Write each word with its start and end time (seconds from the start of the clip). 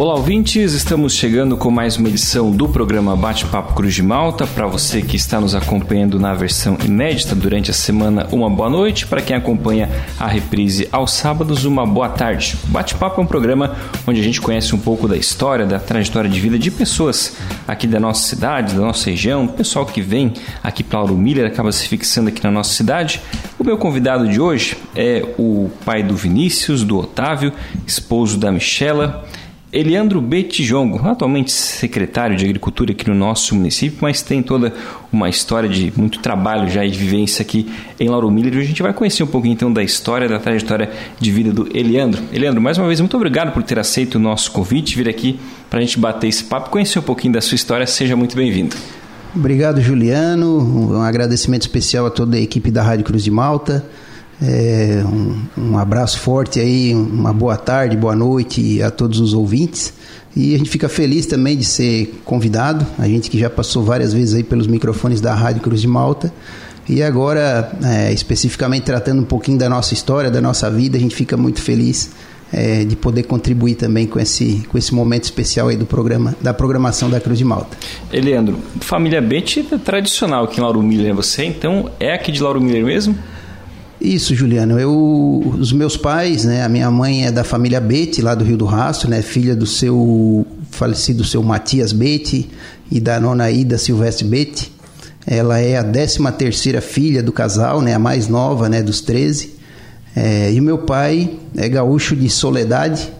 Olá, 0.00 0.14
ouvintes! 0.14 0.72
Estamos 0.72 1.12
chegando 1.12 1.58
com 1.58 1.70
mais 1.70 1.98
uma 1.98 2.08
edição 2.08 2.50
do 2.50 2.66
programa 2.66 3.14
Bate-Papo 3.14 3.74
Cruz 3.74 3.92
de 3.92 4.02
Malta. 4.02 4.46
Para 4.46 4.66
você 4.66 5.02
que 5.02 5.14
está 5.14 5.38
nos 5.38 5.54
acompanhando 5.54 6.18
na 6.18 6.32
versão 6.32 6.78
inédita 6.82 7.34
durante 7.34 7.70
a 7.70 7.74
semana, 7.74 8.26
uma 8.32 8.48
boa 8.48 8.70
noite. 8.70 9.06
Para 9.06 9.20
quem 9.20 9.36
acompanha 9.36 9.90
a 10.18 10.26
reprise 10.26 10.88
aos 10.90 11.12
sábados, 11.12 11.66
uma 11.66 11.86
boa 11.86 12.08
tarde. 12.08 12.56
Bate-Papo 12.68 13.20
é 13.20 13.24
um 13.24 13.26
programa 13.26 13.76
onde 14.06 14.18
a 14.18 14.24
gente 14.24 14.40
conhece 14.40 14.74
um 14.74 14.78
pouco 14.78 15.06
da 15.06 15.18
história, 15.18 15.66
da 15.66 15.78
trajetória 15.78 16.30
de 16.30 16.40
vida 16.40 16.58
de 16.58 16.70
pessoas 16.70 17.36
aqui 17.68 17.86
da 17.86 18.00
nossa 18.00 18.26
cidade, 18.26 18.74
da 18.74 18.80
nossa 18.80 19.10
região, 19.10 19.46
pessoal 19.46 19.84
que 19.84 20.00
vem 20.00 20.32
aqui 20.62 20.82
para 20.82 21.00
Lauro 21.00 21.14
Miller 21.14 21.46
acaba 21.46 21.70
se 21.72 21.86
fixando 21.86 22.30
aqui 22.30 22.42
na 22.42 22.50
nossa 22.50 22.72
cidade. 22.72 23.20
O 23.58 23.64
meu 23.64 23.76
convidado 23.76 24.26
de 24.26 24.40
hoje 24.40 24.78
é 24.96 25.22
o 25.38 25.70
pai 25.84 26.02
do 26.02 26.16
Vinícius, 26.16 26.84
do 26.84 26.98
Otávio, 26.98 27.52
esposo 27.86 28.38
da 28.38 28.50
Michela. 28.50 29.28
Eliandro 29.72 30.20
Betijongo, 30.20 31.00
atualmente 31.06 31.52
secretário 31.52 32.36
de 32.36 32.44
Agricultura 32.44 32.90
aqui 32.90 33.08
no 33.08 33.14
nosso 33.14 33.54
município, 33.54 33.98
mas 34.00 34.20
tem 34.20 34.42
toda 34.42 34.74
uma 35.12 35.28
história 35.28 35.68
de 35.68 35.92
muito 35.96 36.18
trabalho 36.18 36.68
já 36.68 36.84
e 36.84 36.90
vivência 36.90 37.42
aqui 37.42 37.70
em 37.98 38.08
Lauro 38.08 38.28
Miller. 38.32 38.58
A 38.58 38.64
gente 38.64 38.82
vai 38.82 38.92
conhecer 38.92 39.22
um 39.22 39.28
pouquinho 39.28 39.52
então 39.52 39.72
da 39.72 39.80
história, 39.80 40.28
da 40.28 40.40
trajetória 40.40 40.90
de 41.20 41.30
vida 41.30 41.52
do 41.52 41.68
Eliandro. 41.72 42.20
Eliandro, 42.32 42.60
mais 42.60 42.78
uma 42.78 42.88
vez, 42.88 42.98
muito 42.98 43.16
obrigado 43.16 43.52
por 43.52 43.62
ter 43.62 43.78
aceito 43.78 44.16
o 44.16 44.18
nosso 44.18 44.50
convite, 44.50 44.96
vir 44.96 45.08
aqui 45.08 45.38
para 45.68 45.78
a 45.78 45.82
gente 45.82 46.00
bater 46.00 46.26
esse 46.26 46.42
papo, 46.42 46.68
conhecer 46.70 46.98
um 46.98 47.02
pouquinho 47.02 47.34
da 47.34 47.40
sua 47.40 47.54
história. 47.54 47.86
Seja 47.86 48.16
muito 48.16 48.34
bem-vindo. 48.34 48.74
Obrigado, 49.36 49.80
Juliano. 49.80 50.96
Um 50.96 51.02
agradecimento 51.02 51.62
especial 51.62 52.06
a 52.06 52.10
toda 52.10 52.36
a 52.36 52.40
equipe 52.40 52.72
da 52.72 52.82
Rádio 52.82 53.04
Cruz 53.04 53.22
de 53.22 53.30
Malta. 53.30 53.86
É, 54.42 55.02
um, 55.04 55.72
um, 55.72 55.78
abraço 55.78 56.18
forte 56.18 56.58
aí, 56.58 56.94
uma 56.94 57.32
boa 57.32 57.56
tarde, 57.56 57.96
boa 57.96 58.16
noite 58.16 58.82
a 58.82 58.90
todos 58.90 59.20
os 59.20 59.34
ouvintes. 59.34 59.92
E 60.34 60.54
a 60.54 60.58
gente 60.58 60.70
fica 60.70 60.88
feliz 60.88 61.26
também 61.26 61.56
de 61.56 61.64
ser 61.64 62.20
convidado, 62.24 62.86
a 62.98 63.06
gente 63.06 63.28
que 63.28 63.38
já 63.38 63.50
passou 63.50 63.82
várias 63.82 64.12
vezes 64.12 64.34
aí 64.34 64.42
pelos 64.42 64.66
microfones 64.66 65.20
da 65.20 65.34
Rádio 65.34 65.60
Cruz 65.60 65.80
de 65.80 65.88
Malta. 65.88 66.32
E 66.88 67.02
agora, 67.02 67.70
é, 67.84 68.12
especificamente 68.12 68.84
tratando 68.84 69.20
um 69.20 69.24
pouquinho 69.24 69.58
da 69.58 69.68
nossa 69.68 69.92
história, 69.94 70.30
da 70.30 70.40
nossa 70.40 70.70
vida, 70.70 70.96
a 70.96 71.00
gente 71.00 71.14
fica 71.14 71.36
muito 71.36 71.60
feliz 71.60 72.10
é, 72.52 72.84
de 72.84 72.96
poder 72.96 73.24
contribuir 73.24 73.74
também 73.74 74.06
com 74.06 74.18
esse, 74.18 74.64
com 74.68 74.76
esse 74.76 74.94
momento 74.94 75.24
especial 75.24 75.68
aí 75.68 75.76
do 75.76 75.86
programa, 75.86 76.34
da 76.40 76.52
programação 76.52 77.08
da 77.08 77.20
Cruz 77.20 77.38
de 77.38 77.44
Malta. 77.44 77.76
Eleandro, 78.12 78.58
família 78.80 79.20
Betty 79.20 79.66
é 79.72 79.78
tradicional 79.78 80.44
aqui 80.44 80.58
em 80.58 80.62
Lauro 80.62 80.82
Miller, 80.82 81.14
você 81.14 81.44
então 81.44 81.90
é 82.00 82.12
aqui 82.12 82.32
de 82.32 82.42
Lauro 82.42 82.60
Miller 82.60 82.84
mesmo? 82.84 83.16
Isso, 84.00 84.34
Juliano. 84.34 84.80
Eu, 84.80 85.54
os 85.58 85.72
meus 85.72 85.96
pais, 85.96 86.44
né, 86.44 86.62
a 86.64 86.68
minha 86.68 86.90
mãe 86.90 87.26
é 87.26 87.30
da 87.30 87.44
família 87.44 87.80
Bete, 87.80 88.22
lá 88.22 88.34
do 88.34 88.44
Rio 88.44 88.56
do 88.56 88.64
Rastro, 88.64 89.10
né, 89.10 89.20
filha 89.20 89.54
do 89.54 89.66
seu 89.66 90.46
falecido 90.70 91.22
seu 91.24 91.42
Matias 91.42 91.92
Bete 91.92 92.48
e 92.90 92.98
da 92.98 93.20
nona 93.20 93.50
Ida 93.50 93.76
Silvestre 93.76 94.26
Bete. 94.26 94.72
Ela 95.26 95.58
é 95.58 95.76
a 95.76 95.84
13 95.84 96.18
terceira 96.32 96.80
filha 96.80 97.22
do 97.22 97.30
casal, 97.30 97.82
né, 97.82 97.92
a 97.92 97.98
mais 97.98 98.26
nova, 98.26 98.70
né, 98.70 98.82
dos 98.82 99.02
13. 99.02 99.54
É, 100.16 100.50
e 100.50 100.60
meu 100.60 100.78
pai 100.78 101.38
é 101.56 101.68
gaúcho 101.68 102.16
de 102.16 102.28
Soledade. 102.30 103.12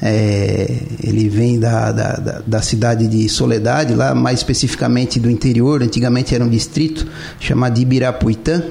É, 0.00 0.82
ele 1.02 1.28
vem 1.28 1.58
da, 1.58 1.90
da, 1.90 2.12
da, 2.12 2.42
da, 2.46 2.62
cidade 2.62 3.08
de 3.08 3.28
Soledade, 3.28 3.94
lá 3.94 4.14
mais 4.14 4.40
especificamente 4.40 5.18
do 5.18 5.28
interior. 5.30 5.82
Antigamente 5.82 6.34
era 6.34 6.44
um 6.44 6.48
distrito 6.48 7.06
chamado 7.40 7.80
Ibirapuitã. 7.80 8.62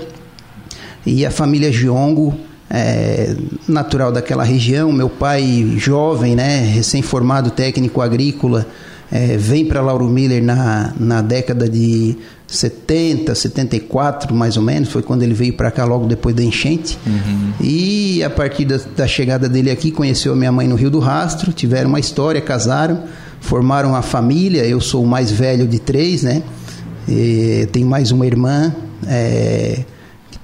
E 1.08 1.26
a 1.26 1.32
família 1.32 1.72
Giongo, 1.72 2.38
é, 2.70 3.34
natural 3.66 4.12
daquela 4.12 4.44
região, 4.44 4.92
meu 4.92 5.08
pai 5.08 5.76
jovem, 5.78 6.36
né, 6.36 6.60
recém-formado 6.60 7.50
técnico 7.50 8.02
agrícola, 8.02 8.68
é, 9.10 9.38
vem 9.38 9.64
para 9.66 9.80
Lauro 9.80 10.10
Miller 10.10 10.44
na, 10.44 10.94
na 11.00 11.22
década 11.22 11.70
de 11.70 12.18
70, 12.46 13.34
74 13.34 14.36
mais 14.36 14.58
ou 14.58 14.64
menos, 14.64 14.90
foi 14.90 15.02
quando 15.02 15.24
ele 15.24 15.34
veio 15.34 15.54
para 15.54 15.72
cá 15.72 15.86
logo 15.86 16.06
depois 16.08 16.36
da 16.36 16.44
enchente. 16.44 17.00
Uhum. 17.08 17.54
E 17.62 18.22
a 18.22 18.30
partir 18.30 18.66
da, 18.66 18.78
da, 18.98 19.08
chegada 19.08 19.48
dele 19.48 19.72
aqui, 19.72 19.92
conheceu 19.92 20.34
a 20.34 20.36
minha 20.36 20.52
mãe 20.52 20.68
no 20.68 20.76
Rio 20.76 20.90
do 20.90 21.00
Rastro, 21.00 21.54
tiveram 21.54 21.88
uma 21.88 22.02
história, 22.02 22.42
casaram, 22.42 23.06
formaram 23.40 23.96
a 23.96 24.02
família. 24.02 24.66
Eu 24.66 24.82
sou 24.82 25.06
o 25.06 25.08
mais 25.08 25.32
velho 25.32 25.66
de 25.66 25.80
três, 25.80 26.24
né? 26.24 26.44
E 27.08 27.66
tenho 27.72 27.88
mais 27.88 28.12
uma 28.12 28.26
irmã. 28.26 28.76
É, 29.08 29.86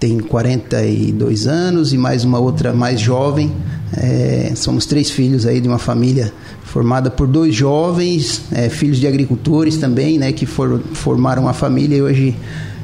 tem 0.04 0.20
42 0.20 1.48
anos 1.48 1.94
e 1.94 1.98
mais 1.98 2.26
uma 2.26 2.38
outra 2.38 2.74
mais 2.74 3.00
jovem. 3.00 3.50
É, 3.96 4.52
somos 4.54 4.86
três 4.86 5.10
filhos 5.10 5.46
aí 5.46 5.62
de 5.62 5.68
uma 5.70 5.80
família 5.80 6.34
formada 6.66 7.10
por 7.10 7.26
dois 7.26 7.56
jovens, 7.56 8.42
é, 8.52 8.68
filhos 8.68 9.00
de 9.00 9.08
agricultores 9.08 9.78
também, 9.78 10.20
né, 10.20 10.34
que 10.34 10.46
for, 10.46 10.82
formaram 10.92 11.48
a 11.48 11.54
família 11.54 11.96
e 11.96 12.02
hoje 12.02 12.36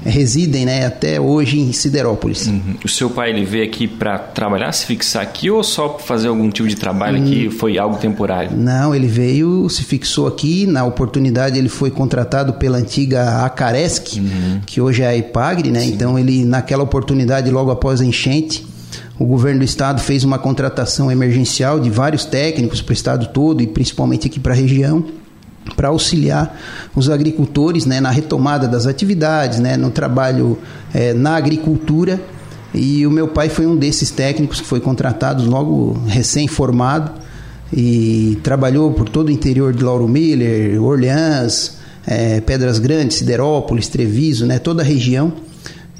residem 0.03 0.65
né, 0.65 0.85
até 0.85 1.19
hoje 1.19 1.59
em 1.59 1.71
Siderópolis. 1.71 2.47
Uhum. 2.47 2.75
O 2.83 2.87
seu 2.87 3.09
pai 3.09 3.29
ele 3.31 3.45
veio 3.45 3.63
aqui 3.63 3.87
para 3.87 4.17
trabalhar, 4.17 4.71
se 4.71 4.85
fixar 4.85 5.21
aqui 5.21 5.49
ou 5.49 5.63
só 5.63 5.97
fazer 5.97 6.27
algum 6.27 6.49
tipo 6.49 6.67
de 6.67 6.75
trabalho 6.75 7.19
hum, 7.19 7.23
aqui? 7.23 7.49
Foi 7.49 7.77
algo 7.77 7.97
temporário? 7.97 8.55
Não, 8.55 8.93
ele 8.93 9.07
veio, 9.07 9.69
se 9.69 9.83
fixou 9.83 10.27
aqui. 10.27 10.65
Na 10.65 10.85
oportunidade 10.85 11.57
ele 11.57 11.69
foi 11.69 11.91
contratado 11.91 12.53
pela 12.53 12.77
antiga 12.77 13.45
Acaresc, 13.45 14.17
uhum. 14.17 14.61
que 14.65 14.79
hoje 14.81 15.01
é 15.01 15.07
a 15.07 15.15
Ipagre, 15.15 15.71
né? 15.71 15.81
Sim. 15.81 15.93
Então 15.93 16.17
ele 16.17 16.45
naquela 16.45 16.83
oportunidade 16.83 17.49
logo 17.49 17.71
após 17.71 18.01
a 18.01 18.05
enchente 18.05 18.67
o 19.19 19.25
governo 19.25 19.59
do 19.59 19.65
estado 19.65 20.01
fez 20.01 20.23
uma 20.23 20.39
contratação 20.39 21.11
emergencial 21.11 21.77
de 21.77 21.89
vários 21.89 22.23
técnicos 22.23 22.81
para 22.81 22.91
o 22.91 22.93
estado 22.93 23.27
todo 23.27 23.61
e 23.61 23.67
principalmente 23.67 24.27
aqui 24.27 24.39
para 24.39 24.53
a 24.53 24.55
região 24.55 25.05
para 25.75 25.89
auxiliar 25.89 26.57
os 26.95 27.09
agricultores 27.09 27.85
né, 27.85 27.99
na 27.99 28.09
retomada 28.09 28.67
das 28.67 28.85
atividades, 28.85 29.59
né, 29.59 29.77
no 29.77 29.89
trabalho 29.89 30.57
é, 30.93 31.13
na 31.13 31.35
agricultura. 31.35 32.19
E 32.73 33.05
o 33.05 33.11
meu 33.11 33.27
pai 33.27 33.49
foi 33.49 33.65
um 33.65 33.75
desses 33.75 34.11
técnicos 34.11 34.61
que 34.61 34.67
foi 34.67 34.79
contratado 34.79 35.43
logo 35.49 35.93
recém-formado 36.07 37.11
e 37.73 38.37
trabalhou 38.43 38.91
por 38.91 39.09
todo 39.09 39.27
o 39.27 39.31
interior 39.31 39.73
de 39.73 39.83
Lauro 39.83 40.07
Miller, 40.07 40.81
Orleans, 40.81 41.77
é, 42.05 42.41
Pedras 42.41 42.79
Grandes, 42.79 43.17
Siderópolis, 43.17 43.87
Treviso, 43.87 44.45
né, 44.45 44.59
toda 44.59 44.81
a 44.81 44.85
região. 44.85 45.33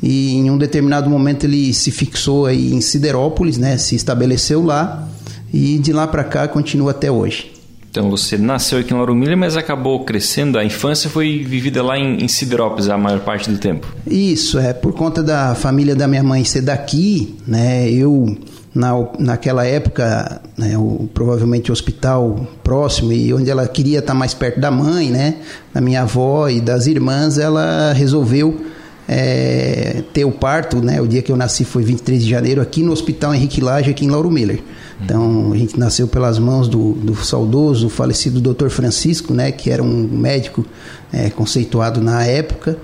E 0.01 0.35
em 0.35 0.49
um 0.49 0.57
determinado 0.57 1.09
momento 1.09 1.45
ele 1.45 1.73
se 1.73 1.91
fixou 1.91 2.45
aí 2.45 2.73
em 2.73 2.81
Siderópolis, 2.81 3.57
né, 3.57 3.77
se 3.77 3.95
estabeleceu 3.95 4.63
lá 4.63 5.07
e 5.53 5.77
de 5.77 5.91
lá 5.91 6.07
para 6.07 6.23
cá 6.23 6.47
continua 6.47 6.91
até 6.91 7.11
hoje. 7.11 7.58
Então 7.89 8.09
você 8.09 8.37
nasceu 8.37 8.79
aqui 8.79 8.93
em 8.93 8.97
Lauro 8.97 9.15
Miller, 9.15 9.35
mas 9.35 9.57
acabou 9.57 10.03
crescendo, 10.05 10.59
a 10.59 10.63
infância 10.63 11.09
foi 11.09 11.43
vivida 11.43 11.81
lá 11.81 11.97
em, 11.97 12.23
em 12.23 12.27
Siderópolis 12.27 12.87
a 12.87 12.97
maior 12.97 13.19
parte 13.21 13.49
do 13.49 13.57
tempo. 13.57 13.87
Isso, 14.05 14.59
é 14.59 14.73
por 14.73 14.93
conta 14.93 15.23
da 15.23 15.55
família 15.55 15.95
da 15.95 16.07
minha 16.07 16.23
mãe 16.23 16.43
ser 16.43 16.61
daqui, 16.61 17.35
né? 17.47 17.89
Eu 17.89 18.37
na, 18.73 18.93
naquela 19.17 19.65
época, 19.65 20.41
né, 20.55 20.77
o, 20.77 21.09
provavelmente 21.13 21.71
o 21.71 21.73
hospital 21.73 22.47
próximo 22.63 23.11
e 23.11 23.33
onde 23.33 23.49
ela 23.49 23.67
queria 23.67 23.99
estar 23.99 24.13
mais 24.13 24.35
perto 24.35 24.59
da 24.59 24.69
mãe, 24.69 25.09
né, 25.09 25.37
da 25.73 25.81
minha 25.81 26.03
avó 26.03 26.47
e 26.47 26.61
das 26.61 26.85
irmãs, 26.85 27.39
ela 27.39 27.91
resolveu 27.93 28.65
é, 29.07 30.03
ter 30.13 30.23
o 30.23 30.31
parto, 30.31 30.77
né? 30.83 31.01
O 31.01 31.07
dia 31.07 31.23
que 31.23 31.31
eu 31.31 31.35
nasci 31.35 31.65
foi 31.65 31.81
23 31.81 32.23
de 32.23 32.29
janeiro 32.29 32.61
aqui 32.61 32.83
no 32.83 32.91
Hospital 32.91 33.33
Henrique 33.33 33.59
Lage, 33.59 33.89
aqui 33.89 34.05
em 34.05 34.09
Lauro 34.09 34.29
Miller. 34.29 34.61
Então 35.03 35.51
a 35.53 35.57
gente 35.57 35.79
nasceu 35.79 36.07
pelas 36.07 36.37
mãos 36.37 36.67
do, 36.67 36.93
do 36.93 37.15
saudoso, 37.15 37.89
falecido 37.89 38.41
Dr. 38.41 38.69
Francisco, 38.69 39.33
né? 39.33 39.51
Que 39.51 39.69
era 39.69 39.81
um 39.81 40.07
médico 40.07 40.65
é, 41.11 41.29
conceituado 41.29 42.01
na 42.01 42.23
época. 42.25 42.77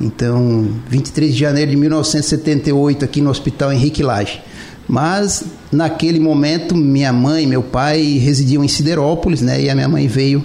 Então 0.00 0.68
23 0.88 1.32
de 1.32 1.38
janeiro 1.38 1.70
de 1.70 1.76
1978 1.76 3.04
aqui 3.04 3.20
no 3.20 3.30
Hospital 3.30 3.72
Henrique 3.72 4.02
Lage. 4.02 4.40
Mas 4.88 5.44
naquele 5.70 6.18
momento 6.18 6.74
minha 6.74 7.12
mãe, 7.12 7.46
meu 7.46 7.62
pai 7.62 8.18
residiam 8.18 8.64
em 8.64 8.68
Siderópolis, 8.68 9.40
né? 9.40 9.62
E 9.62 9.70
a 9.70 9.74
minha 9.74 9.88
mãe 9.88 10.08
veio 10.08 10.44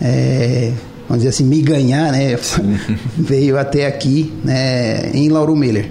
é, 0.00 0.72
vamos 1.10 1.24
dizer 1.24 1.30
assim, 1.30 1.44
me 1.44 1.60
ganhar, 1.60 2.12
né? 2.12 2.38
Veio 3.18 3.58
até 3.58 3.86
aqui, 3.86 4.32
né, 4.44 5.10
em 5.12 5.28
Lauro 5.28 5.56
Miller. 5.56 5.90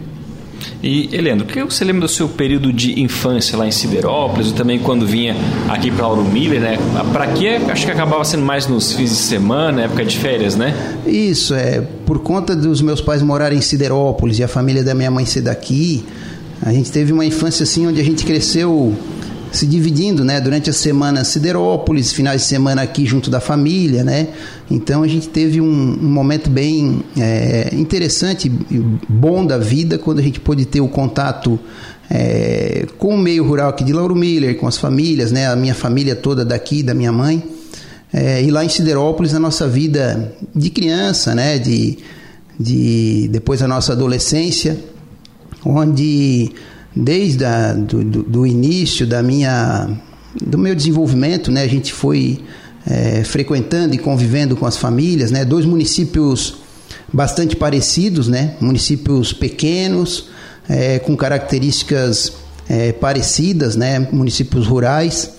E, 0.81 1.09
Heleno, 1.13 1.43
o 1.43 1.45
que 1.45 1.63
você 1.63 1.83
lembra 1.83 2.01
do 2.01 2.07
seu 2.07 2.29
período 2.29 2.71
de 2.71 3.01
infância 3.01 3.57
lá 3.57 3.67
em 3.67 3.71
Siderópolis, 3.71 4.51
e 4.51 4.53
também 4.53 4.79
quando 4.79 5.05
vinha 5.05 5.35
aqui 5.67 5.91
para 5.91 6.07
Lauro 6.07 6.23
Miller, 6.23 6.59
né? 6.59 6.77
Para 7.11 7.27
quê? 7.27 7.59
Acho 7.69 7.85
que 7.85 7.91
acabava 7.91 8.23
sendo 8.23 8.45
mais 8.45 8.67
nos 8.67 8.93
fins 8.93 9.09
de 9.09 9.15
semana, 9.15 9.83
época 9.83 10.05
de 10.05 10.17
férias, 10.17 10.55
né? 10.55 10.73
Isso, 11.05 11.53
é. 11.53 11.81
Por 12.05 12.19
conta 12.19 12.55
dos 12.55 12.81
meus 12.81 13.01
pais 13.01 13.21
morarem 13.21 13.57
em 13.57 13.61
Siderópolis 13.61 14.39
e 14.39 14.43
a 14.43 14.47
família 14.47 14.83
da 14.83 14.93
minha 14.93 15.11
mãe 15.11 15.25
ser 15.25 15.41
daqui, 15.41 16.03
a 16.61 16.71
gente 16.71 16.91
teve 16.91 17.13
uma 17.13 17.25
infância 17.25 17.63
assim 17.63 17.87
onde 17.87 18.01
a 18.01 18.03
gente 18.03 18.25
cresceu 18.25 18.93
se 19.51 19.65
dividindo, 19.65 20.23
né? 20.23 20.39
Durante 20.39 20.69
a 20.69 20.73
semana 20.73 21.23
Siderópolis, 21.23 22.11
finais 22.11 22.41
de 22.41 22.47
semana 22.47 22.81
aqui 22.81 23.05
junto 23.05 23.29
da 23.29 23.39
família, 23.39 24.03
né? 24.03 24.27
Então 24.69 25.03
a 25.03 25.07
gente 25.07 25.27
teve 25.29 25.59
um, 25.59 25.65
um 25.65 26.09
momento 26.09 26.49
bem 26.49 27.01
é, 27.17 27.69
interessante 27.73 28.49
bom 29.07 29.45
da 29.45 29.57
vida 29.57 29.97
quando 29.97 30.19
a 30.19 30.21
gente 30.21 30.39
pôde 30.39 30.65
ter 30.65 30.81
o 30.81 30.87
contato 30.87 31.59
é, 32.09 32.85
com 32.97 33.15
o 33.15 33.17
meio 33.17 33.45
rural 33.45 33.69
aqui 33.69 33.83
de 33.83 33.93
Lauro 33.93 34.15
Miller, 34.15 34.57
com 34.57 34.67
as 34.67 34.77
famílias, 34.77 35.31
né? 35.31 35.47
A 35.47 35.55
minha 35.55 35.75
família 35.75 36.15
toda 36.15 36.45
daqui, 36.45 36.83
da 36.83 36.93
minha 36.93 37.11
mãe. 37.11 37.43
É, 38.11 38.41
e 38.43 38.49
lá 38.49 38.65
em 38.65 38.69
Siderópolis, 38.69 39.35
a 39.35 39.39
nossa 39.39 39.67
vida 39.67 40.33
de 40.55 40.71
criança, 40.71 41.35
né, 41.35 41.59
de, 41.59 41.99
de 42.59 43.29
depois 43.31 43.61
a 43.61 43.67
nossa 43.67 43.93
adolescência, 43.93 44.79
onde 45.63 46.51
desde 46.95 47.45
a, 47.45 47.73
do, 47.73 48.03
do, 48.03 48.47
início 48.47 49.05
da 49.05 49.21
minha, 49.21 49.89
do 50.41 50.57
meu 50.57 50.75
desenvolvimento, 50.75 51.51
né, 51.51 51.63
a 51.63 51.67
gente 51.67 51.93
foi 51.93 52.39
é, 52.87 53.23
frequentando 53.23 53.95
e 53.95 53.97
convivendo 53.97 54.55
com 54.55 54.65
as 54.65 54.77
famílias, 54.77 55.31
né, 55.31 55.45
dois 55.45 55.65
municípios 55.65 56.55
bastante 57.11 57.55
parecidos, 57.55 58.27
né, 58.27 58.55
municípios 58.59 59.33
pequenos, 59.33 60.29
é, 60.67 60.99
com 60.99 61.15
características 61.15 62.33
é, 62.67 62.91
parecidas, 62.91 63.75
né, 63.75 64.07
municípios 64.11 64.67
rurais, 64.67 65.31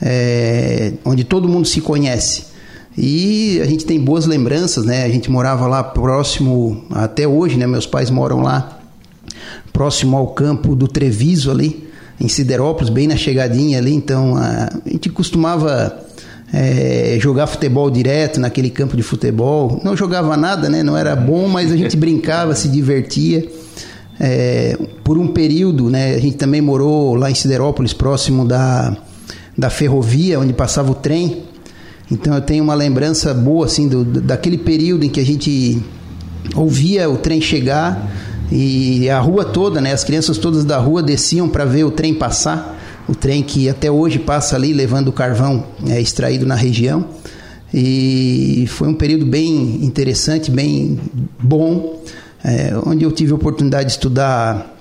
é, 0.00 0.92
onde 1.04 1.24
todo 1.24 1.48
mundo 1.48 1.66
se 1.66 1.80
conhece. 1.80 2.54
E 2.96 3.60
a 3.60 3.66
gente 3.66 3.84
tem 3.84 4.00
boas 4.00 4.24
lembranças, 4.24 4.84
né? 4.84 5.04
A 5.04 5.08
gente 5.08 5.28
morava 5.28 5.66
lá 5.66 5.82
próximo, 5.82 6.84
até 6.90 7.26
hoje, 7.26 7.56
né? 7.56 7.66
Meus 7.66 7.86
pais 7.86 8.08
moram 8.08 8.40
lá, 8.40 8.83
próximo 9.74 10.16
ao 10.16 10.28
campo 10.28 10.76
do 10.76 10.86
Treviso 10.86 11.50
ali, 11.50 11.88
em 12.20 12.28
Siderópolis, 12.28 12.88
bem 12.88 13.08
na 13.08 13.16
chegadinha 13.16 13.78
ali. 13.78 13.92
Então 13.92 14.36
a, 14.36 14.70
a 14.86 14.88
gente 14.88 15.10
costumava 15.10 16.00
é, 16.52 17.18
jogar 17.20 17.48
futebol 17.48 17.90
direto 17.90 18.38
naquele 18.38 18.70
campo 18.70 18.96
de 18.96 19.02
futebol. 19.02 19.80
Não 19.84 19.96
jogava 19.96 20.36
nada, 20.36 20.70
né? 20.70 20.84
Não 20.84 20.96
era 20.96 21.16
bom, 21.16 21.48
mas 21.48 21.72
a 21.72 21.76
gente 21.76 21.96
brincava, 21.96 22.54
se 22.54 22.68
divertia. 22.68 23.46
É, 24.20 24.78
por 25.02 25.18
um 25.18 25.26
período, 25.26 25.90
né? 25.90 26.14
A 26.14 26.20
gente 26.20 26.36
também 26.36 26.60
morou 26.60 27.16
lá 27.16 27.28
em 27.28 27.34
Siderópolis, 27.34 27.92
próximo 27.92 28.46
da 28.46 28.96
da 29.56 29.70
ferrovia, 29.70 30.40
onde 30.40 30.52
passava 30.52 30.90
o 30.90 30.94
trem. 30.94 31.44
Então 32.10 32.34
eu 32.34 32.40
tenho 32.40 32.62
uma 32.62 32.74
lembrança 32.74 33.32
boa 33.32 33.66
assim 33.66 33.88
do, 33.88 34.04
daquele 34.04 34.58
período 34.58 35.04
em 35.04 35.08
que 35.08 35.20
a 35.20 35.24
gente 35.24 35.82
ouvia 36.54 37.08
o 37.08 37.16
trem 37.16 37.40
chegar 37.40 38.10
e 38.50 39.08
a 39.08 39.18
rua 39.18 39.44
toda, 39.44 39.80
né, 39.80 39.92
as 39.92 40.04
crianças 40.04 40.38
todas 40.38 40.64
da 40.64 40.78
rua 40.78 41.02
desciam 41.02 41.48
para 41.48 41.64
ver 41.64 41.84
o 41.84 41.90
trem 41.90 42.14
passar, 42.14 42.78
o 43.08 43.14
trem 43.14 43.42
que 43.42 43.68
até 43.68 43.90
hoje 43.90 44.18
passa 44.18 44.56
ali 44.56 44.72
levando 44.72 45.08
o 45.08 45.12
carvão 45.12 45.64
é, 45.88 46.00
extraído 46.00 46.46
na 46.46 46.54
região. 46.54 47.06
E 47.72 48.66
foi 48.68 48.86
um 48.86 48.94
período 48.94 49.26
bem 49.26 49.84
interessante, 49.84 50.50
bem 50.50 51.00
bom, 51.42 52.00
é, 52.44 52.72
onde 52.86 53.04
eu 53.04 53.10
tive 53.10 53.32
a 53.32 53.34
oportunidade 53.34 53.86
de 53.86 53.92
estudar 53.92 54.72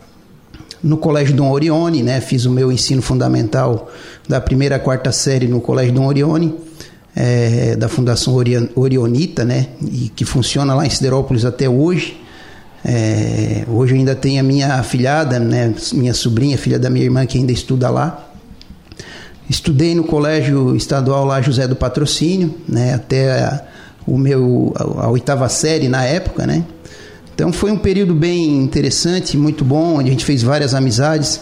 no 0.83 0.97
Colégio 0.97 1.33
Dom 1.35 1.49
Orione, 1.49 2.03
né? 2.03 2.21
Fiz 2.21 2.45
o 2.45 2.51
meu 2.51 2.71
ensino 2.71 3.01
fundamental 3.01 3.89
da 4.27 4.39
primeira 4.39 4.75
à 4.75 4.79
quarta 4.79 5.11
série 5.11 5.47
no 5.47 5.61
Colégio 5.61 5.93
Dom 5.93 6.05
Orione, 6.05 6.53
é, 7.15 7.75
da 7.75 7.87
Fundação 7.87 8.35
Orionita, 8.75 9.43
né? 9.43 9.69
E 9.81 10.11
que 10.15 10.25
funciona 10.25 10.75
lá 10.75 10.85
em 10.85 10.89
Siderópolis 10.89 11.45
até 11.45 11.67
hoje. 11.67 12.21
É, 12.85 13.63
hoje 13.67 13.95
ainda 13.95 14.13
tenho 14.13 14.39
a 14.39 14.43
minha 14.43 14.75
afilhada, 14.75 15.39
né? 15.39 15.73
Minha 15.93 16.13
sobrinha, 16.13 16.57
filha 16.57 16.77
da 16.77 16.89
minha 16.89 17.05
irmã, 17.05 17.25
que 17.25 17.37
ainda 17.37 17.51
estuda 17.51 17.89
lá. 17.89 18.29
Estudei 19.49 19.95
no 19.95 20.03
Colégio 20.03 20.75
Estadual 20.75 21.25
lá 21.25 21.41
José 21.41 21.67
do 21.67 21.75
Patrocínio, 21.75 22.55
né? 22.67 22.93
Até 22.93 23.43
a, 23.43 23.63
o 24.05 24.17
meu 24.17 24.73
a, 24.75 25.05
a 25.05 25.09
oitava 25.09 25.47
série 25.47 25.87
na 25.87 26.03
época, 26.03 26.45
né? 26.45 26.63
Então 27.33 27.51
foi 27.51 27.71
um 27.71 27.77
período 27.77 28.13
bem 28.13 28.61
interessante, 28.61 29.37
muito 29.37 29.65
bom, 29.65 29.97
onde 29.97 30.09
a 30.09 30.11
gente 30.11 30.25
fez 30.25 30.43
várias 30.43 30.73
amizades. 30.73 31.39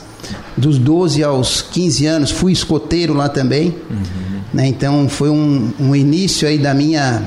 Dos 0.56 0.78
12 0.78 1.24
aos 1.24 1.62
15 1.62 2.06
anos 2.06 2.32
fui 2.32 2.52
escoteiro 2.52 3.14
lá 3.14 3.28
também. 3.28 3.76
Uhum. 3.90 4.42
Né? 4.54 4.68
Então 4.68 5.10
foi 5.10 5.30
um, 5.30 5.72
um 5.80 5.96
início 5.96 6.48
aí 6.48 6.58
da 6.58 6.74
minha, 6.74 7.24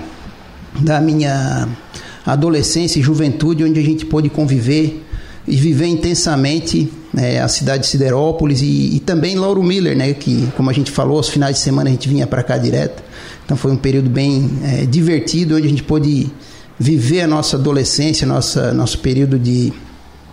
da 0.81 1.01
minha 1.01 1.69
adolescência 2.25 2.99
e 2.99 3.03
juventude, 3.03 3.65
onde 3.65 3.79
a 3.79 3.83
gente 3.83 4.07
pôde 4.07 4.29
conviver 4.29 5.03
e 5.47 5.57
viver 5.57 5.87
intensamente 5.87 6.91
né, 7.13 7.41
a 7.41 7.49
cidade 7.49 7.83
de 7.83 7.89
Siderópolis 7.89 8.63
e, 8.63 8.97
e, 8.97 9.01
também 9.01 9.37
Lauro 9.37 9.63
Miller, 9.63 9.97
né, 9.97 10.13
que 10.15 10.49
como 10.57 10.71
a 10.71 10.73
gente 10.73 10.91
falou, 10.91 11.19
aos 11.19 11.29
finais 11.29 11.57
de 11.57 11.63
semana 11.63 11.91
a 11.91 11.93
gente 11.93 12.09
vinha 12.09 12.27
para 12.27 12.43
cá 12.43 12.57
direto. 12.57 13.03
Então 13.45 13.57
foi 13.57 13.71
um 13.71 13.77
período 13.77 14.09
bem 14.09 14.51
é, 14.65 14.87
divertido, 14.87 15.57
onde 15.57 15.67
a 15.67 15.71
gente 15.71 15.83
pôde 15.83 16.31
viver 16.79 17.21
a 17.21 17.27
nossa 17.27 17.57
adolescência, 17.57 18.27
nossa, 18.27 18.73
nosso 18.73 18.99
período 18.99 19.39
de 19.39 19.73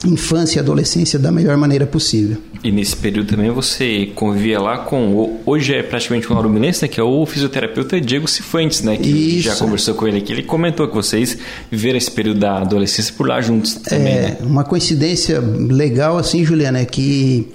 infância 0.05 0.57
e 0.57 0.59
adolescência 0.59 1.19
da 1.19 1.31
melhor 1.31 1.55
maneira 1.57 1.85
possível. 1.85 2.37
E 2.63 2.71
nesse 2.71 2.95
período 2.95 3.27
também 3.27 3.51
você 3.51 4.11
convivia 4.15 4.59
lá 4.59 4.79
com, 4.79 5.39
hoje 5.45 5.73
é 5.73 5.83
praticamente 5.83 6.31
um 6.31 6.35
lauromilense, 6.35 6.83
né, 6.83 6.87
que 6.87 6.99
é 6.99 7.03
o 7.03 7.25
fisioterapeuta 7.25 7.99
Diego 7.99 8.27
Cifuentes, 8.27 8.81
né, 8.81 8.97
que 8.97 9.09
Isso. 9.09 9.49
já 9.49 9.55
conversou 9.55 9.95
com 9.95 10.07
ele 10.07 10.17
aqui, 10.17 10.31
ele 10.31 10.43
comentou 10.43 10.87
que 10.87 10.95
vocês 10.95 11.37
viveram 11.69 11.97
esse 11.97 12.11
período 12.11 12.39
da 12.39 12.57
adolescência 12.59 13.13
por 13.15 13.27
lá 13.27 13.41
juntos 13.41 13.75
também, 13.75 14.13
é, 14.13 14.21
né? 14.21 14.37
Uma 14.41 14.63
coincidência 14.63 15.39
legal 15.39 16.17
assim, 16.17 16.43
Juliana, 16.43 16.79
é 16.79 16.85
que 16.85 17.47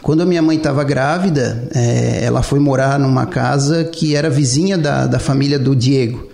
quando 0.00 0.22
a 0.22 0.26
minha 0.26 0.42
mãe 0.42 0.56
estava 0.56 0.82
grávida, 0.82 1.68
é, 1.74 2.24
ela 2.24 2.42
foi 2.42 2.58
morar 2.58 2.98
numa 2.98 3.26
casa 3.26 3.84
que 3.84 4.16
era 4.16 4.28
vizinha 4.28 4.76
da, 4.76 5.06
da 5.06 5.18
família 5.18 5.58
do 5.58 5.76
Diego. 5.76 6.32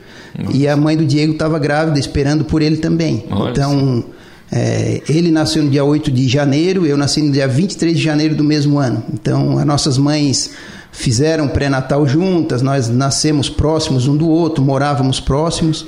E 0.53 0.69
a 0.69 0.77
mãe 0.77 0.97
do 0.97 1.05
Diego 1.05 1.33
estava 1.33 1.59
grávida, 1.59 1.99
esperando 1.99 2.45
por 2.45 2.63
ele 2.63 2.77
também. 2.77 3.25
Olha 3.29 3.51
então, 3.51 4.05
é, 4.51 5.03
ele 5.09 5.31
nasceu 5.31 5.63
no 5.63 5.71
dia 5.71 5.85
8 5.85 6.11
de 6.11 6.27
janeiro, 6.27 6.87
eu 6.87 6.97
nasci 6.97 7.21
no 7.21 7.31
dia 7.31 7.47
23 7.47 7.97
de 7.97 8.03
janeiro 8.03 8.35
do 8.35 8.43
mesmo 8.43 8.79
ano. 8.79 9.03
Então, 9.13 9.59
as 9.59 9.67
nossas 9.67 9.99
mães 9.99 10.51
fizeram 10.91 11.49
pré-natal 11.49 12.07
juntas, 12.07 12.63
nós 12.63 12.89
nascemos 12.89 13.49
próximos 13.49 14.09
um 14.09 14.17
do 14.17 14.29
outro, 14.29 14.65
morávamos 14.65 15.21
próximos 15.21 15.87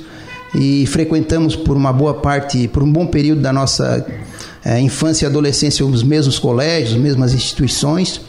e 0.53 0.85
frequentamos 0.85 1.55
por 1.55 1.75
uma 1.75 1.91
boa 1.91 2.13
parte, 2.13 2.67
por 2.67 2.83
um 2.83 2.91
bom 2.91 3.07
período 3.07 3.41
da 3.41 3.51
nossa 3.51 4.05
é, 4.63 4.79
infância 4.79 5.25
e 5.25 5.27
adolescência 5.27 5.85
os 5.85 6.03
mesmos 6.03 6.37
colégios, 6.37 6.93
as 6.93 7.01
mesmas 7.01 7.33
instituições. 7.33 8.21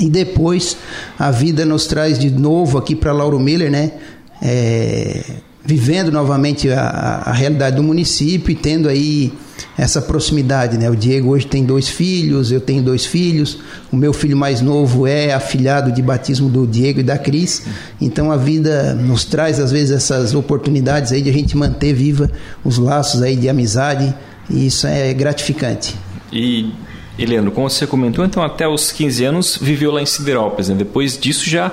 E 0.00 0.08
depois 0.08 0.76
a 1.18 1.30
vida 1.30 1.64
nos 1.64 1.86
traz 1.86 2.18
de 2.18 2.30
novo 2.30 2.78
aqui 2.78 2.94
para 2.94 3.12
Lauro 3.12 3.38
Miller, 3.38 3.70
né? 3.70 3.92
É, 4.40 5.24
vivendo 5.64 6.10
novamente 6.10 6.70
a, 6.70 7.22
a, 7.26 7.32
realidade 7.32 7.76
do 7.76 7.82
município 7.82 8.52
e 8.52 8.54
tendo 8.54 8.88
aí 8.88 9.32
essa 9.76 10.00
proximidade, 10.00 10.78
né? 10.78 10.88
O 10.88 10.96
Diego 10.96 11.30
hoje 11.30 11.46
tem 11.46 11.64
dois 11.64 11.88
filhos, 11.88 12.50
eu 12.50 12.60
tenho 12.60 12.82
dois 12.82 13.04
filhos, 13.04 13.58
o 13.92 13.96
meu 13.96 14.12
filho 14.12 14.36
mais 14.36 14.60
novo 14.60 15.06
é 15.06 15.32
afilhado 15.32 15.92
de 15.92 16.00
batismo 16.00 16.48
do 16.48 16.66
Diego 16.66 17.00
e 17.00 17.02
da 17.02 17.18
Cris, 17.18 17.64
então 18.00 18.30
a 18.30 18.36
vida 18.36 18.94
nos 18.94 19.24
traz 19.24 19.60
às 19.60 19.70
vezes 19.70 19.90
essas 19.90 20.34
oportunidades 20.34 21.12
aí 21.12 21.22
de 21.22 21.30
a 21.30 21.32
gente 21.32 21.56
manter 21.56 21.92
viva 21.92 22.30
os 22.64 22.78
laços 22.78 23.20
aí 23.20 23.36
de 23.36 23.48
amizade 23.48 24.14
e 24.48 24.66
isso 24.66 24.86
é 24.86 25.12
gratificante. 25.12 25.94
E 26.32 26.72
Eliano, 27.18 27.50
como 27.50 27.68
você 27.68 27.86
comentou, 27.86 28.24
então 28.24 28.42
até 28.42 28.66
os 28.68 28.92
15 28.92 29.24
anos 29.24 29.58
viveu 29.60 29.90
lá 29.90 30.00
em 30.00 30.06
Siderópolis, 30.06 30.68
né? 30.68 30.76
Depois 30.76 31.18
disso 31.18 31.50
já 31.50 31.72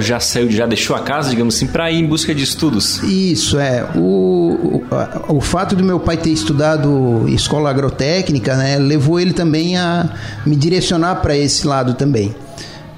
já 0.00 0.18
saiu, 0.18 0.50
já 0.50 0.66
deixou 0.66 0.96
a 0.96 1.00
casa, 1.00 1.28
digamos 1.30 1.54
assim, 1.54 1.66
para 1.66 1.90
ir 1.90 1.98
em 1.98 2.06
busca 2.06 2.34
de 2.34 2.42
estudos. 2.42 3.02
Isso 3.02 3.58
é. 3.58 3.86
O, 3.94 4.82
o, 5.28 5.36
o 5.36 5.40
fato 5.40 5.76
do 5.76 5.84
meu 5.84 6.00
pai 6.00 6.16
ter 6.16 6.30
estudado 6.30 7.28
escola 7.28 7.68
agrotécnica, 7.68 8.56
né, 8.56 8.78
levou 8.78 9.20
ele 9.20 9.34
também 9.34 9.76
a 9.76 10.08
me 10.46 10.56
direcionar 10.56 11.16
para 11.16 11.36
esse 11.36 11.66
lado 11.66 11.92
também. 11.94 12.34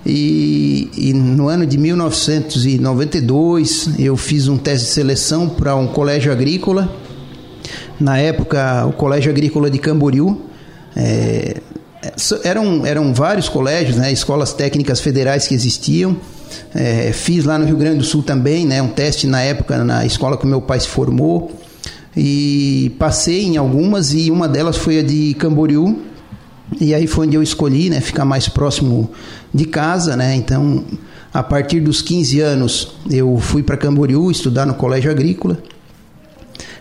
E, 0.07 0.89
e, 0.97 1.13
no 1.13 1.49
ano 1.49 1.67
de 1.67 1.77
1992 1.77 3.99
eu 3.99 4.17
fiz 4.17 4.47
um 4.49 4.57
teste 4.57 4.87
de 4.87 4.93
seleção 4.93 5.49
para 5.49 5.75
um 5.75 5.89
colégio 5.89 6.31
agrícola. 6.33 6.89
Na 8.01 8.17
época, 8.17 8.87
o 8.87 8.93
Colégio 8.93 9.31
Agrícola 9.31 9.69
de 9.69 9.79
Camboriú. 9.79 10.43
É, 10.97 11.61
eram, 12.45 12.87
eram 12.87 13.13
vários 13.13 13.49
colégios, 13.49 13.97
né, 13.97 14.13
escolas 14.13 14.53
técnicas 14.53 15.01
federais 15.01 15.47
que 15.47 15.55
existiam. 15.55 16.17
É, 16.75 17.13
fiz 17.13 17.45
lá 17.45 17.59
no 17.59 17.67
Rio 17.67 17.77
Grande 17.77 17.99
do 17.99 18.05
Sul 18.05 18.23
também, 18.23 18.67
né, 18.67 18.81
um 18.81 18.89
teste 18.89 19.27
na 19.27 19.41
época 19.41 19.85
na 19.85 20.07
escola 20.07 20.37
que 20.37 20.47
meu 20.47 20.61
pai 20.61 20.81
se 20.81 20.89
formou. 20.89 21.53
E 22.17 22.95
passei 22.99 23.45
em 23.45 23.57
algumas 23.57 24.13
e 24.13 24.31
uma 24.31 24.49
delas 24.49 24.77
foi 24.77 24.99
a 24.99 25.03
de 25.03 25.35
Camboriú. 25.35 26.03
E 26.81 26.95
aí 26.95 27.07
foi 27.07 27.27
onde 27.27 27.37
eu 27.37 27.43
escolhi, 27.43 27.89
né, 27.89 28.01
ficar 28.01 28.25
mais 28.25 28.49
próximo 28.49 29.11
de 29.55 29.65
casa, 29.65 30.17
né? 30.17 30.35
Então, 30.35 30.85
a 31.33 31.43
partir 31.43 31.81
dos 31.81 32.03
15 32.03 32.41
anos, 32.41 32.93
eu 33.11 33.39
fui 33.39 33.63
para 33.63 33.77
Camboriú 33.77 34.31
estudar 34.31 34.67
no 34.67 34.75
colégio 34.75 35.11
agrícola. 35.11 35.59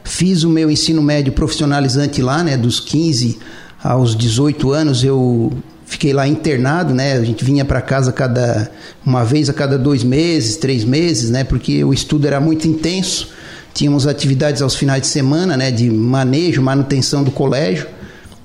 Fiz 0.03 0.43
o 0.43 0.49
meu 0.49 0.69
ensino 0.69 1.01
médio 1.01 1.31
profissionalizante 1.33 2.21
lá, 2.21 2.43
né, 2.43 2.57
dos 2.57 2.79
15 2.79 3.37
aos 3.83 4.15
18 4.15 4.71
anos 4.71 5.03
eu 5.03 5.51
fiquei 5.85 6.13
lá 6.13 6.27
internado, 6.27 6.93
né? 6.93 7.13
A 7.13 7.23
gente 7.23 7.43
vinha 7.43 7.63
para 7.63 7.81
casa 7.81 8.11
cada 8.11 8.69
uma 9.05 9.23
vez 9.23 9.49
a 9.49 9.53
cada 9.53 9.77
dois 9.77 10.03
meses, 10.03 10.57
três 10.57 10.83
meses, 10.83 11.29
né? 11.29 11.43
Porque 11.43 11.83
o 11.83 11.93
estudo 11.93 12.27
era 12.27 12.39
muito 12.39 12.67
intenso. 12.67 13.29
Tínhamos 13.73 14.07
atividades 14.07 14.61
aos 14.61 14.75
finais 14.75 15.01
de 15.01 15.07
semana, 15.07 15.55
né? 15.55 15.71
De 15.71 15.89
manejo, 15.89 16.61
manutenção 16.61 17.23
do 17.23 17.31
colégio, 17.31 17.87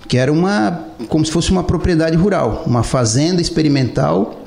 que 0.08 0.16
era 0.16 0.32
uma 0.32 0.86
como 1.08 1.24
se 1.24 1.32
fosse 1.32 1.50
uma 1.50 1.64
propriedade 1.64 2.16
rural, 2.16 2.62
uma 2.66 2.82
fazenda 2.82 3.42
experimental 3.42 4.44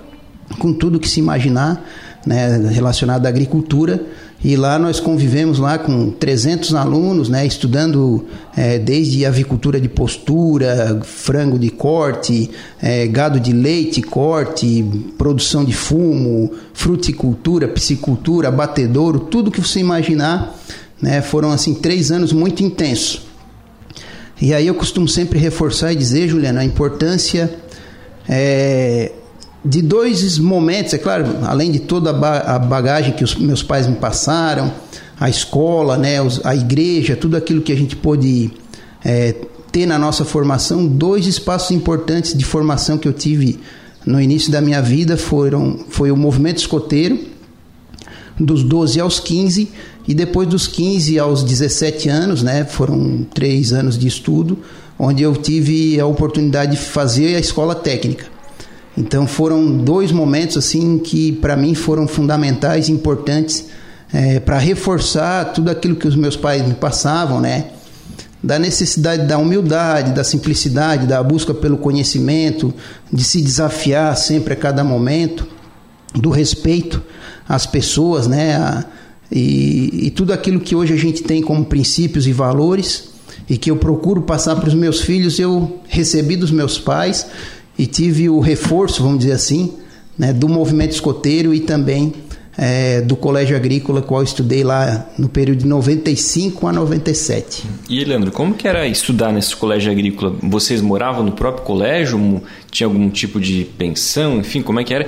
com 0.60 0.72
tudo 0.74 1.00
que 1.00 1.10
se 1.10 1.20
imaginar. 1.20 1.84
né, 2.25 2.58
relacionado 2.72 3.25
à 3.27 3.30
agricultura. 3.30 4.04
E 4.46 4.56
lá 4.56 4.78
nós 4.78 5.00
convivemos 5.00 5.58
lá 5.58 5.75
com 5.80 6.12
300 6.12 6.75
alunos, 6.75 7.30
né, 7.30 7.48
estudando 7.48 8.25
é, 8.56 8.78
desde 8.78 9.25
avicultura 9.25 9.82
de 9.82 9.90
postura, 9.90 11.02
frango 11.04 11.58
de 11.58 11.72
corte, 11.72 12.52
é, 12.80 13.08
gado 13.08 13.40
de 13.40 13.52
leite, 13.52 14.04
corte, 14.04 14.86
produção 15.18 15.66
de 15.66 15.74
fumo, 15.74 16.52
fruticultura, 16.75 17.68
piscicultura, 17.68 18.50
abatedouro, 18.50 19.22
tudo 19.22 19.50
que 19.50 19.60
você 19.60 19.80
imaginar. 19.80 20.56
Né, 21.02 21.24
foram 21.24 21.50
assim 21.50 21.74
três 21.74 22.12
anos 22.12 22.32
muito 22.32 22.64
intensos. 22.64 23.24
E 24.40 24.54
aí 24.54 24.68
eu 24.68 24.75
costumo 24.75 25.08
sempre 25.08 25.40
reforçar 25.40 25.92
e 25.92 25.96
dizer, 25.96 26.28
Juliana, 26.28 26.62
a 26.62 26.66
importância 26.66 27.52
é, 28.30 29.12
de 29.65 29.81
dois 29.81 30.38
momentos, 30.38 30.93
é 30.93 30.98
claro, 31.00 31.25
além 31.43 31.72
de 31.72 31.79
toda 31.79 32.12
a 32.12 32.60
bagagem 32.60 33.13
que 33.13 33.24
os 33.24 33.36
meus 33.36 33.63
pais 33.63 33.88
me 33.88 33.95
passaram, 33.95 34.72
a 35.19 35.27
escola, 35.27 35.98
né, 35.98 36.17
a 36.43 36.55
igreja, 36.55 37.15
tudo 37.15 37.36
aquilo 37.36 37.62
que 37.62 37.72
a 37.72 37.75
gente 37.75 37.95
pôde 37.95 38.51
é, 39.03 39.34
ter 39.72 39.88
na 39.88 39.98
nossa 39.98 40.24
formação, 40.24 40.86
dois 40.86 41.25
espaços 41.25 41.72
importantes 41.72 42.38
de 42.38 42.45
formação 42.45 42.98
que 42.98 43.07
eu 43.07 43.13
tive 43.13 43.60
no 44.05 44.22
início 44.22 44.51
da 44.51 44.62
minha 44.62 44.81
vida 44.81 45.17
foram 45.17 45.79
foi 45.89 46.12
o 46.12 46.15
movimento 46.15 46.57
escoteiro 46.57 47.17
dos 48.39 48.63
12 48.63 49.00
aos 49.00 49.19
15 49.19 49.72
e 50.07 50.13
depois 50.13 50.48
dos 50.48 50.67
15 50.67 51.17
aos 51.17 51.43
17 51.43 52.07
anos, 52.10 52.43
né, 52.43 52.65
foram 52.65 53.25
três 53.34 53.74
anos 53.74 53.98
de 53.98 54.07
estudo, 54.07 54.60
onde 55.00 55.24
eu 55.24 55.36
tive 55.36 56.00
a 56.00 56.05
oportunidade 56.05 56.74
de 56.74 56.77
fazer 56.77 57.36
a 57.36 57.39
escola 57.39 57.74
técnica. 57.74 58.35
Então 58.98 59.28
foram 59.28 59.78
dois 59.78 60.12
momentos 60.12 60.58
assim 60.58 60.98
que 60.98 61.34
para 61.34 61.56
mim 61.56 61.75
foram 61.75 62.08
fundamentais, 62.08 62.88
importantes 62.88 63.66
é, 64.14 64.40
para 64.40 64.58
reforçar 64.58 65.52
tudo 65.54 65.70
aquilo 65.70 65.96
que 65.96 66.08
os 66.08 66.16
meus 66.16 66.38
pais 66.38 66.66
me 66.66 66.74
passavam, 66.74 67.42
né? 67.42 67.72
Da 68.42 68.58
necessidade 68.58 69.28
da 69.28 69.38
humildade, 69.38 70.14
da 70.14 70.24
simplicidade, 70.24 71.08
da 71.08 71.22
busca 71.22 71.54
pelo 71.54 71.78
conhecimento, 71.78 72.74
de 73.12 73.24
se 73.24 73.42
desafiar 73.42 74.16
sempre 74.16 74.54
a 74.54 74.56
cada 74.56 74.84
momento, 74.84 75.48
do 76.14 76.30
respeito 76.30 77.02
às 77.50 77.66
pessoas, 77.66 78.28
né? 78.28 78.56
A, 78.56 78.86
e, 79.32 80.06
e 80.08 80.12
tudo 80.12 80.32
aquilo 80.32 80.60
que 80.60 80.75
hoje 80.75 80.94
a 80.94 80.98
gente 80.98 81.24
tem 81.24 81.42
como 81.42 81.66
princípios 81.66 82.28
e 82.28 82.32
valores 82.32 83.10
e 83.50 83.58
que 83.58 83.70
eu 83.70 83.75
procuro 83.75 84.22
passar 84.22 84.56
para 84.56 84.70
os 84.70 84.74
meus 84.74 85.02
filhos, 85.02 85.40
eu 85.40 85.80
recebi 85.88 86.36
dos 86.36 86.52
meus 86.52 86.80
pais 86.80 87.25
e 87.77 87.86
tive 87.86 88.29
o 88.29 88.39
reforço, 88.39 89.03
vamos 89.03 89.20
dizer 89.20 89.34
assim, 89.34 89.74
né, 90.17 90.32
do 90.32 90.48
movimento 90.48 90.91
escoteiro 90.91 91.53
e 91.53 91.60
também 91.60 92.13
é, 92.58 93.02
do 93.02 93.16
Colégio 93.16 93.56
Agrícola, 93.56 94.02
qual 94.02 94.22
eu 94.22 94.26
estudei 94.26 94.64
lá 94.64 95.08
no 95.18 95.28
período 95.28 95.60
de 95.60 95.68
95 95.68 96.68
a 96.68 96.72
97. 96.72 97.64
E 97.90 98.04
Leandro, 98.04 98.32
como 98.32 98.54
que 98.54 98.68
era 98.68 98.88
estudar 98.88 99.32
nesse 99.32 99.56
Colégio 99.56 99.92
Agrícola? 99.92 100.36
Vocês 100.42 100.82
moravam 100.82 101.24
no 101.24 101.32
próprio 101.32 101.66
colégio? 101.66 102.42
Tinha 102.72 102.88
algum 102.88 103.10
tipo 103.10 103.40
de 103.40 103.66
pensão? 103.78 104.40
Enfim, 104.40 104.62
como 104.62 104.80
é 104.80 104.84
que 104.84 104.94
era? 104.94 105.08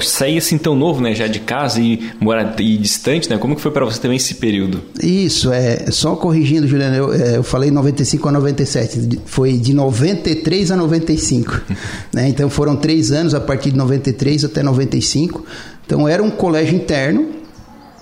Sair 0.00 0.38
assim 0.38 0.58
tão 0.58 0.74
novo, 0.74 1.00
né, 1.00 1.14
já 1.14 1.26
de 1.26 1.40
casa 1.40 1.80
e 1.80 2.10
morar 2.20 2.54
e 2.60 2.76
distante, 2.76 3.28
né? 3.28 3.38
Como 3.38 3.54
que 3.54 3.60
foi 3.60 3.70
para 3.70 3.84
você 3.84 4.00
também 4.00 4.16
esse 4.16 4.34
período? 4.34 4.82
Isso, 5.02 5.52
é 5.52 5.90
só 5.90 6.16
corrigindo, 6.16 6.66
Juliano, 6.66 6.96
eu, 6.96 7.12
é, 7.12 7.36
eu 7.36 7.42
falei 7.42 7.70
95 7.70 8.28
a 8.28 8.32
97, 8.32 9.20
foi 9.26 9.54
de 9.54 9.74
93 9.74 10.70
a 10.70 10.76
95, 10.76 11.60
né? 12.12 12.28
Então 12.28 12.48
foram 12.48 12.76
três 12.76 13.10
anos 13.10 13.34
a 13.34 13.40
partir 13.40 13.70
de 13.70 13.76
93 13.76 14.44
até 14.44 14.62
95 14.62 15.44
então 15.86 16.08
era 16.08 16.22
um 16.22 16.30
colégio 16.30 16.74
interno, 16.74 17.28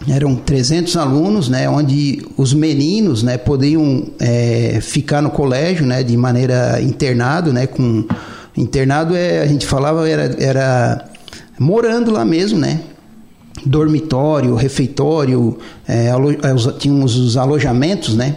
eram 0.08 0.34
300 0.34 0.96
alunos, 0.96 1.48
né, 1.48 1.68
onde 1.68 2.24
os 2.36 2.52
meninos, 2.54 3.22
né, 3.22 3.36
podiam 3.36 4.06
é, 4.18 4.78
ficar 4.80 5.20
no 5.20 5.30
colégio, 5.30 5.86
né, 5.86 6.02
de 6.02 6.16
maneira 6.16 6.80
internado, 6.80 7.52
né, 7.52 7.66
com 7.66 8.04
internado 8.56 9.14
é 9.14 9.40
a 9.40 9.46
gente 9.46 9.66
falava 9.66 10.08
era, 10.08 10.34
era 10.38 11.04
morando 11.58 12.10
lá 12.10 12.24
mesmo, 12.24 12.58
né, 12.58 12.80
dormitório, 13.64 14.54
refeitório, 14.54 15.58
é, 15.86 16.08
é 16.08 16.72
tínhamos 16.78 17.16
os 17.16 17.36
alojamentos, 17.36 18.16
né, 18.16 18.36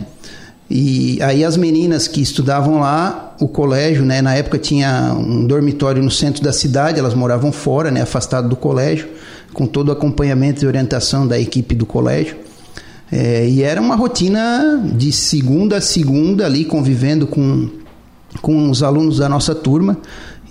e 0.69 1.19
aí 1.21 1.43
as 1.43 1.57
meninas 1.57 2.07
que 2.07 2.21
estudavam 2.21 2.79
lá, 2.79 3.35
o 3.39 3.47
colégio, 3.47 4.05
né, 4.05 4.21
na 4.21 4.35
época 4.35 4.57
tinha 4.57 5.13
um 5.13 5.45
dormitório 5.45 6.01
no 6.01 6.11
centro 6.11 6.43
da 6.43 6.53
cidade, 6.53 6.99
elas 6.99 7.13
moravam 7.13 7.51
fora, 7.51 7.89
né, 7.89 8.01
afastado 8.01 8.49
do 8.49 8.55
colégio 8.55 9.14
com 9.55 9.65
todo 9.65 9.87
o 9.87 9.91
acompanhamento 9.93 10.63
e 10.63 10.67
orientação 10.67 11.25
da 11.25 11.39
equipe 11.39 11.73
do 11.73 11.85
colégio. 11.85 12.35
É, 13.09 13.47
e 13.47 13.63
era 13.63 13.79
uma 13.79 13.95
rotina 13.95 14.83
de 14.93 15.11
segunda 15.13 15.77
a 15.77 15.81
segunda 15.81 16.45
ali 16.45 16.65
convivendo 16.65 17.25
com, 17.25 17.69
com 18.41 18.69
os 18.69 18.83
alunos 18.83 19.17
da 19.17 19.29
nossa 19.29 19.55
turma. 19.55 19.97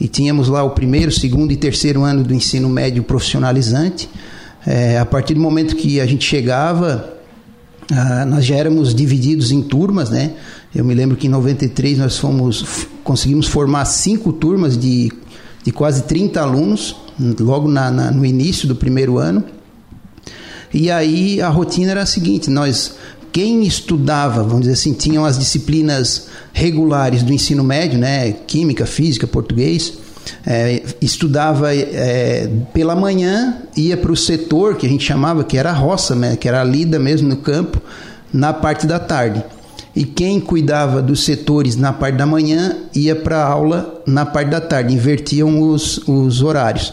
E 0.01 0.09
tínhamos 0.09 0.49
lá 0.49 0.65
o 0.65 0.71
primeiro, 0.71 1.13
segundo 1.13 1.53
e 1.53 1.57
terceiro 1.57 2.03
ano 2.03 2.25
do 2.25 2.35
ensino 2.35 2.69
médio 2.69 3.03
profissionalizante. 3.03 4.09
É, 4.67 4.99
a 4.99 5.05
partir 5.05 5.35
do 5.35 5.41
momento 5.41 5.77
que 5.77 6.01
a 6.01 6.07
gente 6.07 6.25
chegava, 6.25 7.13
ah, 7.93 8.25
nós 8.25 8.47
já 8.47 8.57
éramos 8.57 8.95
divididos 8.95 9.53
em 9.53 9.61
turmas, 9.61 10.09
né? 10.09 10.33
Eu 10.75 10.83
me 10.83 10.95
lembro 10.95 11.15
que 11.15 11.27
em 11.27 11.31
93 11.31 11.99
nós 11.99 12.17
fomos, 12.17 12.87
conseguimos 13.05 13.47
formar 13.47 13.85
cinco 13.85 14.33
turmas 14.33 14.79
de, 14.79 15.13
de 15.65 15.73
quase 15.73 16.03
30 16.03 16.41
alunos 16.41 16.95
logo 17.41 17.69
na, 17.69 17.91
na, 17.91 18.11
no 18.11 18.25
início 18.25 18.69
do 18.69 18.77
primeiro 18.77 19.19
ano. 19.19 19.43
E 20.73 20.91
aí 20.91 21.41
a 21.41 21.49
rotina 21.49 21.93
era 21.93 22.03
a 22.03 22.07
seguinte: 22.07 22.51
nós, 22.51 22.97
quem 23.33 23.65
estudava, 23.65 24.43
vamos 24.43 24.61
dizer 24.61 24.75
assim, 24.75 24.93
tinham 24.93 25.25
as 25.25 25.39
disciplinas 25.39 26.29
regulares 26.53 27.23
do 27.23 27.33
ensino 27.33 27.65
médio, 27.65 27.99
né, 27.99 28.33
química, 28.47 28.85
física, 28.85 29.27
português, 29.27 29.95
é, 30.47 30.83
estudava 31.01 31.75
é, 31.75 32.49
pela 32.73 32.95
manhã, 32.95 33.59
ia 33.77 33.97
para 33.97 34.13
o 34.13 34.17
setor 34.17 34.77
que 34.77 34.87
a 34.87 34.89
gente 34.89 35.05
chamava, 35.05 35.43
que 35.43 35.57
era 35.57 35.71
a 35.71 35.75
roça, 35.75 36.15
né, 36.15 36.37
que 36.37 36.47
era 36.47 36.61
a 36.61 36.65
lida 36.65 36.99
mesmo 36.99 37.29
no 37.29 37.37
campo, 37.37 37.81
na 38.33 38.53
parte 38.53 38.87
da 38.87 38.99
tarde 38.99 39.43
e 39.97 40.05
quem 40.05 40.41
cuidava 40.41 41.01
dos 41.01 41.25
setores 41.25 41.77
na 41.77 41.93
parte 41.93 42.17
da 42.17 42.27
manhã 42.27 42.77
ia 42.95 43.15
para 43.15 43.39
a 43.39 43.47
aula 43.47 44.03
na 44.07 44.27
parte 44.27 44.51
da 44.51 44.61
tarde, 44.61 44.93
invertiam 44.93 45.61
os, 45.61 45.99
os 46.09 46.43
horários. 46.43 46.93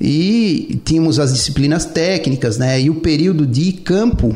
E 0.00 0.80
tínhamos 0.84 1.18
as 1.18 1.32
disciplinas 1.32 1.84
técnicas, 1.84 2.56
né? 2.56 2.80
E 2.80 2.88
o 2.88 2.96
período 2.96 3.44
de 3.44 3.72
campo 3.72 4.34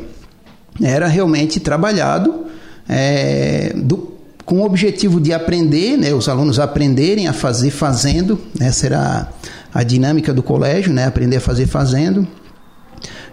era 0.82 1.06
realmente 1.06 1.60
trabalhado 1.60 2.44
é, 2.88 3.72
do, 3.74 4.12
com 4.44 4.58
o 4.58 4.64
objetivo 4.64 5.20
de 5.20 5.32
aprender, 5.32 5.96
né? 5.96 6.12
Os 6.12 6.28
alunos 6.28 6.58
aprenderem 6.58 7.28
a 7.28 7.32
fazer 7.32 7.70
fazendo, 7.70 8.38
essa 8.60 8.86
era 8.86 9.30
a, 9.72 9.80
a 9.80 9.82
dinâmica 9.82 10.34
do 10.34 10.42
colégio, 10.42 10.92
né? 10.92 11.06
Aprender 11.06 11.36
a 11.36 11.40
fazer 11.40 11.66
fazendo. 11.66 12.26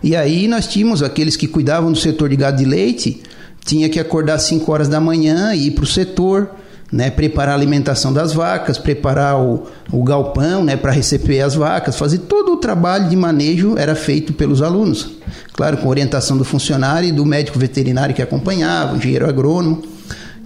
E 0.03 0.15
aí 0.15 0.47
nós 0.47 0.67
tínhamos 0.67 1.03
aqueles 1.03 1.35
que 1.35 1.47
cuidavam 1.47 1.91
do 1.91 1.97
setor 1.97 2.29
de 2.29 2.35
gado 2.35 2.57
de 2.57 2.65
leite, 2.65 3.21
tinha 3.63 3.89
que 3.89 3.99
acordar 3.99 4.35
às 4.35 4.43
5 4.43 4.71
horas 4.71 4.87
da 4.87 4.99
manhã 4.99 5.53
e 5.53 5.67
ir 5.67 5.71
para 5.71 5.83
o 5.83 5.87
setor, 5.87 6.49
né, 6.91 7.09
preparar 7.09 7.53
a 7.53 7.57
alimentação 7.57 8.11
das 8.11 8.33
vacas, 8.33 8.77
preparar 8.77 9.39
o, 9.39 9.63
o 9.91 10.03
galpão 10.03 10.63
né, 10.63 10.75
para 10.75 10.91
receber 10.91 11.41
as 11.41 11.55
vacas, 11.55 11.95
fazer 11.95 12.19
todo 12.19 12.53
o 12.53 12.57
trabalho 12.57 13.07
de 13.07 13.15
manejo 13.15 13.77
era 13.77 13.95
feito 13.95 14.33
pelos 14.33 14.61
alunos. 14.61 15.11
Claro, 15.53 15.77
com 15.77 15.87
orientação 15.87 16.37
do 16.37 16.43
funcionário 16.43 17.07
e 17.07 17.11
do 17.11 17.25
médico 17.25 17.57
veterinário 17.57 18.13
que 18.13 18.21
acompanhava, 18.21 18.93
o 18.93 18.97
engenheiro 18.97 19.27
agrônomo. 19.27 19.83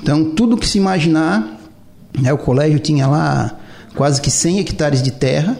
Então, 0.02 0.26
tudo 0.36 0.58
que 0.58 0.68
se 0.68 0.78
imaginar, 0.78 1.60
né, 2.20 2.32
o 2.32 2.38
colégio 2.38 2.78
tinha 2.80 3.08
lá 3.08 3.58
quase 3.96 4.22
que 4.22 4.30
100 4.30 4.60
hectares 4.60 5.02
de 5.02 5.12
terra, 5.12 5.58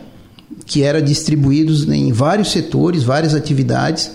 que 0.66 0.84
era 0.84 1.02
distribuídos 1.02 1.88
em 1.88 2.12
vários 2.12 2.52
setores, 2.52 3.04
várias 3.04 3.34
atividades, 3.34 4.12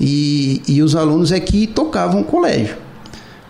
e, 0.00 0.62
e 0.66 0.82
os 0.82 0.96
alunos 0.96 1.32
é 1.32 1.40
que 1.40 1.66
tocavam 1.66 2.22
o 2.22 2.24
colégio. 2.24 2.76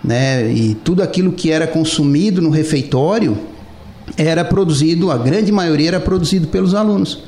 Né? 0.03 0.53
E 0.53 0.75
tudo 0.75 1.03
aquilo 1.03 1.33
que 1.33 1.51
era 1.51 1.67
consumido 1.67 2.43
no 2.43 2.51
refeitório 2.51 3.37
era 4.17 4.45
produzido, 4.45 5.11
a 5.11 5.17
grande 5.17 5.51
maioria 5.51 5.89
era 5.89 6.01
produzido 6.01 6.49
pelos 6.49 6.75
alunos. 6.75 7.25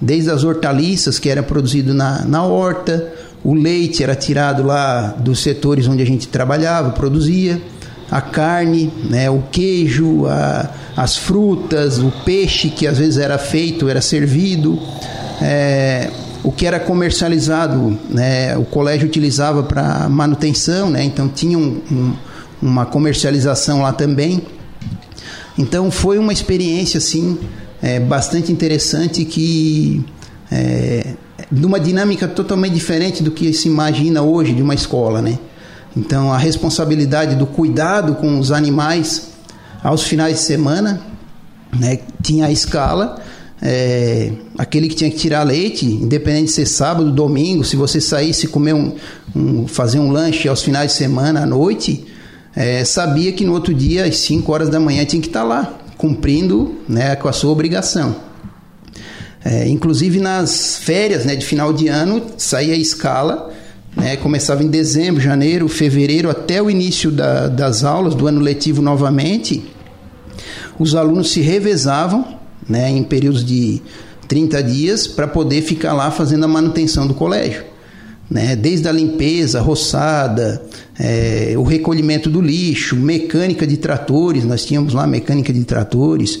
Desde 0.00 0.30
as 0.30 0.44
hortaliças, 0.44 1.18
que 1.18 1.28
era 1.28 1.42
produzido 1.42 1.92
na, 1.92 2.24
na 2.24 2.44
horta, 2.44 3.12
o 3.44 3.54
leite 3.54 4.02
era 4.02 4.14
tirado 4.14 4.62
lá 4.62 5.08
dos 5.18 5.40
setores 5.40 5.88
onde 5.88 6.02
a 6.02 6.06
gente 6.06 6.28
trabalhava, 6.28 6.90
produzia, 6.90 7.60
a 8.10 8.20
carne, 8.20 8.92
né, 9.08 9.30
o 9.30 9.42
queijo, 9.50 10.26
a, 10.26 10.70
as 10.96 11.16
frutas, 11.16 11.98
o 11.98 12.12
peixe 12.24 12.68
que 12.68 12.86
às 12.86 12.98
vezes 12.98 13.18
era 13.18 13.38
feito, 13.38 13.88
era 13.88 14.00
servido. 14.00 14.78
É, 15.40 16.10
o 16.44 16.50
que 16.50 16.66
era 16.66 16.80
comercializado, 16.80 17.96
né, 18.10 18.56
o 18.56 18.64
colégio 18.64 19.06
utilizava 19.06 19.62
para 19.62 20.08
manutenção, 20.08 20.90
né, 20.90 21.04
então 21.04 21.28
tinha 21.28 21.56
um, 21.56 21.80
um, 21.90 22.14
uma 22.60 22.84
comercialização 22.84 23.82
lá 23.82 23.92
também. 23.92 24.42
Então 25.56 25.90
foi 25.90 26.18
uma 26.18 26.32
experiência 26.32 26.98
assim 26.98 27.38
é, 27.82 28.00
bastante 28.00 28.50
interessante 28.50 29.24
que 29.24 30.04
é, 30.50 31.14
de 31.50 31.66
uma 31.66 31.78
dinâmica 31.78 32.26
totalmente 32.26 32.72
diferente 32.72 33.22
do 33.22 33.30
que 33.30 33.52
se 33.52 33.68
imagina 33.68 34.22
hoje 34.22 34.52
de 34.52 34.62
uma 34.62 34.74
escola, 34.74 35.20
né? 35.20 35.38
Então 35.96 36.32
a 36.32 36.38
responsabilidade 36.38 37.36
do 37.36 37.46
cuidado 37.46 38.14
com 38.14 38.38
os 38.38 38.50
animais 38.50 39.32
aos 39.82 40.02
finais 40.04 40.36
de 40.36 40.42
semana, 40.42 41.00
né? 41.78 41.98
Tinha 42.22 42.46
a 42.46 42.50
escala, 42.50 43.21
é, 43.64 44.32
aquele 44.58 44.88
que 44.88 44.96
tinha 44.96 45.08
que 45.08 45.16
tirar 45.16 45.44
leite, 45.44 45.86
independente 45.86 46.46
de 46.46 46.52
ser 46.52 46.66
sábado, 46.66 47.12
domingo, 47.12 47.62
se 47.62 47.76
você 47.76 48.00
saísse 48.00 48.48
comer 48.48 48.74
um, 48.74 48.92
um 49.36 49.68
fazer 49.68 50.00
um 50.00 50.10
lanche 50.10 50.48
aos 50.48 50.62
finais 50.62 50.90
de 50.90 50.96
semana 50.98 51.44
à 51.44 51.46
noite, 51.46 52.04
é, 52.56 52.84
sabia 52.84 53.32
que 53.32 53.44
no 53.44 53.52
outro 53.52 53.72
dia 53.72 54.04
às 54.04 54.16
5 54.16 54.50
horas 54.52 54.68
da 54.68 54.80
manhã 54.80 55.04
tinha 55.04 55.22
que 55.22 55.28
estar 55.28 55.44
lá 55.44 55.78
cumprindo, 55.96 56.74
né, 56.88 57.14
com 57.14 57.28
a 57.28 57.32
sua 57.32 57.52
obrigação. 57.52 58.16
É, 59.44 59.68
inclusive 59.68 60.18
nas 60.18 60.78
férias 60.78 61.24
né, 61.24 61.36
de 61.36 61.46
final 61.46 61.72
de 61.72 61.86
ano, 61.86 62.20
saía 62.36 62.74
a 62.74 62.76
escala, 62.76 63.52
né, 63.96 64.16
começava 64.16 64.64
em 64.64 64.68
dezembro, 64.68 65.20
janeiro, 65.20 65.68
fevereiro, 65.68 66.28
até 66.28 66.60
o 66.60 66.68
início 66.68 67.12
da, 67.12 67.46
das 67.46 67.84
aulas 67.84 68.16
do 68.16 68.26
ano 68.26 68.40
letivo 68.40 68.82
novamente. 68.82 69.62
Os 70.80 70.96
alunos 70.96 71.30
se 71.30 71.40
revezavam 71.40 72.41
né, 72.68 72.90
em 72.90 73.02
períodos 73.02 73.44
de 73.44 73.82
30 74.28 74.62
dias 74.62 75.06
para 75.06 75.28
poder 75.28 75.62
ficar 75.62 75.92
lá 75.92 76.10
fazendo 76.10 76.44
a 76.44 76.48
manutenção 76.48 77.06
do 77.06 77.14
colégio. 77.14 77.64
Né, 78.30 78.56
desde 78.56 78.88
a 78.88 78.92
limpeza, 78.92 79.60
roçada, 79.60 80.62
é, 80.98 81.54
o 81.56 81.62
recolhimento 81.62 82.30
do 82.30 82.40
lixo, 82.40 82.96
mecânica 82.96 83.66
de 83.66 83.76
tratores, 83.76 84.44
nós 84.44 84.64
tínhamos 84.64 84.94
lá 84.94 85.06
mecânica 85.06 85.52
de 85.52 85.64
tratores, 85.64 86.40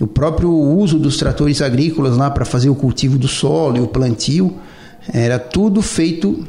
o 0.00 0.06
próprio 0.06 0.52
uso 0.52 0.98
dos 0.98 1.16
tratores 1.16 1.60
agrícolas 1.60 2.16
lá 2.16 2.30
para 2.30 2.44
fazer 2.44 2.68
o 2.68 2.74
cultivo 2.74 3.18
do 3.18 3.28
solo 3.28 3.76
e 3.78 3.80
o 3.80 3.88
plantio, 3.88 4.56
era 5.12 5.38
tudo 5.38 5.82
feito 5.82 6.44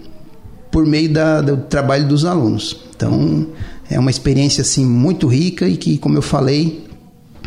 por 0.71 0.85
meio 0.85 1.11
da, 1.11 1.41
do 1.41 1.57
trabalho 1.57 2.07
dos 2.07 2.25
alunos. 2.25 2.81
Então, 2.95 3.47
é 3.89 3.99
uma 3.99 4.09
experiência 4.09 4.61
assim 4.61 4.85
muito 4.85 5.27
rica 5.27 5.67
e 5.67 5.77
que, 5.77 5.97
como 5.97 6.17
eu 6.17 6.21
falei, 6.21 6.83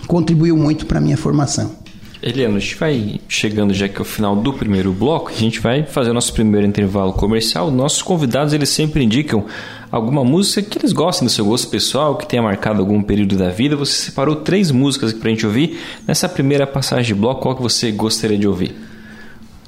contribuiu 0.06 0.56
muito 0.56 0.86
para 0.86 0.98
a 0.98 1.00
minha 1.00 1.16
formação. 1.16 1.86
Eliano, 2.22 2.56
a 2.56 2.58
gente 2.58 2.76
vai 2.76 3.20
chegando 3.28 3.74
já 3.74 3.88
que 3.88 3.98
é 3.98 4.00
o 4.00 4.04
final 4.04 4.34
do 4.34 4.52
primeiro 4.52 4.92
bloco, 4.92 5.30
a 5.30 5.34
gente 5.34 5.60
vai 5.60 5.84
fazer 5.84 6.10
o 6.10 6.14
nosso 6.14 6.32
primeiro 6.32 6.66
intervalo 6.66 7.12
comercial. 7.12 7.70
Nossos 7.70 8.02
convidados, 8.02 8.52
eles 8.52 8.70
sempre 8.70 9.04
indicam 9.04 9.44
alguma 9.92 10.24
música 10.24 10.62
que 10.62 10.78
eles 10.78 10.92
gostem 10.92 11.26
do 11.26 11.30
seu 11.30 11.44
gosto 11.44 11.68
pessoal, 11.68 12.16
que 12.16 12.26
tenha 12.26 12.42
marcado 12.42 12.80
algum 12.80 13.02
período 13.02 13.36
da 13.36 13.50
vida. 13.50 13.76
Você 13.76 13.92
separou 13.92 14.36
três 14.36 14.70
músicas 14.70 15.12
para 15.12 15.28
a 15.28 15.30
gente 15.30 15.46
ouvir. 15.46 15.78
Nessa 16.06 16.28
primeira 16.28 16.66
passagem 16.66 17.04
de 17.04 17.14
bloco, 17.14 17.42
qual 17.42 17.54
que 17.54 17.62
você 17.62 17.92
gostaria 17.92 18.38
de 18.38 18.48
ouvir? 18.48 18.74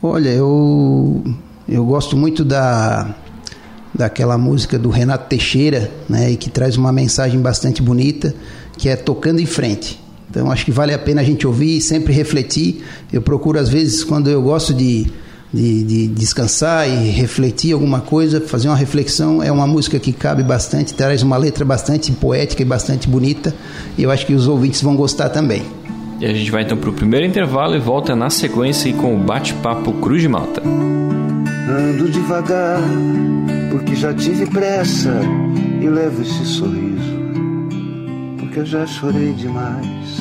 Olha, 0.02 0.30
eu, 0.30 1.22
eu 1.68 1.84
gosto 1.84 2.16
muito 2.16 2.44
da 2.44 3.14
daquela 3.94 4.38
música 4.38 4.78
do 4.78 4.90
Renato 4.90 5.28
Teixeira, 5.28 5.90
né, 6.08 6.30
e 6.30 6.36
que 6.36 6.48
traz 6.48 6.76
uma 6.76 6.92
mensagem 6.92 7.40
bastante 7.40 7.82
bonita, 7.82 8.32
que 8.76 8.88
é 8.88 8.94
Tocando 8.94 9.40
em 9.40 9.46
Frente. 9.46 9.98
Então 10.30 10.50
acho 10.50 10.64
que 10.64 10.70
vale 10.70 10.92
a 10.92 10.98
pena 10.98 11.20
a 11.20 11.24
gente 11.24 11.46
ouvir 11.46 11.78
e 11.78 11.80
sempre 11.80 12.12
refletir. 12.12 12.84
Eu 13.12 13.22
procuro 13.22 13.58
às 13.58 13.68
vezes 13.68 14.04
quando 14.04 14.28
eu 14.28 14.42
gosto 14.42 14.74
de 14.74 15.10
de, 15.52 15.82
de, 15.82 16.06
descansar 16.08 16.88
e 16.88 17.10
refletir 17.10 17.72
alguma 17.72 18.00
coisa, 18.00 18.40
fazer 18.40 18.68
uma 18.68 18.76
reflexão. 18.76 19.42
É 19.42 19.50
uma 19.50 19.66
música 19.66 19.98
que 19.98 20.12
cabe 20.12 20.42
bastante, 20.42 20.94
traz 20.94 21.22
uma 21.22 21.36
letra 21.36 21.64
bastante 21.64 22.12
poética 22.12 22.62
e 22.62 22.64
bastante 22.64 23.08
bonita. 23.08 23.54
E 23.96 24.02
eu 24.02 24.10
acho 24.10 24.26
que 24.26 24.34
os 24.34 24.46
ouvintes 24.46 24.82
vão 24.82 24.94
gostar 24.94 25.30
também. 25.30 25.62
E 26.20 26.26
a 26.26 26.32
gente 26.32 26.50
vai 26.50 26.62
então 26.62 26.76
para 26.76 26.90
o 26.90 26.92
primeiro 26.92 27.24
intervalo 27.24 27.76
e 27.76 27.78
volta 27.78 28.14
na 28.16 28.28
sequência 28.28 28.92
com 28.94 29.14
o 29.14 29.18
bate-papo 29.18 29.92
Cruz 29.94 30.20
de 30.20 30.28
Malta. 30.28 30.62
Ando 30.64 32.10
devagar, 32.10 32.80
porque 33.70 33.94
já 33.94 34.12
tive 34.12 34.46
pressa 34.46 35.20
e 35.80 35.88
levo 35.88 36.22
esse 36.22 36.44
sorriso, 36.44 37.17
porque 38.58 38.60
eu 38.60 38.66
já 38.66 38.86
chorei 38.86 39.32
demais. 39.34 40.18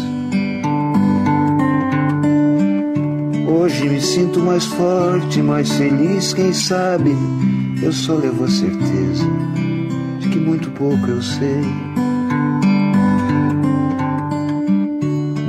Hoje 3.47 3.89
me 3.89 3.99
sinto 4.01 4.39
mais 4.39 4.65
forte, 4.65 5.41
mais 5.41 5.71
feliz, 5.71 6.33
quem 6.33 6.53
sabe 6.53 7.15
eu 7.81 7.91
só 7.91 8.15
levo 8.15 8.43
a 8.43 8.47
certeza 8.47 9.25
de 10.19 10.29
que 10.29 10.37
muito 10.37 10.69
pouco 10.71 11.07
eu 11.07 11.21
sei. 11.21 11.61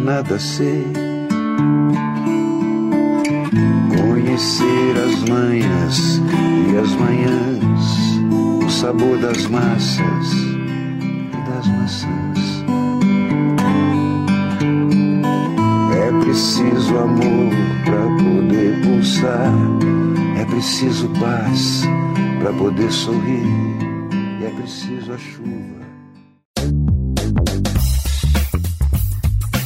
Nada 0.04 0.38
sei. 0.38 0.84
Conhecer 3.96 4.94
as 5.06 5.28
manhas 5.28 6.20
e 6.72 6.78
as 6.78 6.92
manhãs, 6.92 8.64
o 8.64 8.70
sabor 8.70 9.18
das 9.18 9.46
massas 9.46 10.32
e 10.32 11.50
das 11.50 11.66
maçãs. 11.66 12.27
Preciso 16.28 16.98
amor 16.98 17.50
para 17.86 18.02
poder 18.22 18.82
pulsar. 18.82 19.50
É 20.38 20.44
preciso 20.44 21.08
paz 21.18 21.84
para 22.38 22.52
poder 22.52 22.92
sorrir. 22.92 23.46
E 24.38 24.44
é 24.44 24.50
preciso 24.50 25.10
a 25.10 25.16
chuva. 25.16 25.78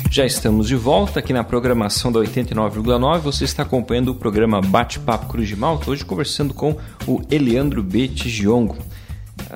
Já 0.09 0.25
estamos 0.25 0.69
de 0.69 0.77
volta 0.77 1.19
aqui 1.19 1.33
na 1.33 1.43
programação 1.43 2.13
da 2.13 2.21
89,9. 2.21 3.19
Você 3.19 3.43
está 3.43 3.65
acompanhando 3.65 4.11
o 4.11 4.15
programa 4.15 4.61
Bate-Papo 4.61 5.27
Cruz 5.27 5.49
de 5.49 5.57
Malta, 5.57 5.91
hoje 5.91 6.05
conversando 6.05 6.55
com 6.55 6.77
o 7.09 7.23
Eliandro 7.29 7.83
B. 7.83 8.07
Tigiongo. 8.07 8.77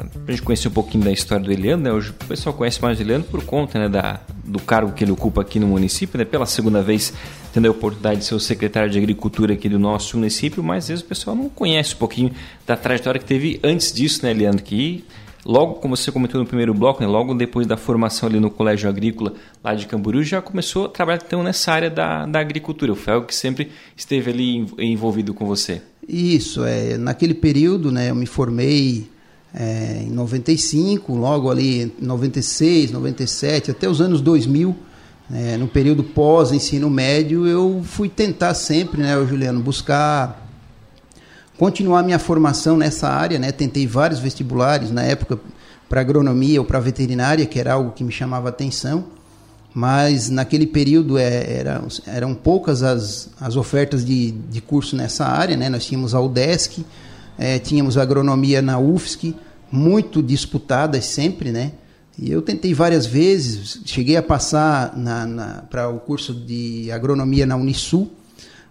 Para 0.00 0.22
a 0.28 0.30
gente 0.30 0.42
conhecer 0.42 0.68
um 0.68 0.72
pouquinho 0.72 1.04
da 1.04 1.12
história 1.12 1.44
do 1.44 1.50
Eliandro, 1.50 1.85
né? 1.85 1.92
hoje 1.92 2.11
o 2.11 2.12
pessoal 2.12 2.54
conhece 2.54 2.82
mais 2.82 2.98
o 2.98 3.02
Eliandro 3.02 3.28
por 3.28 3.44
conta 3.44 3.78
né, 3.78 3.88
da, 3.88 4.20
do 4.44 4.59
cargo 4.59 4.92
que 4.92 5.02
ele 5.04 5.12
ocupa 5.12 5.40
aqui 5.40 5.59
no 5.59 5.66
município, 5.66 6.18
né? 6.18 6.24
pela 6.24 6.44
segunda 6.44 6.82
vez 6.82 7.12
tendo 7.52 7.68
a 7.68 7.70
oportunidade 7.70 8.20
de 8.20 8.26
ser 8.26 8.35
o 8.35 8.40
secretário 8.40 8.90
de 8.90 8.98
Agricultura 8.98 9.54
aqui 9.54 9.68
do 9.68 9.78
nosso 9.78 10.18
município, 10.18 10.62
mas 10.62 10.85
às 10.85 10.88
vezes 10.88 11.04
o 11.04 11.09
pessoal 11.09 11.35
não 11.35 11.48
conhece 11.48 11.94
um 11.94 11.98
pouquinho 11.98 12.30
da 12.66 12.76
trajetória 12.76 13.18
que 13.18 13.24
teve 13.24 13.59
antes 13.64 13.92
disso, 13.92 14.24
né, 14.26 14.35
Leandro? 14.35 14.62
Que 14.62 15.02
logo, 15.42 15.74
como 15.74 15.96
você 15.96 16.12
comentou 16.12 16.38
no 16.38 16.46
primeiro 16.46 16.74
bloco, 16.74 17.00
né, 17.00 17.06
logo 17.06 17.32
depois 17.32 17.66
da 17.66 17.78
formação 17.78 18.28
ali 18.28 18.38
no 18.38 18.50
Colégio 18.50 18.90
Agrícola 18.90 19.32
lá 19.64 19.74
de 19.74 19.87
Camboriú, 19.87 20.22
já 20.22 20.42
começou 20.42 20.85
a 20.85 20.88
trabalhar 20.90 21.22
então 21.26 21.42
nessa 21.42 21.72
área 21.72 21.88
da, 21.88 22.26
da 22.26 22.40
agricultura. 22.40 22.94
Foi 22.94 23.14
algo 23.14 23.26
que 23.26 23.35
sempre 23.35 23.70
esteve 23.96 24.30
ali 24.30 24.66
envolvido 24.78 25.32
com 25.32 25.46
você. 25.46 25.80
Isso, 26.06 26.62
é, 26.64 26.98
naquele 26.98 27.32
período, 27.32 27.90
né, 27.90 28.11
eu 28.11 28.14
me 28.14 28.26
formei 28.26 29.09
é, 29.54 30.02
em 30.06 30.11
95, 30.11 31.14
logo 31.14 31.50
ali 31.50 31.82
em 31.82 31.92
96, 32.04 32.90
97, 32.90 33.70
até 33.70 33.88
os 33.88 34.00
anos 34.00 34.20
2000, 34.20 34.76
é, 35.32 35.56
no 35.56 35.66
período 35.66 36.04
pós-ensino 36.04 36.88
médio, 36.88 37.46
eu 37.46 37.82
fui 37.85 38.09
tentar 38.09 38.54
sempre, 38.54 39.02
né, 39.02 39.14
Juliano, 39.26 39.61
buscar 39.61 40.46
continuar 41.59 42.02
minha 42.02 42.18
formação 42.18 42.76
nessa 42.76 43.09
área, 43.09 43.38
né? 43.38 43.50
Tentei 43.50 43.87
vários 43.87 44.20
vestibulares 44.20 44.90
na 44.90 45.02
época 45.02 45.38
para 45.88 46.00
agronomia 46.00 46.61
ou 46.61 46.66
para 46.66 46.78
veterinária, 46.78 47.46
que 47.46 47.59
era 47.59 47.72
algo 47.72 47.92
que 47.92 48.04
me 48.04 48.12
chamava 48.12 48.48
atenção, 48.48 49.04
mas 49.72 50.30
naquele 50.30 50.66
período 50.66 51.18
é, 51.18 51.59
era, 51.59 51.82
eram 52.06 52.35
poucas 52.35 52.82
as, 52.82 53.30
as 53.40 53.56
ofertas 53.56 54.04
de, 54.04 54.32
de 54.32 54.61
curso 54.61 54.96
nessa 54.96 55.26
área, 55.26 55.56
né? 55.56 55.68
Nós 55.68 55.85
tínhamos 55.85 56.14
a 56.14 56.20
UDESC, 56.20 56.85
é, 57.38 57.59
tínhamos 57.59 57.99
agronomia 57.99 58.62
na 58.62 58.79
UFSC, 58.79 59.35
muito 59.70 60.22
disputadas 60.22 61.05
sempre, 61.07 61.53
né? 61.53 61.72
E 62.18 62.31
eu 62.31 62.40
tentei 62.40 62.72
várias 62.72 63.05
vezes, 63.05 63.83
cheguei 63.85 64.16
a 64.16 64.22
passar 64.22 64.96
na, 64.96 65.27
na 65.27 65.46
para 65.68 65.88
o 65.88 66.01
curso 66.01 66.33
de 66.33 66.90
agronomia 66.90 67.44
na 67.44 67.57
Unisul, 67.57 68.11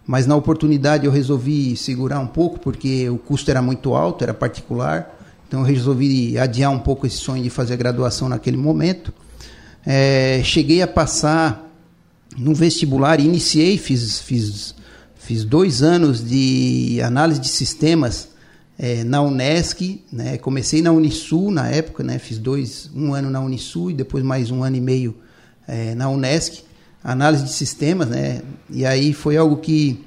mas 0.05 0.25
na 0.25 0.35
oportunidade 0.35 1.05
eu 1.05 1.11
resolvi 1.11 1.77
segurar 1.77 2.19
um 2.19 2.27
pouco 2.27 2.59
porque 2.59 3.07
o 3.07 3.17
custo 3.17 3.51
era 3.51 3.61
muito 3.61 3.93
alto, 3.93 4.23
era 4.23 4.33
particular, 4.33 5.15
então 5.47 5.59
eu 5.59 5.65
resolvi 5.65 6.37
adiar 6.39 6.71
um 6.71 6.79
pouco 6.79 7.05
esse 7.05 7.17
sonho 7.17 7.43
de 7.43 7.51
fazer 7.51 7.75
a 7.75 7.77
graduação 7.77 8.27
naquele 8.27 8.57
momento. 8.57 9.13
É, 9.85 10.41
cheguei 10.43 10.81
a 10.81 10.87
passar 10.87 11.71
no 12.35 12.55
vestibular, 12.55 13.19
iniciei, 13.19 13.77
fiz, 13.77 14.19
fiz, 14.19 14.73
fiz 15.15 15.43
dois 15.43 15.83
anos 15.83 16.27
de 16.27 16.99
análise 17.03 17.39
de 17.39 17.47
sistemas 17.47 18.34
é, 18.77 19.03
na 19.03 19.21
Unesc, 19.21 20.03
né? 20.11 20.37
comecei 20.37 20.81
na 20.81 20.91
Unisul 20.91 21.51
na 21.51 21.69
época, 21.69 22.03
né? 22.03 22.19
fiz 22.19 22.37
dois, 22.37 22.89
um 22.95 23.13
ano 23.13 23.29
na 23.29 23.39
Unisul 23.39 23.91
e 23.91 23.93
depois 23.93 24.23
mais 24.23 24.51
um 24.51 24.63
ano 24.63 24.75
e 24.75 24.81
meio 24.81 25.15
é, 25.67 25.95
na 25.95 26.09
Unesc, 26.09 26.63
análise 27.03 27.43
de 27.43 27.51
sistemas, 27.51 28.09
né? 28.09 28.41
e 28.69 28.85
aí 28.85 29.13
foi 29.13 29.37
algo 29.37 29.57
que, 29.57 30.03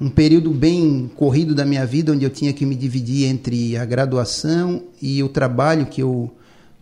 um 0.00 0.10
período 0.10 0.50
bem 0.50 1.10
corrido 1.16 1.54
da 1.54 1.64
minha 1.64 1.86
vida, 1.86 2.12
onde 2.12 2.24
eu 2.24 2.30
tinha 2.30 2.52
que 2.52 2.66
me 2.66 2.74
dividir 2.74 3.28
entre 3.28 3.76
a 3.76 3.84
graduação 3.84 4.82
e 5.00 5.22
o 5.22 5.28
trabalho 5.28 5.86
que 5.86 6.02
eu 6.02 6.30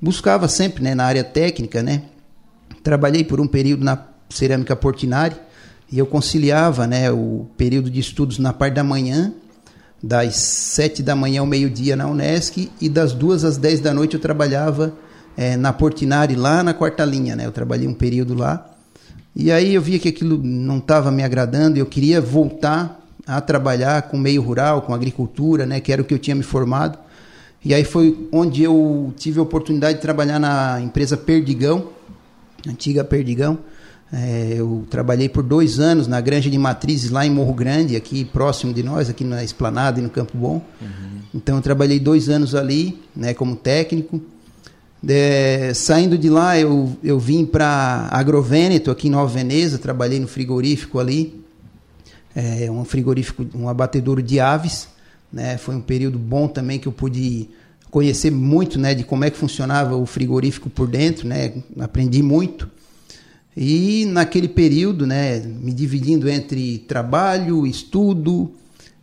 buscava 0.01 0.49
sempre 0.49 0.83
né? 0.83 0.95
na 0.95 1.05
área 1.05 1.25
técnica, 1.25 1.83
né? 1.83 2.03
trabalhei 2.83 3.25
por 3.25 3.41
um 3.41 3.47
período 3.47 3.85
na 3.85 4.07
cerâmica 4.29 4.77
Portinari, 4.77 5.37
e 5.93 5.99
eu 5.99 6.07
conciliava 6.07 6.87
né, 6.87 7.11
o 7.11 7.47
período 7.57 7.91
de 7.91 7.99
estudos 7.99 8.39
na 8.39 8.53
parte 8.53 8.75
da 8.75 8.85
manhã 8.85 9.35
das 10.03 10.37
7 10.37 11.03
da 11.03 11.15
manhã 11.15 11.41
ao 11.41 11.47
meio-dia 11.47 11.95
na 11.95 12.07
Unesc 12.07 12.71
e 12.81 12.89
das 12.89 13.13
2 13.13 13.45
às 13.45 13.57
10 13.57 13.81
da 13.81 13.93
noite 13.93 14.15
eu 14.15 14.21
trabalhava 14.21 14.95
é, 15.37 15.57
na 15.57 15.73
Portinari, 15.73 16.35
lá 16.35 16.63
na 16.63 16.73
quarta 16.73 17.05
linha. 17.05 17.37
Né? 17.37 17.47
Eu 17.47 17.53
trabalhei 17.53 17.87
um 17.87 17.95
período 17.95 18.35
lá. 18.35 18.67
E 19.35 19.53
aí 19.53 19.75
eu 19.75 19.83
via 19.83 19.99
que 19.99 20.09
aquilo 20.09 20.41
não 20.43 20.79
estava 20.79 21.11
me 21.11 21.23
agradando 21.23 21.77
e 21.77 21.81
eu 21.81 21.87
queria 21.87 22.21
voltar 22.21 23.01
a 23.27 23.41
trabalhar 23.41 24.03
com 24.03 24.19
meio 24.19 24.43
rural, 24.43 24.83
com 24.83 24.93
agricultura, 24.93 25.65
né, 25.65 25.79
que 25.79 25.93
era 25.93 26.03
o 26.03 26.05
que 26.05 26.13
eu 26.13 26.19
tinha 26.19 26.35
me 26.35 26.43
formado. 26.43 26.99
E 27.65 27.73
aí 27.73 27.85
foi 27.85 28.29
onde 28.33 28.63
eu 28.63 29.13
tive 29.17 29.39
a 29.39 29.43
oportunidade 29.43 29.97
de 29.97 30.03
trabalhar 30.03 30.39
na 30.41 30.81
empresa 30.81 31.17
Perdigão, 31.17 31.89
antiga 32.67 33.05
Perdigão. 33.05 33.59
É, 34.13 34.55
eu 34.57 34.85
trabalhei 34.91 35.29
por 35.29 35.43
dois 35.43 35.79
anos 35.79 36.09
na 36.09 36.21
granja 36.21 36.51
de 36.51 36.59
matrizes 36.59 37.11
lá 37.11 37.25
em 37.25 37.31
Morro 37.31 37.55
Grande, 37.55 37.95
aqui 37.95 38.25
próximo 38.25 38.73
de 38.73 38.83
nós, 38.83 39.09
aqui 39.09 39.23
na 39.23 39.45
Esplanada 39.45 40.01
e 40.01 40.03
no 40.03 40.11
Campo 40.11 40.37
Bom. 40.37 40.61
Uhum. 40.81 41.21
Então 41.33 41.57
eu 41.57 41.63
trabalhei 41.63 42.01
dois 42.01 42.29
anos 42.29 42.55
ali, 42.55 43.01
né, 43.15 43.35
como 43.35 43.55
técnico. 43.55 44.21
De, 45.03 45.73
saindo 45.75 46.19
de 46.19 46.29
lá, 46.29 46.59
eu, 46.59 46.97
eu 47.03 47.19
vim 47.19 47.47
para 47.47 48.09
Agrovêneto, 48.11 48.91
aqui 48.91 49.07
em 49.07 49.11
Nova 49.11 49.33
Veneza, 49.33 49.79
trabalhei 49.79 50.19
no 50.19 50.27
frigorífico 50.27 50.99
ali, 50.99 51.43
é, 52.35 52.71
um 52.71 52.85
frigorífico, 52.85 53.47
um 53.55 53.69
abatedouro 53.69 54.23
de 54.23 54.41
aves. 54.41 54.89
Né? 55.33 55.57
Foi 55.57 55.77
um 55.77 55.81
período 55.81 56.19
bom 56.19 56.49
também 56.49 56.81
que 56.81 56.89
eu 56.89 56.93
pude 56.93 57.49
conhecer 57.91 58.31
muito 58.31 58.79
né, 58.79 58.93
de 58.93 59.05
como 59.05 59.25
é 59.25 59.31
que 59.31 59.37
funcionava 59.37 59.97
o 59.97 60.05
frigorífico 60.05 60.69
por 60.69 60.89
dentro, 60.89 61.29
né? 61.29 61.53
aprendi 61.79 62.23
muito. 62.23 62.69
E 63.57 64.07
naquele 64.07 64.49
período, 64.49 65.07
né, 65.07 65.41
me 65.41 65.73
dividindo 65.73 66.29
entre 66.29 66.79
trabalho, 66.79 67.67
estudo, 67.67 68.53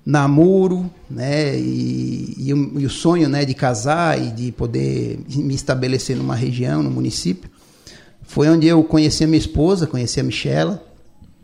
namoro, 0.05 0.89
né, 1.09 1.59
e, 1.59 2.33
e, 2.37 2.53
o, 2.53 2.79
e, 2.79 2.85
o, 2.85 2.89
sonho, 2.89 3.27
né, 3.27 3.43
de 3.43 3.53
casar 3.53 4.21
e 4.21 4.31
de 4.31 4.51
poder 4.53 5.19
me 5.35 5.53
estabelecer 5.53 6.15
numa 6.15 6.35
região, 6.35 6.81
no 6.81 6.89
município, 6.89 7.49
foi 8.23 8.47
onde 8.47 8.67
eu 8.67 8.83
conheci 8.83 9.23
a 9.23 9.27
minha 9.27 9.37
esposa, 9.37 9.85
conheci 9.85 10.19
a 10.19 10.23
Michela, 10.23 10.81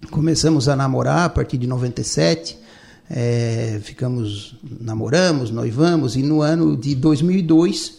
começamos 0.10 0.70
a 0.70 0.76
namorar 0.76 1.26
a 1.26 1.30
partir 1.30 1.58
de 1.58 1.68
97, 1.68 2.58
é, 3.10 3.80
ficamos, 3.84 4.56
namoramos, 4.80 5.52
noivamos, 5.52 6.16
e 6.16 6.24
no 6.24 6.42
ano 6.42 6.78
de 6.78 6.96
2002, 6.96 7.98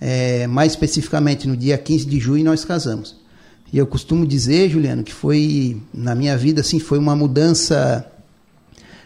é, 0.00 0.46
mais 0.46 0.72
especificamente 0.72 1.46
no 1.46 1.56
dia 1.56 1.76
15 1.76 2.06
de 2.06 2.18
junho, 2.18 2.44
nós 2.44 2.64
casamos. 2.64 3.21
E 3.72 3.78
eu 3.78 3.86
costumo 3.86 4.26
dizer, 4.26 4.68
Juliano, 4.68 5.02
que 5.02 5.14
foi, 5.14 5.80
na 5.94 6.14
minha 6.14 6.36
vida, 6.36 6.60
assim, 6.60 6.78
foi 6.78 6.98
uma 6.98 7.16
mudança 7.16 8.06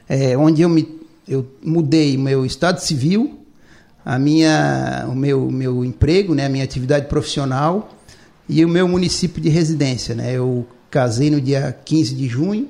é, 0.09 0.37
onde 0.37 0.63
eu, 0.63 0.69
me, 0.69 1.01
eu 1.29 1.47
mudei 1.63 2.17
meu 2.17 2.45
estado 2.45 2.81
civil, 2.81 3.39
a 4.05 4.19
minha, 4.19 5.07
o 5.09 5.15
meu, 5.15 5.51
meu 5.51 5.85
emprego, 5.85 6.35
né, 6.35 6.47
a 6.47 6.49
minha 6.49 6.65
atividade 6.65 7.07
profissional 7.07 7.97
e 8.49 8.65
o 8.65 8.69
meu 8.69 8.89
município 8.89 9.41
de 9.41 9.49
residência. 9.49 10.17
Né? 10.17 10.33
Eu 10.33 10.67
casei 10.91 11.31
no 11.31 11.41
dia 11.41 11.77
15 11.85 12.15
de 12.15 12.27
junho. 12.29 12.69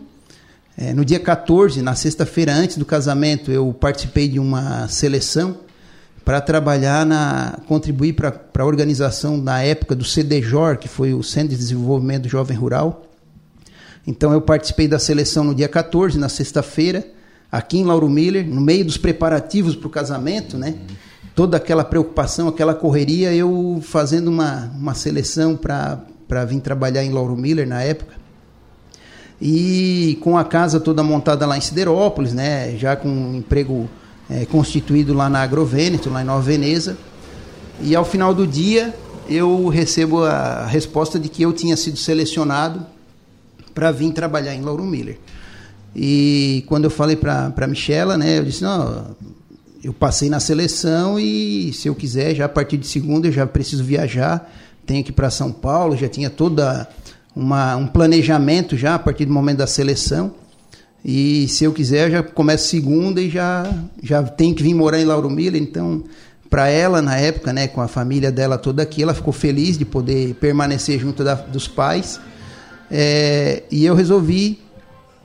É, 0.76 0.92
no 0.92 1.02
dia 1.02 1.18
14, 1.18 1.80
na 1.80 1.94
sexta-feira 1.94 2.52
antes 2.52 2.76
do 2.76 2.84
casamento, 2.84 3.50
eu 3.50 3.72
participei 3.72 4.28
de 4.28 4.38
uma 4.38 4.86
seleção 4.88 5.56
para 6.26 6.40
trabalhar 6.40 7.06
na 7.06 7.56
contribuir 7.68 8.14
para 8.14 8.34
a 8.58 8.64
organização 8.64 9.36
na 9.36 9.62
época 9.62 9.94
do 9.94 10.04
CDJOR, 10.04 10.76
que 10.76 10.88
foi 10.88 11.14
o 11.14 11.22
Centro 11.22 11.50
de 11.50 11.56
Desenvolvimento 11.56 12.28
Jovem 12.28 12.56
Rural. 12.56 13.04
Então 14.04 14.32
eu 14.32 14.40
participei 14.40 14.88
da 14.88 14.98
seleção 14.98 15.44
no 15.44 15.54
dia 15.54 15.68
14, 15.68 16.18
na 16.18 16.28
sexta-feira, 16.28 17.06
aqui 17.50 17.78
em 17.78 17.84
Lauro 17.84 18.10
Miller, 18.10 18.44
no 18.44 18.60
meio 18.60 18.84
dos 18.84 18.98
preparativos 18.98 19.76
para 19.76 19.86
o 19.86 19.90
casamento, 19.90 20.58
né? 20.58 20.74
Toda 21.32 21.58
aquela 21.58 21.84
preocupação, 21.84 22.48
aquela 22.48 22.74
correria, 22.74 23.32
eu 23.32 23.80
fazendo 23.80 24.26
uma, 24.26 24.72
uma 24.74 24.94
seleção 24.94 25.56
para 25.56 26.44
vir 26.44 26.58
trabalhar 26.58 27.04
em 27.04 27.12
Lauro 27.12 27.36
Miller 27.36 27.68
na 27.68 27.84
época. 27.84 28.14
E 29.40 30.18
com 30.22 30.36
a 30.36 30.42
casa 30.42 30.80
toda 30.80 31.04
montada 31.04 31.46
lá 31.46 31.56
em 31.56 31.60
Siderópolis, 31.60 32.32
né? 32.32 32.76
Já 32.76 32.96
com 32.96 33.08
um 33.08 33.36
emprego 33.36 33.88
é, 34.28 34.44
constituído 34.46 35.14
lá 35.14 35.28
na 35.28 35.40
Agrovêneto, 35.42 36.10
lá 36.10 36.22
em 36.22 36.24
Nova 36.24 36.42
Veneza. 36.42 36.96
E 37.80 37.94
ao 37.94 38.04
final 38.04 38.34
do 38.34 38.46
dia, 38.46 38.94
eu 39.28 39.68
recebo 39.68 40.24
a 40.24 40.66
resposta 40.66 41.18
de 41.18 41.28
que 41.28 41.42
eu 41.42 41.52
tinha 41.52 41.76
sido 41.76 41.96
selecionado 41.96 42.86
para 43.74 43.90
vir 43.90 44.12
trabalhar 44.12 44.54
em 44.54 44.62
Lauro 44.62 44.84
Miller. 44.84 45.18
E 45.94 46.64
quando 46.66 46.84
eu 46.84 46.90
falei 46.90 47.16
para 47.16 47.52
a 47.54 47.66
Michela, 47.66 48.16
né, 48.18 48.38
eu 48.38 48.44
disse, 48.44 48.62
não, 48.62 49.16
eu 49.82 49.92
passei 49.92 50.28
na 50.28 50.40
seleção 50.40 51.18
e 51.18 51.72
se 51.72 51.88
eu 51.88 51.94
quiser, 51.94 52.34
já 52.34 52.46
a 52.46 52.48
partir 52.48 52.76
de 52.76 52.86
segunda 52.86 53.28
eu 53.28 53.32
já 53.32 53.46
preciso 53.46 53.84
viajar, 53.84 54.50
tenho 54.84 55.02
que 55.02 55.10
ir 55.10 55.14
para 55.14 55.30
São 55.30 55.52
Paulo, 55.52 55.96
já 55.96 56.08
tinha 56.08 56.28
toda 56.28 56.88
uma, 57.34 57.76
um 57.76 57.86
planejamento 57.86 58.76
já 58.76 58.94
a 58.94 58.98
partir 58.98 59.26
do 59.26 59.32
momento 59.32 59.58
da 59.58 59.66
seleção. 59.66 60.34
E 61.08 61.46
se 61.46 61.62
eu 61.62 61.72
quiser, 61.72 62.08
eu 62.08 62.10
já 62.10 62.22
começo 62.24 62.66
segunda 62.66 63.22
e 63.22 63.30
já, 63.30 63.72
já 64.02 64.24
tenho 64.24 64.56
que 64.56 64.62
vir 64.64 64.74
morar 64.74 65.00
em 65.00 65.04
Lauro 65.04 65.30
Miller. 65.30 65.62
Então, 65.62 66.02
para 66.50 66.68
ela, 66.68 67.00
na 67.00 67.16
época, 67.16 67.52
né, 67.52 67.68
com 67.68 67.80
a 67.80 67.86
família 67.86 68.32
dela 68.32 68.58
toda 68.58 68.82
aqui, 68.82 69.04
ela 69.04 69.14
ficou 69.14 69.32
feliz 69.32 69.78
de 69.78 69.84
poder 69.84 70.34
permanecer 70.34 70.98
junto 70.98 71.22
da, 71.22 71.34
dos 71.34 71.68
pais. 71.68 72.18
É, 72.90 73.62
e 73.70 73.86
eu 73.86 73.94
resolvi 73.94 74.58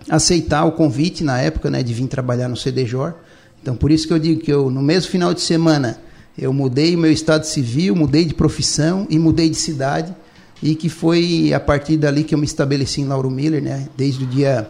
aceitar 0.07 0.65
o 0.65 0.73
convite 0.73 1.23
na 1.23 1.41
época, 1.41 1.71
né, 1.71 1.81
de 1.81 1.95
vir 1.95 2.05
trabalhar 2.05 2.47
no 2.47 2.55
CDJOR. 2.55 3.15
Então, 3.59 3.75
por 3.75 3.89
isso 3.89 4.05
que 4.05 4.13
eu 4.13 4.19
digo 4.19 4.39
que 4.39 4.53
eu, 4.53 4.69
no 4.69 4.83
mesmo 4.83 5.09
final 5.09 5.33
de 5.33 5.41
semana, 5.41 5.97
eu 6.37 6.53
mudei 6.53 6.95
meu 6.95 7.11
estado 7.11 7.43
civil, 7.43 7.95
mudei 7.95 8.25
de 8.25 8.35
profissão 8.35 9.07
e 9.09 9.17
mudei 9.17 9.49
de 9.49 9.57
cidade. 9.57 10.13
E 10.61 10.75
que 10.75 10.89
foi 10.89 11.51
a 11.55 11.59
partir 11.59 11.97
dali 11.97 12.23
que 12.23 12.35
eu 12.35 12.37
me 12.37 12.45
estabeleci 12.45 13.01
em 13.01 13.07
Lauro 13.07 13.31
Miller, 13.31 13.63
né, 13.63 13.87
desde 13.97 14.25
o 14.25 14.27
dia 14.27 14.69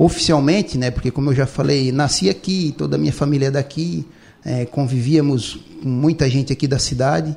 oficialmente, 0.00 0.78
né, 0.78 0.90
porque 0.90 1.10
como 1.10 1.28
eu 1.28 1.34
já 1.34 1.44
falei, 1.44 1.92
nasci 1.92 2.30
aqui, 2.30 2.74
toda 2.76 2.96
a 2.96 2.98
minha 2.98 3.12
família 3.12 3.48
é 3.48 3.50
daqui, 3.50 4.06
é, 4.42 4.64
convivíamos 4.64 5.60
com 5.82 5.90
muita 5.90 6.26
gente 6.28 6.50
aqui 6.50 6.66
da 6.66 6.78
cidade. 6.78 7.36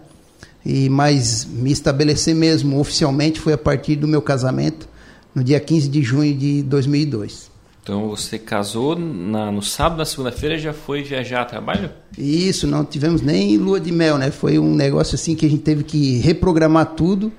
E 0.66 0.88
mas 0.88 1.44
me 1.44 1.74
estabelecer 1.74 2.34
mesmo 2.34 2.80
oficialmente 2.80 3.38
foi 3.38 3.52
a 3.52 3.58
partir 3.58 3.98
do 3.98 4.08
meu 4.08 4.22
casamento 4.22 4.88
no 5.36 5.44
dia 5.44 5.60
15 5.60 5.90
de 5.90 6.02
junho 6.02 6.34
de 6.34 6.64
2002. 6.64 7.52
Então 7.84 8.08
você 8.08 8.40
casou 8.40 8.98
na, 8.98 9.52
no 9.52 9.62
sábado, 9.62 9.98
na 9.98 10.06
segunda-feira 10.06 10.58
já 10.58 10.72
foi 10.72 11.04
viajar 11.04 11.42
a 11.42 11.46
trabalho? 11.46 11.90
Isso, 12.18 12.66
não 12.66 12.86
tivemos 12.86 13.22
nem 13.22 13.58
lua 13.58 13.78
de 13.78 13.92
mel, 13.92 14.18
né? 14.18 14.32
Foi 14.32 14.58
um 14.58 14.74
negócio 14.74 15.16
assim 15.16 15.36
que 15.36 15.46
a 15.46 15.50
gente 15.50 15.64
teve 15.64 15.84
que 15.84 16.20
reprogramar 16.20 16.94
tudo 16.96 17.30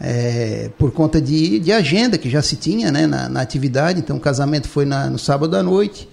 é, 0.00 0.70
por 0.78 0.92
conta 0.92 1.20
de, 1.20 1.58
de 1.58 1.72
agenda 1.72 2.16
que 2.16 2.30
já 2.30 2.40
se 2.42 2.56
tinha 2.56 2.90
né, 2.90 3.06
na, 3.06 3.28
na 3.28 3.40
atividade. 3.40 4.00
Então 4.00 4.16
o 4.16 4.20
casamento 4.20 4.68
foi 4.68 4.84
na, 4.84 5.08
no 5.10 5.18
sábado 5.18 5.56
à 5.56 5.62
noite, 5.62 6.08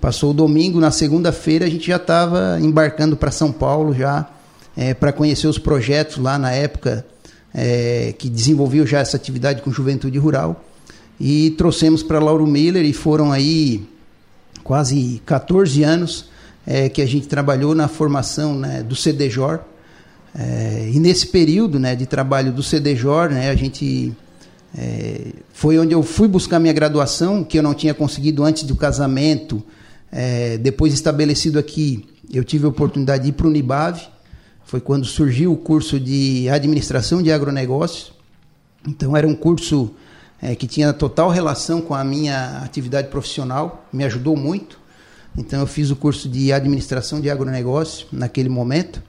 passou 0.00 0.30
o 0.30 0.34
domingo, 0.34 0.80
na 0.80 0.90
segunda-feira 0.90 1.66
a 1.66 1.68
gente 1.68 1.86
já 1.86 1.96
estava 1.96 2.58
embarcando 2.60 3.16
para 3.16 3.30
São 3.30 3.52
Paulo 3.52 3.94
já 3.94 4.28
é, 4.76 4.94
para 4.94 5.12
conhecer 5.12 5.46
os 5.46 5.58
projetos 5.58 6.18
lá 6.18 6.38
na 6.38 6.52
época 6.52 7.04
é, 7.52 8.14
que 8.18 8.28
desenvolveu 8.28 8.86
já 8.86 9.00
essa 9.00 9.16
atividade 9.16 9.62
com 9.62 9.70
juventude 9.70 10.18
rural 10.18 10.64
e 11.20 11.50
trouxemos 11.50 12.02
para 12.02 12.18
Lauro 12.18 12.46
Miller 12.46 12.84
e 12.84 12.92
foram 12.92 13.30
aí 13.30 13.86
quase 14.64 15.20
14 15.26 15.82
anos 15.82 16.30
é, 16.66 16.88
que 16.88 17.02
a 17.02 17.06
gente 17.06 17.28
trabalhou 17.28 17.74
na 17.74 17.88
formação 17.88 18.54
né, 18.54 18.82
do 18.82 18.94
CDJOR. 18.94 19.60
É, 20.34 20.90
e 20.92 20.98
nesse 21.00 21.26
período 21.26 21.78
né, 21.78 21.96
de 21.96 22.06
trabalho 22.06 22.52
do 22.52 22.62
CDJOR, 22.62 23.30
né, 23.30 23.50
a 23.50 23.54
gente 23.54 24.12
é, 24.76 25.32
foi 25.52 25.78
onde 25.78 25.92
eu 25.92 26.02
fui 26.02 26.28
buscar 26.28 26.58
minha 26.60 26.72
graduação, 26.72 27.42
que 27.42 27.58
eu 27.58 27.62
não 27.62 27.74
tinha 27.74 27.94
conseguido 27.94 28.44
antes 28.44 28.62
do 28.62 28.76
casamento. 28.76 29.62
É, 30.12 30.58
depois 30.58 30.92
estabelecido 30.92 31.58
aqui, 31.58 32.06
eu 32.32 32.44
tive 32.44 32.66
a 32.66 32.68
oportunidade 32.68 33.24
de 33.24 33.30
ir 33.30 33.32
para 33.32 33.46
o 33.46 33.50
Unibave. 33.50 34.02
Foi 34.64 34.80
quando 34.80 35.04
surgiu 35.04 35.52
o 35.52 35.56
curso 35.56 35.98
de 35.98 36.48
administração 36.48 37.22
de 37.22 37.32
agronegócios. 37.32 38.12
Então 38.86 39.16
era 39.16 39.26
um 39.26 39.34
curso 39.34 39.90
é, 40.40 40.54
que 40.54 40.66
tinha 40.66 40.92
total 40.92 41.28
relação 41.28 41.80
com 41.80 41.94
a 41.94 42.02
minha 42.02 42.58
atividade 42.64 43.08
profissional, 43.08 43.86
me 43.92 44.04
ajudou 44.04 44.36
muito. 44.36 44.78
Então 45.36 45.60
eu 45.60 45.66
fiz 45.66 45.90
o 45.90 45.96
curso 45.96 46.28
de 46.28 46.52
administração 46.52 47.20
de 47.20 47.30
agronegócio 47.30 48.06
naquele 48.12 48.48
momento, 48.48 49.02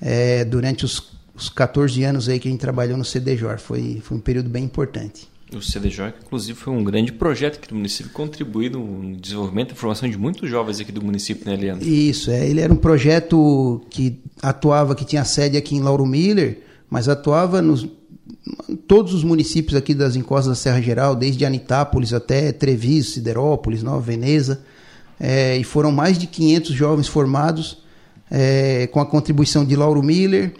é, 0.00 0.44
durante 0.44 0.84
os, 0.84 1.12
os 1.34 1.48
14 1.48 2.02
anos 2.04 2.28
aí 2.28 2.38
que 2.38 2.48
a 2.48 2.50
gente 2.50 2.60
trabalhou 2.60 2.96
no 2.96 3.04
CDJOR. 3.04 3.58
Foi, 3.58 4.00
foi 4.02 4.16
um 4.16 4.20
período 4.20 4.48
bem 4.48 4.64
importante. 4.64 5.28
O 5.52 5.58
CDJOR, 5.58 6.12
inclusive, 6.24 6.56
foi 6.56 6.72
um 6.72 6.84
grande 6.84 7.12
projeto 7.12 7.56
aqui 7.56 7.68
do 7.68 7.74
município, 7.74 8.12
contribuiu 8.12 8.70
no 8.70 9.16
desenvolvimento 9.16 9.72
e 9.72 9.74
formação 9.74 10.08
de 10.08 10.16
muitos 10.16 10.48
jovens 10.48 10.78
aqui 10.78 10.92
do 10.92 11.04
município, 11.04 11.44
né, 11.44 11.56
Leandro? 11.56 11.88
Isso, 11.88 12.30
é, 12.30 12.48
ele 12.48 12.60
era 12.60 12.72
um 12.72 12.76
projeto 12.76 13.84
que 13.90 14.20
atuava, 14.40 14.94
que 14.94 15.04
tinha 15.04 15.24
sede 15.24 15.56
aqui 15.56 15.74
em 15.74 15.80
Lauro 15.80 16.06
Miller, 16.06 16.60
mas 16.88 17.08
atuava 17.08 17.60
nos, 17.60 17.84
todos 18.86 19.12
os 19.12 19.24
municípios 19.24 19.74
aqui 19.74 19.92
das 19.92 20.14
encostas 20.14 20.50
da 20.50 20.54
Serra 20.54 20.80
Geral, 20.80 21.16
desde 21.16 21.44
Anitápolis 21.44 22.12
até 22.12 22.52
Treviso, 22.52 23.10
Siderópolis, 23.10 23.82
Nova 23.82 24.00
Veneza. 24.00 24.62
é, 25.18 25.56
e 25.56 25.64
foram 25.64 25.90
mais 25.90 26.16
de 26.16 26.28
500 26.28 26.72
jovens 26.72 27.08
formados 27.08 27.78
é, 28.30 28.86
com 28.88 29.00
a 29.00 29.06
contribuição 29.06 29.64
de 29.64 29.74
Lauro 29.74 30.02
Miller, 30.02 30.52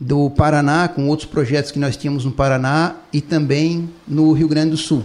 do 0.00 0.28
Paraná, 0.30 0.88
com 0.88 1.08
outros 1.08 1.28
projetos 1.28 1.70
que 1.70 1.78
nós 1.78 1.96
tínhamos 1.96 2.24
no 2.24 2.32
Paraná 2.32 2.96
e 3.12 3.20
também 3.20 3.88
no 4.06 4.32
Rio 4.32 4.48
Grande 4.48 4.70
do 4.70 4.76
Sul. 4.76 5.04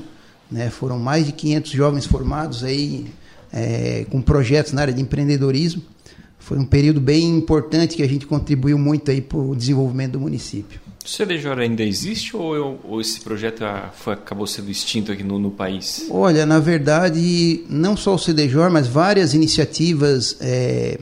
Né? 0.52 0.70
Foram 0.70 0.98
mais 0.98 1.26
de 1.26 1.32
500 1.32 1.72
jovens 1.72 2.06
formados 2.06 2.64
aí 2.64 3.06
é, 3.54 4.06
com 4.10 4.22
projetos 4.22 4.74
na 4.74 4.82
área 4.82 4.94
de 4.94 5.02
empreendedorismo. 5.02 5.82
Foi 6.40 6.58
um 6.58 6.66
período 6.66 7.00
bem 7.00 7.38
importante 7.38 7.96
que 7.96 8.02
a 8.02 8.08
gente 8.08 8.26
contribuiu 8.26 8.78
muito 8.78 9.12
aí 9.12 9.22
para 9.22 9.38
o 9.38 9.56
desenvolvimento 9.56 10.14
do 10.14 10.20
município. 10.20 10.80
O 11.06 11.08
CDJ 11.08 11.52
ainda 11.62 11.84
existe 11.84 12.36
ou, 12.36 12.80
ou 12.84 13.02
esse 13.02 13.22
projeto 13.22 13.64
foi, 13.94 14.14
acabou 14.14 14.48
sendo 14.48 14.70
extinto 14.70 15.12
aqui 15.12 15.24
no, 15.24 15.40
no, 15.40 15.52
país? 15.52 16.08
Olha, 16.10 16.46
na 16.46 16.60
verdade, 16.60 17.64
não 17.70 17.96
só 17.96 18.16
o 18.16 18.18
CDJ, 18.18 18.70
mas 18.70 18.88
várias 18.88 19.34
iniciativas 19.34 20.38
é, 20.40 21.00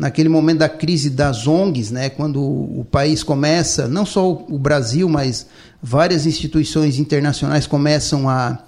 naquele 0.00 0.30
momento 0.30 0.60
da 0.60 0.68
crise 0.68 1.10
das 1.10 1.46
ONGs, 1.46 1.90
né, 1.90 2.08
quando 2.08 2.40
o 2.42 2.86
país 2.90 3.22
começa, 3.22 3.86
não 3.86 4.06
só 4.06 4.32
o 4.32 4.58
Brasil, 4.58 5.06
mas 5.10 5.46
várias 5.82 6.24
instituições 6.24 6.98
internacionais 6.98 7.66
começam 7.66 8.26
a, 8.26 8.60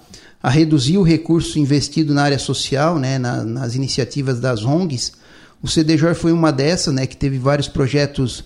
a 0.43 0.49
reduzir 0.51 0.99
o 0.99 1.01
recurso 1.01 1.57
investido 1.57 2.13
na 2.13 2.21
área 2.21 2.37
social, 2.37 2.99
né, 2.99 3.17
na, 3.17 3.43
nas 3.43 3.73
iniciativas 3.73 4.39
das 4.39 4.63
ONGs. 4.63 5.13
O 5.59 5.67
CDJ 5.67 6.13
foi 6.13 6.31
uma 6.31 6.51
dessas, 6.51 6.93
né, 6.93 7.07
que 7.07 7.17
teve 7.17 7.39
vários 7.39 7.67
projetos 7.67 8.43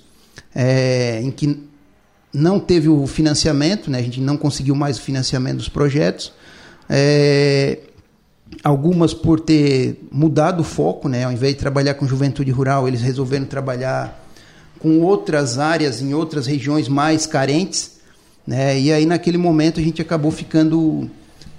é, 0.56 1.20
em 1.22 1.30
que 1.30 1.60
não 2.34 2.58
teve 2.58 2.88
o 2.88 3.06
financiamento, 3.06 3.92
né, 3.92 4.00
a 4.00 4.02
gente 4.02 4.22
não 4.22 4.38
conseguiu 4.38 4.76
mais 4.76 4.98
o 4.98 5.02
financiamento 5.02 5.58
dos 5.58 5.68
projetos. 5.68 6.32
É, 6.90 7.80
algumas 8.64 9.14
por 9.14 9.40
ter 9.40 10.00
mudado 10.12 10.62
o 10.62 10.64
foco, 10.64 11.08
né? 11.08 11.24
Ao 11.24 11.32
invés 11.32 11.54
de 11.54 11.60
trabalhar 11.60 11.94
com 11.96 12.08
juventude 12.08 12.52
rural, 12.52 12.88
eles 12.88 13.02
resolveram 13.02 13.46
trabalhar 13.46 14.26
com 14.80 15.00
outras 15.02 15.58
áreas 15.58 16.02
em 16.02 16.14
outras 16.14 16.46
regiões 16.46 16.88
mais 16.88 17.26
carentes, 17.26 17.94
né? 18.46 18.80
E 18.80 18.92
aí 18.92 19.06
naquele 19.06 19.38
momento 19.38 19.80
a 19.80 19.84
gente 19.84 20.02
acabou 20.02 20.32
ficando, 20.32 21.10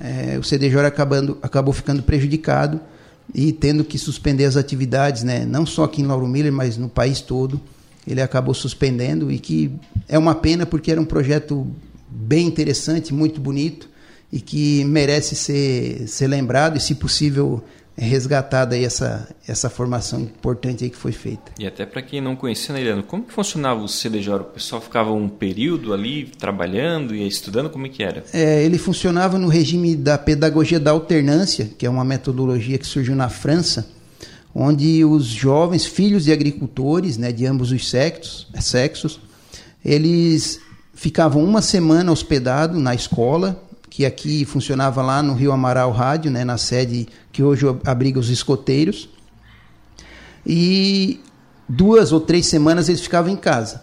é, 0.00 0.38
o 0.38 0.42
CDJ 0.42 0.86
acabando, 0.86 1.38
acabou 1.42 1.72
ficando 1.72 2.02
prejudicado 2.02 2.80
e 3.34 3.52
tendo 3.52 3.84
que 3.84 3.98
suspender 3.98 4.44
as 4.44 4.56
atividades, 4.56 5.22
né? 5.22 5.44
Não 5.44 5.66
só 5.66 5.84
aqui 5.84 6.02
em 6.02 6.06
Lauro 6.06 6.26
Miller, 6.26 6.52
mas 6.52 6.76
no 6.76 6.88
país 6.88 7.20
todo. 7.20 7.60
Ele 8.06 8.22
acabou 8.22 8.54
suspendendo 8.54 9.30
e 9.30 9.38
que 9.38 9.70
é 10.08 10.18
uma 10.18 10.34
pena 10.34 10.64
porque 10.64 10.90
era 10.90 11.00
um 11.00 11.04
projeto 11.04 11.66
bem 12.08 12.46
interessante, 12.46 13.12
muito 13.12 13.38
bonito 13.38 13.86
e 14.32 14.40
que 14.40 14.84
merece 14.84 15.34
ser, 15.34 16.06
ser 16.06 16.26
lembrado 16.26 16.76
e, 16.76 16.80
se 16.80 16.94
possível, 16.94 17.62
resgatada 17.96 18.76
aí 18.76 18.84
essa, 18.84 19.28
essa 19.46 19.68
formação 19.68 20.20
importante 20.20 20.84
aí 20.84 20.90
que 20.90 20.96
foi 20.96 21.12
feita. 21.12 21.52
E 21.58 21.66
até 21.66 21.84
para 21.84 22.00
quem 22.00 22.20
não 22.20 22.36
conhecia, 22.36 22.72
né, 22.72 22.80
Eliano, 22.80 23.02
como 23.02 23.24
que 23.24 23.32
funcionava 23.32 23.80
o 23.82 23.88
CDJ? 23.88 24.34
O 24.34 24.44
pessoal 24.44 24.80
ficava 24.80 25.10
um 25.10 25.28
período 25.28 25.92
ali 25.92 26.30
trabalhando 26.38 27.14
e 27.14 27.26
estudando, 27.26 27.68
como 27.70 27.86
é 27.86 27.88
que 27.88 28.02
era? 28.02 28.24
É, 28.32 28.62
ele 28.62 28.78
funcionava 28.78 29.38
no 29.38 29.48
regime 29.48 29.96
da 29.96 30.16
pedagogia 30.16 30.78
da 30.78 30.92
alternância, 30.92 31.70
que 31.76 31.84
é 31.84 31.90
uma 31.90 32.04
metodologia 32.04 32.78
que 32.78 32.86
surgiu 32.86 33.16
na 33.16 33.28
França, 33.28 33.88
onde 34.54 35.04
os 35.04 35.24
jovens, 35.24 35.84
filhos 35.84 36.24
de 36.24 36.32
agricultores, 36.32 37.16
né, 37.16 37.32
de 37.32 37.46
ambos 37.46 37.72
os 37.72 37.88
sexos, 37.88 38.46
sexos 38.60 39.20
eles 39.84 40.60
ficavam 40.94 41.42
uma 41.42 41.62
semana 41.62 42.10
hospedados 42.10 42.80
na 42.80 42.94
escola, 42.94 43.62
que 43.90 44.04
aqui 44.04 44.44
funcionava 44.44 45.02
lá 45.02 45.22
no 45.22 45.34
Rio 45.34 45.52
Amaral 45.52 45.90
Rádio, 45.90 46.30
né, 46.30 46.44
na 46.44 46.58
sede 46.58 47.08
que 47.32 47.42
hoje 47.42 47.64
abriga 47.84 48.18
os 48.18 48.28
escoteiros. 48.28 49.08
E 50.46 51.20
duas 51.68 52.12
ou 52.12 52.20
três 52.20 52.46
semanas 52.46 52.88
eles 52.88 53.00
ficavam 53.00 53.30
em 53.30 53.36
casa, 53.36 53.82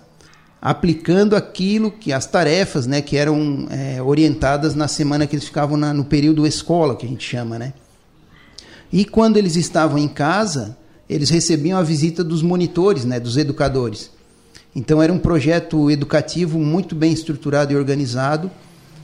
aplicando 0.62 1.36
aquilo 1.36 1.92
que 1.92 2.12
as 2.14 2.26
tarefas, 2.26 2.88
né, 2.88 3.02
que 3.02 3.18
eram 3.18 3.68
é, 3.70 4.02
orientadas 4.02 4.76
na 4.76 4.88
semana 4.88 5.28
que 5.28 5.36
eles 5.36 5.46
ficavam 5.46 5.78
na, 5.78 5.94
no 5.94 6.06
período 6.06 6.46
escola, 6.46 6.96
que 6.96 7.06
a 7.06 7.10
gente 7.10 7.28
chama, 7.28 7.60
né. 7.60 7.74
E 8.92 9.04
quando 9.04 9.38
eles 9.38 9.56
estavam 9.56 9.98
em 9.98 10.08
casa, 10.08 10.78
eles 11.10 11.30
recebiam 11.30 11.78
a 11.78 11.84
visita 11.84 12.24
dos 12.24 12.42
monitores, 12.42 13.06
né, 13.06 13.20
dos 13.20 13.38
educadores. 13.38 14.12
Então 14.76 15.02
era 15.02 15.12
um 15.12 15.20
projeto 15.20 15.90
educativo 15.90 16.60
muito 16.60 16.96
bem 16.96 17.14
estruturado 17.14 17.74
e 17.74 17.76
organizado 17.76 18.52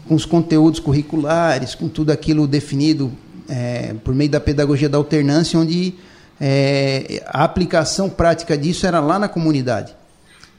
com 0.07 0.15
os 0.15 0.25
conteúdos 0.25 0.79
curriculares, 0.79 1.75
com 1.75 1.87
tudo 1.87 2.11
aquilo 2.11 2.47
definido 2.47 3.11
é, 3.47 3.93
por 4.03 4.13
meio 4.13 4.29
da 4.29 4.39
pedagogia 4.39 4.89
da 4.89 4.97
alternância, 4.97 5.59
onde 5.59 5.95
é, 6.39 7.23
a 7.27 7.43
aplicação 7.43 8.09
prática 8.09 8.57
disso 8.57 8.87
era 8.87 8.99
lá 8.99 9.19
na 9.19 9.27
comunidade. 9.27 9.95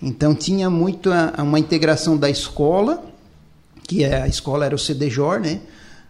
Então 0.00 0.34
tinha 0.34 0.68
muito 0.68 1.10
a, 1.12 1.42
uma 1.42 1.58
integração 1.58 2.16
da 2.16 2.28
escola, 2.28 3.04
que 3.86 4.04
é, 4.04 4.22
a 4.22 4.28
escola 4.28 4.66
era 4.66 4.74
o 4.74 4.78
CDJOR, 4.78 5.40
né? 5.40 5.60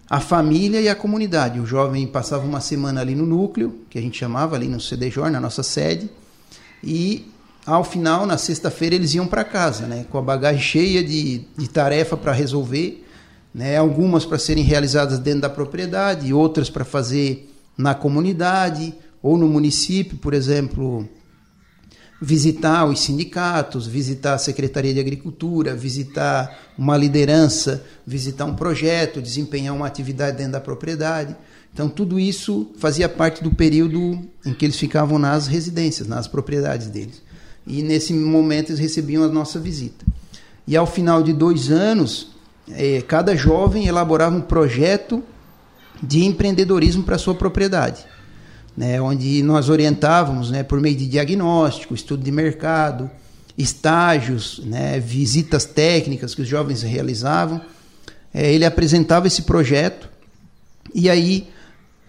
a 0.09 0.21
família 0.21 0.81
e 0.81 0.89
a 0.89 0.95
comunidade. 0.95 1.59
O 1.59 1.67
jovem 1.67 2.07
passava 2.07 2.45
uma 2.45 2.61
semana 2.61 3.01
ali 3.01 3.15
no 3.15 3.25
núcleo, 3.25 3.81
que 3.89 3.99
a 3.99 4.03
gente 4.03 4.19
chamava 4.19 4.57
ali 4.57 4.69
no 4.69 4.79
CDJOR, 4.79 5.31
na 5.31 5.41
nossa 5.41 5.63
sede, 5.63 6.11
e 6.85 7.31
ao 7.65 7.85
final, 7.85 8.27
na 8.27 8.37
sexta-feira, 8.37 8.95
eles 8.95 9.15
iam 9.15 9.27
para 9.27 9.45
casa, 9.45 9.87
né? 9.87 10.05
com 10.11 10.19
a 10.19 10.23
bagagem 10.23 10.61
cheia 10.61 11.03
de, 11.03 11.45
de 11.57 11.69
tarefa 11.69 12.17
para 12.17 12.33
resolver 12.33 13.02
né? 13.55 13.77
algumas 13.77 14.25
para 14.25 14.39
serem 14.39 14.65
realizadas 14.65 15.19
dentro 15.19 15.43
da 15.43 15.51
propriedade, 15.51 16.33
outras 16.33 16.71
para 16.71 16.85
fazer 16.85 17.51
na 17.77 17.95
comunidade 17.95 18.95
ou 19.23 19.39
no 19.39 19.49
município, 19.49 20.17
por 20.19 20.35
exemplo, 20.35 21.09
visitar 22.21 22.85
os 22.85 23.01
sindicatos, 23.01 23.87
visitar 23.87 24.35
a 24.35 24.39
Secretaria 24.39 24.95
de 24.95 25.01
Agricultura, 25.01 25.75
visitar 25.75 26.73
uma 26.79 26.97
liderança, 26.97 27.85
visitar 28.07 28.45
um 28.45 28.55
projeto, 28.55 29.21
desempenhar 29.21 29.75
uma 29.75 29.87
atividade 29.87 30.37
dentro 30.37 30.53
da 30.53 30.61
propriedade. 30.61 31.37
Então, 31.75 31.89
tudo 31.89 32.21
isso 32.21 32.71
fazia 32.79 33.09
parte 33.09 33.43
do 33.43 33.51
período 33.51 34.21
em 34.45 34.55
que 34.55 34.65
eles 34.65 34.77
ficavam 34.77 35.19
nas 35.19 35.47
residências, 35.47 36.07
nas 36.07 36.29
propriedades 36.29 36.89
deles. 36.89 37.23
E 37.67 37.83
nesse 37.83 38.13
momento 38.13 38.71
eles 38.71 38.81
recebiam 38.81 39.25
a 39.25 39.29
nossa 39.29 39.59
visita. 39.59 40.05
E 40.67 40.77
ao 40.77 40.87
final 40.87 41.23
de 41.23 41.33
dois 41.33 41.71
anos, 41.71 42.32
é, 42.71 43.03
cada 43.03 43.35
jovem 43.37 43.87
elaborava 43.87 44.37
um 44.37 44.41
projeto 44.41 45.23
de 46.03 46.25
empreendedorismo 46.25 47.03
para 47.03 47.19
sua 47.19 47.35
propriedade, 47.35 48.05
né, 48.77 49.01
onde 49.01 49.43
nós 49.43 49.69
orientávamos 49.69 50.51
né, 50.51 50.63
por 50.63 50.81
meio 50.81 50.97
de 50.97 51.07
diagnóstico, 51.07 51.95
estudo 51.95 52.23
de 52.23 52.33
mercado, 52.33 53.11
estágios, 53.57 54.61
né, 54.65 54.99
visitas 54.99 55.65
técnicas 55.65 56.35
que 56.35 56.43
os 56.43 56.49
jovens 56.49 56.83
realizavam. 56.83 57.61
É, 58.35 58.53
ele 58.53 58.65
apresentava 58.65 59.27
esse 59.27 59.43
projeto 59.43 60.09
e 60.95 61.09
aí 61.11 61.49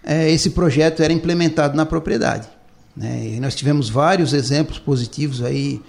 é, 0.02 0.30
esse 0.30 0.50
projeto 0.50 1.02
era 1.02 1.12
implementado 1.12 1.76
na 1.76 1.84
propriedade. 1.84 2.48
Né, 2.96 3.38
nós 3.40 3.54
tivemos 3.54 3.88
vários 3.88 4.32
exemplos 4.32 4.78
positivos 4.78 5.42
aí 5.42 5.80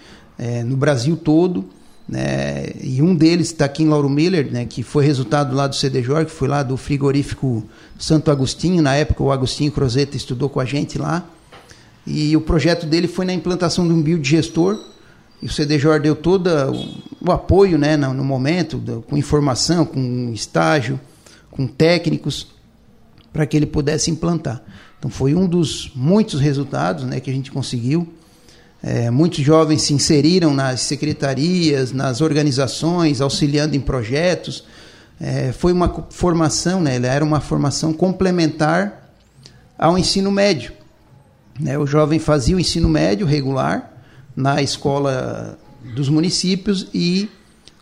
no 0.65 0.75
Brasil 0.75 1.15
todo 1.15 1.69
né? 2.07 2.67
E 2.81 3.01
um 3.01 3.15
deles 3.15 3.47
está 3.47 3.65
aqui 3.65 3.83
em 3.83 3.87
Lauro 3.87 4.09
Miller, 4.09 4.51
né? 4.51 4.65
que 4.65 4.83
foi 4.83 5.05
resultado 5.05 5.55
lá 5.55 5.67
do 5.67 5.75
CDJ, 5.75 6.25
que 6.25 6.31
foi 6.31 6.47
lá 6.47 6.61
do 6.61 6.77
frigorífico 6.77 7.63
Santo 7.97 8.29
Agostinho. 8.29 8.81
Na 8.81 8.93
época, 8.95 9.23
o 9.23 9.31
Agostinho 9.31 9.71
Crozeta 9.71 10.15
estudou 10.15 10.47
com 10.47 10.59
a 10.59 10.65
gente 10.65 10.97
lá. 10.97 11.27
E 12.05 12.37
o 12.37 12.41
projeto 12.41 12.85
dele 12.85 13.07
foi 13.07 13.25
na 13.25 13.33
implantação 13.33 13.87
de 13.87 13.93
um 13.93 14.01
biodigestor. 14.01 14.79
E 15.41 15.47
o 15.47 15.51
CDJ 15.51 15.99
deu 15.99 16.15
todo 16.15 16.49
o 17.19 17.31
apoio 17.31 17.77
né, 17.77 17.97
no, 17.97 18.23
momento, 18.23 18.81
com 19.07 19.17
informação, 19.17 19.83
com 19.83 20.31
estágio, 20.33 20.99
com 21.49 21.67
técnicos, 21.67 22.47
para 23.33 23.45
que 23.45 23.57
ele 23.57 23.65
pudesse 23.65 24.11
implantar. 24.11 24.61
Então, 24.97 25.09
foi 25.09 25.35
um 25.35 25.47
dos 25.47 25.91
muitos 25.95 26.39
resultados 26.39 27.03
né, 27.03 27.19
que 27.19 27.29
a 27.29 27.33
gente 27.33 27.51
conseguiu. 27.51 28.07
É, 28.87 29.09
muitos 29.09 29.39
jovens 29.43 29.81
se 29.81 29.95
inseriram 29.95 30.53
nas 30.53 30.81
secretarias, 30.81 31.91
nas 31.91 32.21
organizações, 32.21 33.19
auxiliando 33.19 33.75
em 33.75 33.79
projetos. 33.79 34.63
É, 35.19 35.51
foi 35.51 35.73
uma 35.73 36.05
formação, 36.11 36.79
né, 36.79 36.95
era 37.03 37.25
uma 37.25 37.41
formação 37.41 37.91
complementar 37.91 39.09
ao 39.75 39.97
ensino 39.97 40.31
médio. 40.31 40.71
Né, 41.59 41.75
o 41.79 41.87
jovem 41.87 42.19
fazia 42.19 42.55
o 42.55 42.59
ensino 42.59 42.87
médio 42.87 43.25
regular 43.25 43.91
na 44.35 44.61
escola 44.61 45.57
dos 45.95 46.07
municípios 46.07 46.87
e 46.93 47.27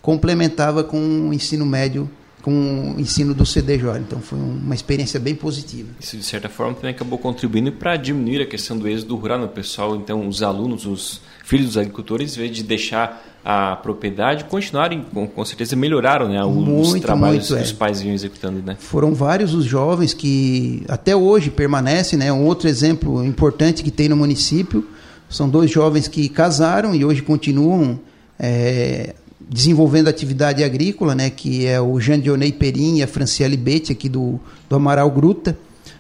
complementava 0.02 0.86
com 0.86 1.28
o 1.28 1.34
ensino 1.34 1.66
médio 1.66 2.10
com 2.44 2.94
o 2.98 3.00
ensino 3.00 3.34
do 3.34 3.46
CDJ. 3.46 4.00
Então 4.00 4.20
foi 4.20 4.38
uma 4.38 4.76
experiência 4.76 5.18
bem 5.18 5.34
positiva. 5.34 5.90
Isso 6.00 6.18
de 6.18 6.24
certa 6.24 6.50
forma 6.50 6.76
também 6.76 6.92
acabou 6.92 7.18
contribuindo 7.18 7.72
para 7.72 7.96
diminuir 7.96 8.42
a 8.42 8.46
questão 8.46 8.78
do 8.78 8.88
êxodo 8.88 9.16
rural 9.16 9.40
no 9.40 9.48
pessoal. 9.48 9.96
Então 9.96 10.28
os 10.28 10.44
alunos, 10.44 10.86
os 10.86 11.22
filhos 11.46 11.68
dos 11.68 11.78
agricultores, 11.78 12.36
em 12.36 12.42
vez 12.42 12.52
de 12.52 12.62
deixar 12.62 13.24
a 13.46 13.76
propriedade 13.78 14.46
continuaram, 14.46 15.04
com, 15.04 15.28
com 15.28 15.46
certeza 15.46 15.76
melhoraram 15.76 16.30
né, 16.30 16.44
os 16.44 16.54
muito, 16.54 17.02
trabalhos 17.02 17.50
muito, 17.50 17.56
que 17.56 17.60
é. 17.60 17.64
os 17.64 17.72
pais 17.72 18.02
vinham 18.02 18.14
executando. 18.14 18.62
Né? 18.62 18.76
Foram 18.78 19.14
vários 19.14 19.54
os 19.54 19.66
jovens 19.66 20.14
que 20.14 20.84
até 20.88 21.16
hoje 21.16 21.50
permanecem. 21.50 22.20
Né, 22.20 22.32
um 22.32 22.46
outro 22.46 22.68
exemplo 22.68 23.24
importante 23.26 23.84
que 23.84 23.92
tem 23.92 24.10
no 24.10 24.18
município 24.18 24.86
são 25.30 25.50
dois 25.50 25.72
jovens 25.72 26.10
que 26.10 26.28
casaram 26.28 26.94
e 26.94 27.04
hoje 27.04 27.22
continuam 27.22 28.00
é, 28.38 29.16
desenvolvendo 29.54 30.08
atividade 30.08 30.64
agrícola, 30.64 31.14
né, 31.14 31.30
que 31.30 31.68
é 31.68 31.80
o 31.80 32.00
Jean 32.00 32.20
Dionei 32.20 32.52
Perim 32.52 32.98
e 32.98 33.04
a 33.04 33.08
Franciele 33.08 33.56
Bete, 33.56 33.92
aqui 33.92 34.10
do, 34.10 34.40
do 34.68 34.76
Amaral 34.76 35.12
Gruta. 35.12 35.56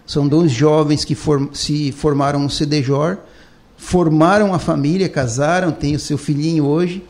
São 0.07 0.27
dois 0.27 0.51
jovens 0.51 1.05
que 1.05 1.13
form, 1.13 1.49
se 1.53 1.91
formaram 1.91 2.39
no 2.39 2.49
CDJOR, 2.49 3.19
formaram 3.77 4.55
a 4.55 4.59
família, 4.59 5.07
casaram, 5.07 5.71
têm 5.71 5.95
o 5.95 5.99
seu 5.99 6.17
filhinho 6.17 6.65
hoje 6.65 7.03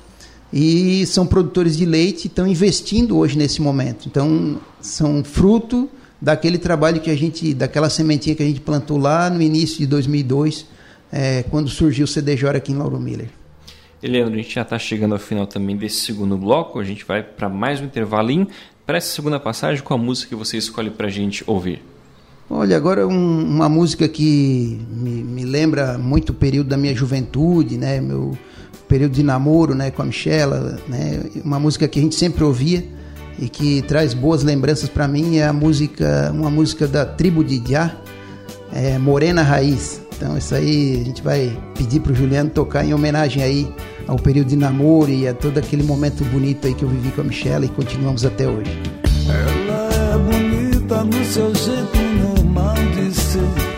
e 0.52 1.06
são 1.06 1.26
produtores 1.26 1.78
de 1.78 1.86
leite 1.86 2.26
e 2.26 2.28
estão 2.28 2.46
investindo 2.46 3.18
hoje 3.18 3.38
nesse 3.38 3.62
momento. 3.62 4.08
Então, 4.08 4.60
são 4.82 5.24
fruto 5.24 5.90
daquele 6.22 6.58
trabalho 6.58 7.00
que 7.00 7.10
a 7.10 7.16
gente, 7.16 7.54
daquela 7.54 7.90
sementinha 7.90 8.36
que 8.36 8.44
a 8.44 8.46
gente 8.46 8.60
plantou 8.60 8.98
lá 8.98 9.30
no 9.30 9.42
início 9.42 9.78
de 9.78 9.88
2002, 9.88 10.66
é, 11.10 11.44
quando 11.44 11.70
surgiu 11.70 12.04
o 12.04 12.08
CDJOR 12.08 12.58
aqui 12.58 12.74
em 12.74 12.76
Lauro 12.76 13.00
Miller. 13.00 13.30
Leandro, 14.08 14.34
a 14.34 14.38
gente 14.38 14.54
já 14.54 14.62
está 14.62 14.78
chegando 14.78 15.14
ao 15.14 15.20
final 15.20 15.48
também 15.48 15.76
desse 15.76 16.02
segundo 16.02 16.38
bloco. 16.38 16.80
A 16.80 16.84
gente 16.84 17.06
vai 17.06 17.24
para 17.24 17.48
mais 17.48 17.80
um 17.82 17.86
intervalinho. 17.86 18.48
Para 18.86 18.98
essa 18.98 19.14
segunda 19.14 19.40
passagem, 19.40 19.82
qual 19.84 20.00
a 20.00 20.04
música 20.04 20.30
que 20.30 20.36
você 20.36 20.58
escolhe 20.58 20.90
para 20.90 21.08
a 21.08 21.10
gente 21.10 21.44
ouvir? 21.48 21.82
Olha, 22.50 22.76
agora 22.76 23.08
um, 23.08 23.46
uma 23.46 23.70
música 23.70 24.08
que 24.08 24.86
me, 24.92 25.24
me, 25.24 25.46
lembra 25.46 25.98
muito 25.98 26.32
o 26.32 26.34
período 26.34 26.68
da 26.68 26.78
minha 26.78 26.94
juventude, 26.94 27.78
né? 27.78 28.02
Meu 28.02 28.38
período 28.88 29.14
de 29.14 29.24
namoro, 29.24 29.74
né, 29.74 29.90
com 29.90 30.02
a 30.02 30.06
Michela, 30.06 30.78
né? 30.88 31.24
Uma 31.44 31.60
música 31.60 31.88
que 31.88 31.98
a 31.98 32.02
gente 32.02 32.16
sempre 32.16 32.44
ouvia 32.44 32.84
e 33.40 33.48
que 33.48 33.82
traz 33.84 34.14
boas 34.14 34.44
lembranças 34.44 34.90
para 34.90 35.08
mim 35.08 35.38
é 35.38 35.48
a 35.48 35.54
música, 35.54 36.30
uma 36.34 36.50
música 36.50 36.88
da 36.88 37.06
tribo 37.06 37.44
de 37.44 37.64
Já, 37.72 37.96
é 38.72 38.98
Morena 38.98 39.42
Raiz. 39.42 40.02
Então 40.16 40.38
isso 40.38 40.54
aí 40.54 41.00
a 41.02 41.06
gente 41.06 41.24
vai 41.24 41.58
pedir 41.76 42.02
para 42.02 42.12
o 42.12 42.16
Juliano 42.16 42.50
tocar 42.50 42.86
em 42.86 42.94
homenagem 42.94 43.42
aí 43.42 43.74
ao 44.08 44.18
período 44.18 44.48
de 44.50 44.56
namoro 44.56 45.10
e 45.10 45.28
a 45.28 45.34
todo 45.34 45.58
aquele 45.58 45.84
momento 45.84 46.24
bonito 46.26 46.68
aí 46.68 46.74
que 46.74 46.84
eu 46.84 46.90
vivi 46.90 47.12
com 47.12 47.22
a 47.22 47.24
Michelle 47.24 47.66
e 47.66 47.70
continuamos 47.70 48.26
até 48.26 48.48
hoje. 48.48 48.72
Ela 49.28 49.90
é 49.94 50.18
bonita 50.18 51.04
no 51.04 51.26
seu 51.26 51.54
jeito 51.56 51.98
normal 52.22 52.76
de 52.96 53.14
ser, 53.14 53.73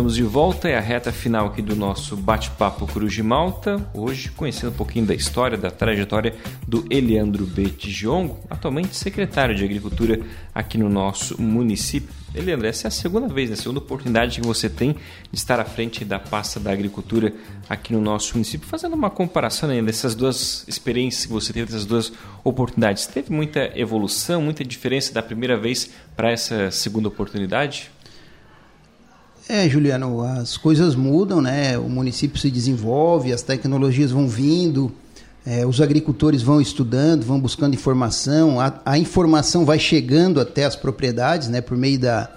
estamos 0.00 0.16
de 0.16 0.22
volta, 0.22 0.66
é 0.66 0.78
a 0.78 0.80
reta 0.80 1.12
final 1.12 1.48
aqui 1.48 1.60
do 1.60 1.76
nosso 1.76 2.16
bate-papo 2.16 2.86
Cruz 2.86 3.12
de 3.12 3.22
Malta. 3.22 3.86
Hoje, 3.92 4.30
conhecendo 4.30 4.70
um 4.70 4.74
pouquinho 4.74 5.04
da 5.04 5.14
história, 5.14 5.58
da 5.58 5.70
trajetória 5.70 6.34
do 6.66 6.86
Eliandro 6.88 7.44
B. 7.44 7.66
Tijiongo, 7.66 8.38
atualmente 8.48 8.96
secretário 8.96 9.54
de 9.54 9.62
Agricultura 9.62 10.18
aqui 10.54 10.78
no 10.78 10.88
nosso 10.88 11.38
município. 11.38 12.08
Eliandro, 12.34 12.66
essa 12.66 12.86
é 12.86 12.88
a 12.88 12.90
segunda 12.90 13.28
vez, 13.28 13.50
né? 13.50 13.54
a 13.54 13.58
segunda 13.58 13.78
oportunidade 13.78 14.40
que 14.40 14.46
você 14.46 14.70
tem 14.70 14.92
de 15.30 15.38
estar 15.38 15.60
à 15.60 15.66
frente 15.66 16.02
da 16.02 16.18
pasta 16.18 16.58
da 16.58 16.72
agricultura 16.72 17.34
aqui 17.68 17.92
no 17.92 18.00
nosso 18.00 18.32
município. 18.32 18.66
Fazendo 18.66 18.94
uma 18.94 19.10
comparação 19.10 19.68
né, 19.68 19.82
dessas 19.82 20.14
duas 20.14 20.64
experiências 20.66 21.26
que 21.26 21.32
você 21.32 21.52
teve, 21.52 21.66
dessas 21.66 21.84
duas 21.84 22.10
oportunidades, 22.42 23.06
teve 23.06 23.30
muita 23.30 23.70
evolução, 23.78 24.40
muita 24.40 24.64
diferença 24.64 25.12
da 25.12 25.22
primeira 25.22 25.58
vez 25.58 25.90
para 26.16 26.30
essa 26.30 26.70
segunda 26.70 27.08
oportunidade? 27.08 27.90
É, 29.52 29.68
Juliano, 29.68 30.22
as 30.22 30.56
coisas 30.56 30.94
mudam, 30.94 31.42
né? 31.42 31.76
O 31.76 31.88
município 31.88 32.38
se 32.38 32.52
desenvolve, 32.52 33.32
as 33.32 33.42
tecnologias 33.42 34.12
vão 34.12 34.28
vindo, 34.28 34.92
é, 35.44 35.66
os 35.66 35.80
agricultores 35.80 36.40
vão 36.40 36.60
estudando, 36.60 37.24
vão 37.24 37.40
buscando 37.40 37.74
informação, 37.74 38.60
a, 38.60 38.80
a, 38.84 38.96
informação 38.96 39.64
vai 39.64 39.76
chegando 39.76 40.40
até 40.40 40.64
as 40.64 40.76
propriedades, 40.76 41.48
né? 41.48 41.60
Por 41.60 41.76
meio 41.76 41.98
da, 41.98 42.30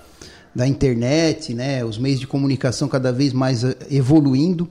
da 0.55 0.67
internet, 0.67 1.53
né? 1.53 1.85
Os 1.85 1.99
meios 1.99 2.19
de 2.19 2.25
comunicação 2.25 2.87
cada 2.87 3.11
vez 3.11 3.31
mais 3.31 3.63
eh, 3.63 3.77
evoluindo. 3.91 4.67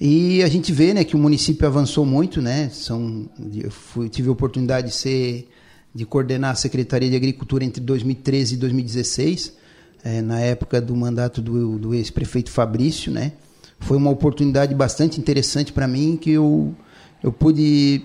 E 0.00 0.42
a 0.42 0.48
gente 0.48 0.72
vê, 0.72 0.92
né, 0.92 1.04
que 1.04 1.14
o 1.14 1.18
município 1.18 1.64
avançou 1.64 2.04
muito, 2.04 2.42
né? 2.42 2.70
São, 2.72 3.30
eu 3.54 3.70
fui, 3.70 4.08
tive 4.08 4.28
a 4.28 4.32
oportunidade 4.32 4.88
de 4.88 4.94
ser, 4.94 5.48
de 5.94 6.04
coordenar 6.04 6.50
a 6.50 6.56
Secretaria 6.56 7.08
de 7.08 7.14
Agricultura 7.14 7.64
entre 7.64 7.80
2013 7.80 8.54
e 8.54 8.56
2016 8.56 9.59
é, 10.04 10.22
na 10.22 10.40
época 10.40 10.80
do 10.80 10.94
mandato 10.96 11.40
do, 11.40 11.78
do 11.78 11.94
ex-prefeito 11.94 12.50
Fabrício, 12.50 13.12
né? 13.12 13.32
Foi 13.78 13.96
uma 13.96 14.10
oportunidade 14.10 14.74
bastante 14.74 15.18
interessante 15.18 15.72
para 15.72 15.86
mim 15.86 16.18
que 16.20 16.30
eu, 16.32 16.74
eu 17.22 17.32
pude 17.32 18.02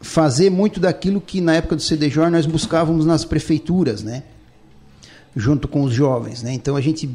fazer 0.00 0.50
muito 0.50 0.78
daquilo 0.78 1.20
que 1.20 1.40
na 1.40 1.54
época 1.54 1.76
do 1.76 1.82
CDJ 1.82 2.30
nós 2.30 2.46
buscávamos 2.46 3.06
nas 3.06 3.24
prefeituras, 3.24 4.02
né? 4.02 4.22
Junto 5.34 5.68
com 5.68 5.82
os 5.82 5.92
jovens, 5.92 6.42
né? 6.42 6.52
Então 6.52 6.76
a 6.76 6.80
gente 6.80 7.08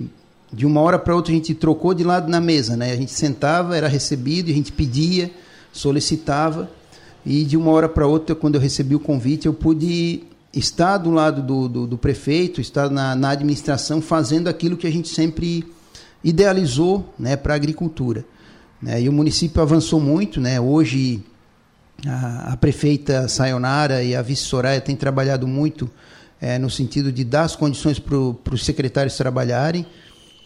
de 0.53 0.65
uma 0.65 0.81
hora 0.81 0.99
para 0.99 1.15
outra 1.15 1.31
a 1.31 1.35
gente 1.35 1.55
trocou 1.55 1.93
de 1.93 2.03
lado 2.03 2.29
na 2.29 2.41
mesa, 2.41 2.75
né? 2.75 2.91
A 2.91 2.95
gente 2.95 3.11
sentava, 3.11 3.77
era 3.77 3.87
recebido, 3.87 4.51
a 4.51 4.53
gente 4.53 4.71
pedia, 4.71 5.31
solicitava 5.71 6.69
e 7.25 7.43
de 7.43 7.55
uma 7.55 7.71
hora 7.71 7.87
para 7.87 8.07
outra, 8.07 8.35
quando 8.35 8.55
eu 8.55 8.61
recebi 8.61 8.95
o 8.95 8.99
convite, 8.99 9.45
eu 9.45 9.53
pude 9.53 10.23
está 10.53 10.97
do 10.97 11.11
lado 11.11 11.41
do, 11.41 11.67
do, 11.67 11.87
do 11.87 11.97
prefeito, 11.97 12.59
está 12.59 12.89
na, 12.89 13.15
na, 13.15 13.29
administração 13.29 14.01
fazendo 14.01 14.47
aquilo 14.47 14.75
que 14.75 14.87
a 14.87 14.91
gente 14.91 15.07
sempre 15.09 15.63
idealizou 16.23 17.13
né, 17.17 17.35
para 17.35 17.53
a 17.53 17.55
agricultura. 17.55 18.25
Né? 18.81 19.01
E 19.03 19.09
o 19.09 19.13
município 19.13 19.61
avançou 19.61 19.99
muito. 19.99 20.41
Né? 20.41 20.59
Hoje, 20.59 21.23
a, 22.05 22.53
a 22.53 22.57
prefeita 22.57 23.27
Sayonara 23.27 24.03
e 24.03 24.15
a 24.15 24.21
vice 24.21 24.43
Soraya 24.43 24.81
têm 24.81 24.95
trabalhado 24.95 25.47
muito 25.47 25.89
é, 26.39 26.59
no 26.59 26.69
sentido 26.69 27.11
de 27.11 27.23
dar 27.23 27.43
as 27.43 27.55
condições 27.55 27.99
para 27.99 28.17
os 28.17 28.65
secretários 28.65 29.15
trabalharem. 29.15 29.85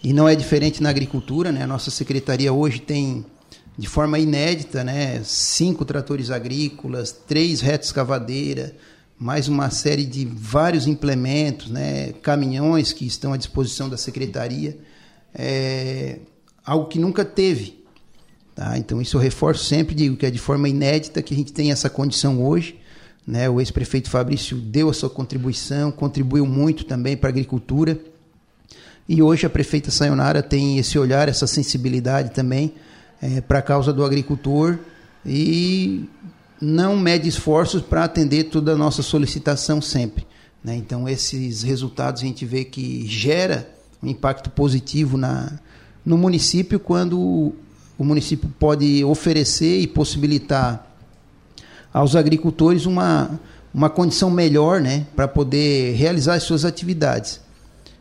E 0.03 0.13
não 0.13 0.29
é 0.29 0.35
diferente 0.35 0.83
na 0.83 0.89
agricultura. 0.89 1.51
Né? 1.51 1.63
A 1.63 1.67
nossa 1.67 1.89
secretaria 1.89 2.53
hoje 2.53 2.79
tem 2.79 3.25
de 3.77 3.87
forma 3.87 4.17
inédita, 4.17 4.83
né, 4.83 5.21
cinco 5.23 5.83
tratores 5.83 6.31
agrícolas, 6.31 7.11
três 7.11 7.59
retas 7.59 7.91
cavadeira, 7.91 8.73
mais 9.17 9.47
uma 9.47 9.69
série 9.69 10.05
de 10.05 10.25
vários 10.25 10.87
implementos, 10.87 11.69
né, 11.69 12.11
caminhões 12.21 12.91
que 12.91 13.05
estão 13.05 13.31
à 13.31 13.37
disposição 13.37 13.87
da 13.87 13.97
secretaria, 13.97 14.77
é 15.33 16.19
algo 16.65 16.87
que 16.87 16.99
nunca 16.99 17.23
teve. 17.23 17.83
Tá? 18.53 18.77
Então, 18.77 19.01
isso 19.01 19.17
eu 19.17 19.21
reforço 19.21 19.65
sempre, 19.65 19.95
digo 19.95 20.15
que 20.15 20.25
é 20.25 20.31
de 20.31 20.39
forma 20.39 20.67
inédita 20.67 21.21
que 21.21 21.33
a 21.33 21.37
gente 21.37 21.53
tem 21.53 21.71
essa 21.71 21.89
condição 21.89 22.43
hoje. 22.43 22.79
Né? 23.25 23.49
O 23.49 23.59
ex-prefeito 23.59 24.09
Fabrício 24.09 24.57
deu 24.57 24.89
a 24.89 24.93
sua 24.93 25.09
contribuição, 25.09 25.91
contribuiu 25.91 26.45
muito 26.45 26.85
também 26.85 27.15
para 27.15 27.29
a 27.29 27.31
agricultura. 27.31 27.99
E 29.07 29.21
hoje 29.21 29.45
a 29.45 29.49
prefeita 29.49 29.91
Sayonara 29.91 30.41
tem 30.41 30.77
esse 30.77 30.97
olhar, 30.97 31.29
essa 31.29 31.47
sensibilidade 31.47 32.31
também 32.31 32.73
é, 33.21 33.41
para 33.41 33.59
a 33.59 33.61
causa 33.61 33.93
do 33.93 34.03
agricultor 34.03 34.79
e 35.25 36.09
não 36.61 36.97
mede 36.97 37.27
esforços 37.27 37.81
para 37.81 38.03
atender 38.03 38.45
toda 38.45 38.73
a 38.73 38.77
nossa 38.77 39.01
solicitação 39.01 39.81
sempre. 39.81 40.25
Né? 40.63 40.75
Então, 40.75 41.07
esses 41.07 41.63
resultados 41.63 42.21
a 42.21 42.25
gente 42.25 42.45
vê 42.45 42.63
que 42.63 43.05
gera 43.07 43.69
um 44.01 44.07
impacto 44.07 44.49
positivo 44.49 45.17
na, 45.17 45.59
no 46.05 46.17
município 46.17 46.79
quando 46.79 47.53
o 47.97 48.03
município 48.03 48.49
pode 48.59 49.03
oferecer 49.03 49.79
e 49.79 49.87
possibilitar 49.87 50.91
aos 51.93 52.15
agricultores 52.15 52.85
uma, 52.85 53.39
uma 53.73 53.89
condição 53.89 54.29
melhor 54.29 54.81
né, 54.81 55.05
para 55.15 55.27
poder 55.27 55.95
realizar 55.95 56.35
as 56.35 56.43
suas 56.43 56.65
atividades. 56.65 57.39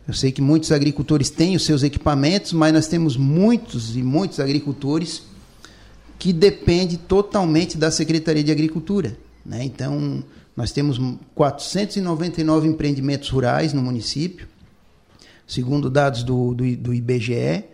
Eu 0.07 0.13
sei 0.13 0.33
que 0.33 0.43
muitos 0.43 0.71
agricultores 0.71 1.31
têm 1.31 1.57
os 1.57 1.65
seus 1.65 1.83
equipamentos, 1.83 2.53
mas 2.53 2.73
nós 2.73 2.87
temos 2.87 3.17
muitos 3.17 3.97
e 3.97 4.03
muitos 4.03 4.39
agricultores 4.41 5.23
que 6.19 6.33
dependem 6.33 6.97
totalmente 6.97 7.77
da 7.77 7.91
Secretaria 7.91 8.43
de 8.43 8.53
Agricultura. 8.53 9.17
Né? 9.45 9.65
Então, 9.65 10.25
nós 10.57 10.73
temos 10.73 10.99
499 11.35 12.69
empreendimentos 12.69 13.29
rurais 13.29 13.73
no 13.73 13.83
município, 13.83 14.49
segundo 15.47 15.91
dados 15.91 16.23
do, 16.23 16.55
do, 16.55 16.77
do 16.77 16.95
IBGE, 16.95 17.65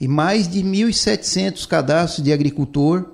e 0.00 0.08
mais 0.08 0.48
de 0.48 0.62
1.700 0.62 1.66
cadastros 1.66 2.24
de 2.24 2.32
agricultor 2.32 3.06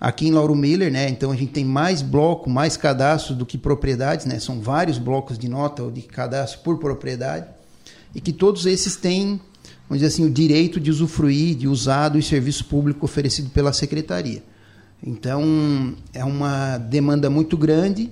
aqui 0.00 0.28
em 0.28 0.32
Lauro 0.32 0.54
Miller, 0.54 0.92
né? 0.92 1.08
Então 1.08 1.32
a 1.32 1.36
gente 1.36 1.50
tem 1.50 1.64
mais 1.64 2.02
bloco, 2.02 2.48
mais 2.48 2.76
cadastros 2.76 3.36
do 3.36 3.44
que 3.44 3.58
propriedades, 3.58 4.26
né? 4.26 4.38
São 4.38 4.60
vários 4.60 4.98
blocos 4.98 5.36
de 5.36 5.48
nota 5.48 5.82
ou 5.82 5.90
de 5.90 6.02
cadastro 6.02 6.60
por 6.60 6.78
propriedade 6.78 7.46
e 8.14 8.20
que 8.20 8.32
todos 8.32 8.66
esses 8.66 8.96
têm, 8.96 9.40
vamos 9.88 10.00
dizer 10.02 10.06
assim, 10.06 10.24
o 10.24 10.30
direito 10.30 10.78
de 10.78 10.90
usufruir, 10.90 11.56
de 11.56 11.66
usar 11.66 12.10
do 12.10 12.20
serviço 12.22 12.64
público 12.66 13.04
oferecido 13.04 13.50
pela 13.50 13.72
secretaria. 13.72 14.42
Então 15.02 15.94
é 16.12 16.24
uma 16.24 16.76
demanda 16.76 17.30
muito 17.30 17.56
grande 17.56 18.10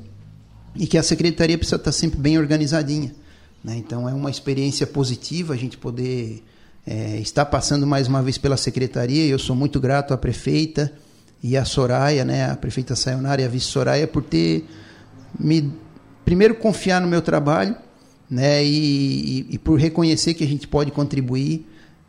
e 0.74 0.87
que 0.87 0.97
a 0.97 1.03
secretaria 1.03 1.59
precisa 1.59 1.77
estar 1.77 1.93
sempre 1.93 2.18
bem 2.18 2.39
organizadinha. 2.39 3.14
Né? 3.62 3.77
Então 3.77 4.09
é 4.09 4.14
uma 4.14 4.31
experiência 4.31 4.87
positiva 4.87 5.55
a 5.55 5.57
gente 5.57 5.77
poder 5.77 6.43
é, 6.87 7.18
está 7.18 7.45
passando 7.45 7.87
mais 7.87 8.07
uma 8.07 8.22
vez 8.22 8.39
pela 8.39 8.57
secretaria. 8.57 9.27
Eu 9.27 9.39
sou 9.39 9.57
muito 9.57 9.81
grato 9.81 10.14
à 10.14 10.16
prefeita 10.16 10.93
e 11.43 11.57
à 11.57 11.64
Soraya, 11.64 12.24
né, 12.24 12.51
a 12.51 12.57
prefeita 12.57 12.95
Sayonara 12.95 13.43
e 13.43 13.45
a 13.45 13.49
vice 13.49 13.66
Soraya, 13.66 14.07
por 14.07 14.22
ter 14.22 14.64
me 15.39 15.72
primeiro 16.24 16.55
confiar 16.55 17.01
no 17.01 17.09
meu 17.09 17.20
trabalho, 17.20 17.77
né, 18.31 18.64
e, 18.64 18.68
e, 18.68 19.47
e 19.51 19.59
por 19.59 19.79
reconhecer 19.79 20.35
que 20.35 20.45
a 20.45 20.47
gente 20.47 20.66
pode 20.66 20.91
contribuir 20.91 21.66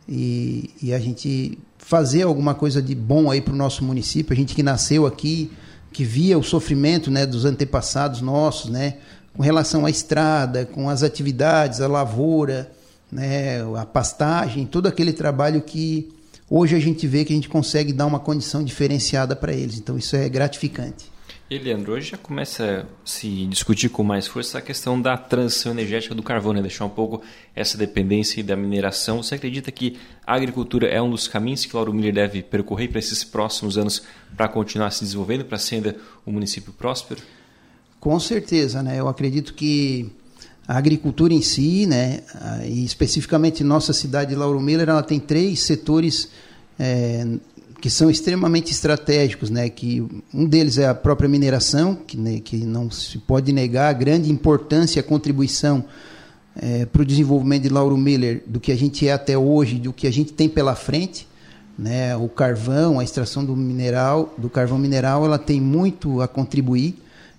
e, 0.08 0.70
e 0.82 0.92
a 0.92 0.98
gente 0.98 1.58
fazer 1.78 2.22
alguma 2.22 2.54
coisa 2.54 2.82
de 2.82 2.94
bom 2.94 3.30
aí 3.30 3.40
para 3.40 3.54
o 3.54 3.56
nosso 3.56 3.84
município. 3.84 4.32
A 4.32 4.36
gente 4.36 4.54
que 4.54 4.62
nasceu 4.62 5.06
aqui, 5.06 5.50
que 5.92 6.04
via 6.04 6.38
o 6.38 6.42
sofrimento, 6.42 7.10
né, 7.10 7.24
dos 7.24 7.44
antepassados 7.44 8.20
nossos, 8.20 8.70
né, 8.70 8.96
com 9.34 9.42
relação 9.42 9.86
à 9.86 9.90
estrada, 9.90 10.66
com 10.66 10.88
as 10.88 11.02
atividades, 11.02 11.80
a 11.80 11.86
lavoura 11.86 12.70
né, 13.10 13.62
a 13.76 13.86
pastagem, 13.86 14.66
todo 14.66 14.86
aquele 14.86 15.12
trabalho 15.12 15.62
que 15.62 16.08
hoje 16.48 16.76
a 16.76 16.80
gente 16.80 17.06
vê 17.06 17.24
que 17.24 17.32
a 17.32 17.36
gente 17.36 17.48
consegue 17.48 17.92
dar 17.92 18.06
uma 18.06 18.20
condição 18.20 18.62
diferenciada 18.62 19.34
para 19.34 19.52
eles. 19.52 19.78
Então 19.78 19.96
isso 19.96 20.14
é 20.14 20.28
gratificante. 20.28 21.10
E 21.50 21.56
Leandro, 21.56 21.94
hoje 21.94 22.10
já 22.10 22.18
começa 22.18 22.86
a 22.86 23.08
se 23.08 23.46
discutir 23.46 23.88
com 23.88 24.04
mais 24.04 24.26
força 24.26 24.58
a 24.58 24.60
questão 24.60 25.00
da 25.00 25.16
transição 25.16 25.72
energética 25.72 26.14
do 26.14 26.22
carvão, 26.22 26.52
né? 26.52 26.60
deixar 26.60 26.84
um 26.84 26.90
pouco 26.90 27.22
essa 27.56 27.78
dependência 27.78 28.44
da 28.44 28.54
mineração. 28.54 29.22
Você 29.22 29.36
acredita 29.36 29.72
que 29.72 29.98
a 30.26 30.34
agricultura 30.34 30.86
é 30.88 31.00
um 31.00 31.10
dos 31.10 31.26
caminhos 31.26 31.64
que 31.64 31.74
Lauro 31.74 31.94
Miller 31.94 32.12
deve 32.12 32.42
percorrer 32.42 32.88
para 32.88 32.98
esses 32.98 33.24
próximos 33.24 33.78
anos 33.78 34.02
para 34.36 34.46
continuar 34.46 34.90
se 34.90 35.02
desenvolvendo, 35.04 35.46
para 35.46 35.56
ser 35.56 35.76
ainda 35.76 35.96
um 36.26 36.32
município 36.32 36.70
próspero? 36.70 37.22
Com 37.98 38.20
certeza, 38.20 38.82
né? 38.82 39.00
Eu 39.00 39.08
acredito 39.08 39.54
que 39.54 40.12
a 40.66 40.76
agricultura 40.76 41.32
em 41.32 41.40
si, 41.40 41.86
né, 41.86 42.20
e 42.66 42.84
especificamente 42.84 43.64
nossa 43.64 43.94
cidade 43.94 44.32
de 44.32 44.36
Lauro 44.36 44.60
Miller, 44.60 44.90
ela 44.90 45.02
tem 45.02 45.18
três 45.18 45.60
setores 45.60 46.28
é, 46.78 47.26
que 47.80 47.88
são 47.88 48.10
extremamente 48.10 48.72
estratégicos, 48.72 49.50
né, 49.50 49.68
que 49.68 50.04
um 50.34 50.44
deles 50.44 50.78
é 50.78 50.88
a 50.88 50.94
própria 50.94 51.28
mineração, 51.28 51.94
que, 51.94 52.16
né, 52.16 52.40
que 52.40 52.56
não 52.58 52.90
se 52.90 53.18
pode 53.18 53.52
negar 53.52 53.88
a 53.88 53.92
grande 53.92 54.30
importância 54.30 54.98
e 54.98 55.00
a 55.00 55.04
contribuição 55.04 55.84
é, 56.60 56.86
para 56.86 57.02
o 57.02 57.04
desenvolvimento 57.04 57.62
de 57.62 57.68
Lauro 57.68 57.96
Miller, 57.96 58.42
do 58.46 58.58
que 58.58 58.72
a 58.72 58.76
gente 58.76 59.06
é 59.06 59.12
até 59.12 59.38
hoje, 59.38 59.78
do 59.78 59.92
que 59.92 60.06
a 60.06 60.12
gente 60.12 60.32
tem 60.32 60.48
pela 60.48 60.74
frente, 60.74 61.28
né, 61.78 62.16
o 62.16 62.28
carvão, 62.28 62.98
a 62.98 63.04
extração 63.04 63.44
do 63.44 63.54
mineral, 63.54 64.34
do 64.36 64.50
carvão 64.50 64.78
mineral, 64.78 65.24
ela 65.24 65.38
tem 65.38 65.60
muito 65.60 66.20
a 66.20 66.26
contribuir 66.26 66.96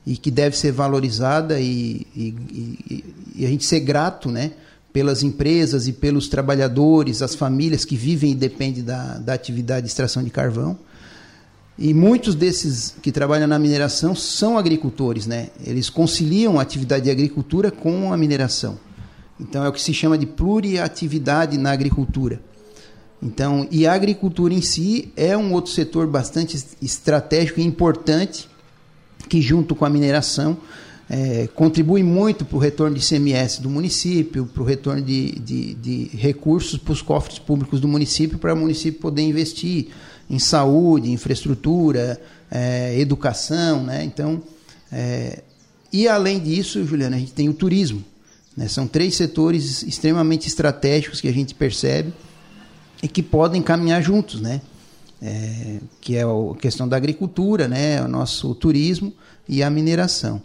e 0.07 0.15
que 0.15 0.31
deve 0.31 0.57
ser 0.57 0.71
valorizada 0.71 1.59
e, 1.59 2.07
e, 2.15 2.35
e, 2.49 3.05
e, 3.35 3.45
a 3.45 3.49
gente 3.49 3.65
ser 3.65 3.81
grato 3.81 4.31
né, 4.31 4.51
pelas 4.91 5.23
empresas 5.23 5.87
e 5.87 5.93
pelos 5.93 6.27
trabalhadores, 6.27 7.21
as 7.21 7.35
famílias 7.35 7.85
que 7.85 7.95
vivem 7.95 8.31
e 8.31 8.35
dependem 8.35 8.83
da, 8.83 9.17
da 9.17 9.33
atividade 9.33 9.85
de 9.85 9.89
extração 9.89 10.23
de 10.23 10.29
carvão. 10.29 10.77
E 11.77 11.93
muitos 11.93 12.35
desses 12.35 12.93
que 13.01 13.11
trabalham 13.11 13.47
na 13.47 13.57
mineração 13.57 14.13
são 14.13 14.57
agricultores, 14.57 15.25
né? 15.25 15.49
Eles 15.65 15.89
conciliam 15.89 16.59
a 16.59 16.61
atividade 16.61 17.05
de 17.05 17.11
agricultura 17.11 17.71
com 17.71 18.11
a 18.11 18.17
mineração. 18.17 18.77
Então 19.39 19.63
é 19.63 19.69
o 19.69 19.71
que 19.71 19.81
se 19.81 19.93
chama 19.93 20.17
de 20.17 20.25
pluriatividade 20.25 21.57
na 21.57 21.71
agricultura. 21.71 22.41
Então, 23.21 23.67
e 23.69 23.85
a 23.85 23.93
agricultura 23.93 24.53
em 24.53 24.61
si 24.61 25.11
é 25.15 25.37
um 25.37 25.53
outro 25.53 25.71
setor 25.71 26.07
bastante 26.07 26.57
estratégico 26.81 27.59
e 27.59 27.63
importante 27.63 28.49
que 29.27 29.41
junto 29.41 29.75
com 29.75 29.85
a 29.85 29.89
mineração 29.89 30.57
é, 31.09 31.47
contribui 31.55 32.03
muito 32.03 32.45
para 32.45 32.55
o 32.55 32.59
retorno 32.59 32.95
de 32.95 33.05
CMS 33.05 33.59
do 33.59 33.69
município, 33.69 34.45
para 34.45 34.61
o 34.61 34.65
retorno 34.65 35.01
de, 35.01 35.31
de, 35.39 35.73
de 35.73 36.09
recursos 36.15 36.77
para 36.77 36.93
os 36.93 37.01
cofres 37.01 37.39
públicos 37.39 37.79
do 37.79 37.87
município, 37.87 38.37
para 38.37 38.53
o 38.53 38.57
município 38.57 38.99
poder 38.99 39.23
investir 39.23 39.87
em 40.29 40.37
saúde, 40.37 41.11
infraestrutura, 41.11 42.21
é, 42.51 42.99
educação, 42.99 43.83
né? 43.83 44.03
Então, 44.03 44.41
é, 44.91 45.41
e 45.91 46.07
além 46.07 46.39
disso, 46.39 46.85
Juliana, 46.85 47.15
a 47.15 47.19
gente 47.19 47.33
tem 47.33 47.49
o 47.49 47.53
turismo. 47.53 48.03
Né? 48.55 48.67
São 48.67 48.87
três 48.87 49.15
setores 49.15 49.81
extremamente 49.81 50.47
estratégicos 50.47 51.19
que 51.19 51.27
a 51.27 51.33
gente 51.33 51.55
percebe 51.55 52.13
e 53.01 53.07
que 53.07 53.23
podem 53.23 53.61
caminhar 53.61 54.03
juntos, 54.03 54.39
né? 54.39 54.61
é, 55.21 55.79
que 55.99 56.15
é 56.15 56.23
a 56.23 56.55
questão 56.59 56.87
da 56.87 56.97
agricultura, 56.97 57.67
né, 57.67 58.01
o 58.01 58.07
nosso 58.07 58.53
turismo 58.55 59.13
e 59.47 59.61
a 59.61 59.69
mineração. 59.69 60.41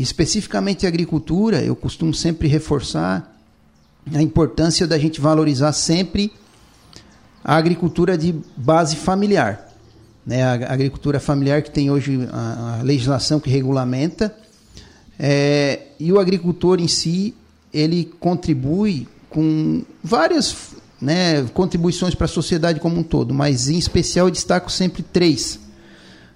Especificamente 0.00 0.86
agricultura, 0.86 1.60
eu 1.60 1.74
costumo 1.74 2.14
sempre 2.14 2.46
reforçar 2.46 3.36
a 4.14 4.22
importância 4.22 4.86
da 4.86 4.96
gente 4.96 5.20
valorizar 5.20 5.72
sempre 5.72 6.32
a 7.42 7.56
agricultura 7.56 8.16
de 8.16 8.32
base 8.56 8.94
familiar. 8.94 9.74
Né, 10.24 10.44
a 10.44 10.72
agricultura 10.72 11.18
familiar 11.18 11.62
que 11.62 11.70
tem 11.72 11.90
hoje 11.90 12.28
a, 12.30 12.78
a 12.78 12.82
legislação 12.82 13.40
que 13.40 13.50
regulamenta, 13.50 14.32
é, 15.18 15.80
e 15.98 16.12
o 16.12 16.20
agricultor 16.20 16.78
em 16.78 16.86
si, 16.86 17.34
ele 17.74 18.04
contribui 18.20 19.08
com 19.28 19.82
várias 20.04 20.76
né, 21.02 21.42
contribuições 21.54 22.14
para 22.14 22.26
a 22.26 22.28
sociedade 22.28 22.78
como 22.78 23.00
um 23.00 23.02
todo, 23.02 23.34
mas 23.34 23.68
em 23.68 23.76
especial 23.76 24.28
eu 24.28 24.30
destaco 24.30 24.70
sempre 24.70 25.02
três. 25.02 25.58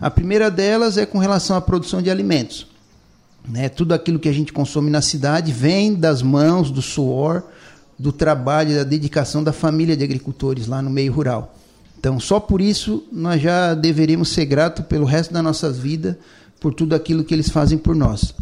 A 0.00 0.10
primeira 0.10 0.50
delas 0.50 0.98
é 0.98 1.06
com 1.06 1.18
relação 1.18 1.54
à 1.54 1.60
produção 1.60 2.02
de 2.02 2.10
alimentos. 2.10 2.71
Né, 3.48 3.68
tudo 3.68 3.92
aquilo 3.92 4.20
que 4.20 4.28
a 4.28 4.32
gente 4.32 4.52
consome 4.52 4.88
na 4.88 5.02
cidade 5.02 5.52
vem 5.52 5.94
das 5.94 6.22
mãos, 6.22 6.70
do 6.70 6.80
suor, 6.80 7.42
do 7.98 8.12
trabalho, 8.12 8.76
da 8.76 8.84
dedicação 8.84 9.42
da 9.42 9.52
família 9.52 9.96
de 9.96 10.04
agricultores 10.04 10.66
lá 10.66 10.80
no 10.80 10.90
meio 10.90 11.12
rural. 11.12 11.56
Então, 11.98 12.18
só 12.20 12.38
por 12.38 12.60
isso 12.60 13.04
nós 13.12 13.42
já 13.42 13.74
deveríamos 13.74 14.28
ser 14.28 14.44
gratos 14.44 14.84
pelo 14.86 15.04
resto 15.04 15.34
da 15.34 15.42
nossa 15.42 15.70
vida 15.70 16.18
por 16.60 16.72
tudo 16.72 16.94
aquilo 16.94 17.24
que 17.24 17.34
eles 17.34 17.48
fazem 17.48 17.78
por 17.78 17.94
nós. 17.96 18.34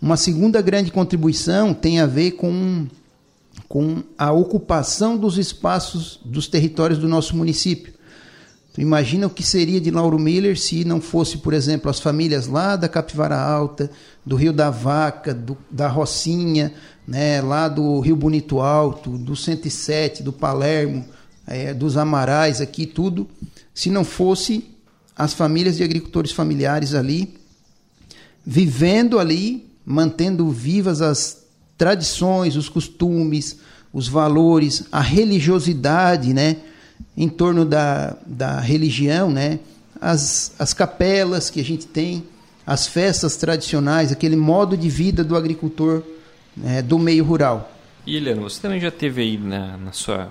Uma 0.00 0.16
segunda 0.16 0.60
grande 0.60 0.90
contribuição 0.90 1.74
tem 1.74 2.00
a 2.00 2.06
ver 2.06 2.32
com 2.32 2.86
com 3.68 4.02
a 4.18 4.30
ocupação 4.32 5.16
dos 5.16 5.38
espaços 5.38 6.20
dos 6.24 6.46
territórios 6.46 6.98
do 6.98 7.08
nosso 7.08 7.36
município. 7.36 7.92
Então, 8.76 8.82
imagina 8.82 9.26
o 9.26 9.30
que 9.30 9.42
seria 9.42 9.80
de 9.80 9.90
Lauro 9.90 10.18
Miller 10.18 10.58
se 10.58 10.84
não 10.84 11.00
fosse, 11.00 11.38
por 11.38 11.54
exemplo, 11.54 11.90
as 11.90 11.98
famílias 11.98 12.46
lá 12.46 12.76
da 12.76 12.88
Capivara 12.88 13.40
Alta, 13.40 13.90
do 14.24 14.36
Rio 14.36 14.52
da 14.52 14.68
Vaca, 14.68 15.32
do, 15.32 15.56
da 15.70 15.88
Rocinha, 15.88 16.74
né, 17.08 17.40
lá 17.40 17.68
do 17.68 18.00
Rio 18.00 18.16
Bonito 18.16 18.60
Alto, 18.60 19.16
do 19.16 19.34
107, 19.34 20.22
do 20.22 20.32
Palermo, 20.32 21.06
é, 21.46 21.72
dos 21.72 21.96
Amarais 21.96 22.60
aqui, 22.60 22.84
tudo, 22.84 23.26
se 23.72 23.88
não 23.88 24.04
fosse 24.04 24.68
as 25.16 25.32
famílias 25.32 25.78
de 25.78 25.82
agricultores 25.82 26.32
familiares 26.32 26.92
ali, 26.92 27.34
vivendo 28.44 29.18
ali, 29.18 29.70
mantendo 29.86 30.50
vivas 30.50 31.00
as 31.00 31.44
tradições, 31.78 32.56
os 32.56 32.68
costumes, 32.68 33.58
os 33.90 34.06
valores, 34.06 34.84
a 34.92 35.00
religiosidade, 35.00 36.34
né? 36.34 36.56
Em 37.16 37.28
torno 37.28 37.64
da, 37.64 38.16
da 38.26 38.60
religião, 38.60 39.30
né? 39.30 39.58
As, 40.00 40.54
as 40.58 40.74
capelas 40.74 41.48
que 41.48 41.60
a 41.60 41.64
gente 41.64 41.86
tem, 41.86 42.24
as 42.66 42.86
festas 42.86 43.36
tradicionais, 43.36 44.12
aquele 44.12 44.36
modo 44.36 44.76
de 44.76 44.88
vida 44.88 45.24
do 45.24 45.36
agricultor 45.36 46.02
né? 46.56 46.82
do 46.82 46.98
meio 46.98 47.24
rural. 47.24 47.72
E 48.06 48.16
Eliana, 48.16 48.42
você 48.42 48.60
também 48.60 48.80
já 48.80 48.90
teve 48.90 49.22
aí 49.22 49.38
na, 49.38 49.76
na 49.76 49.92
sua 49.92 50.30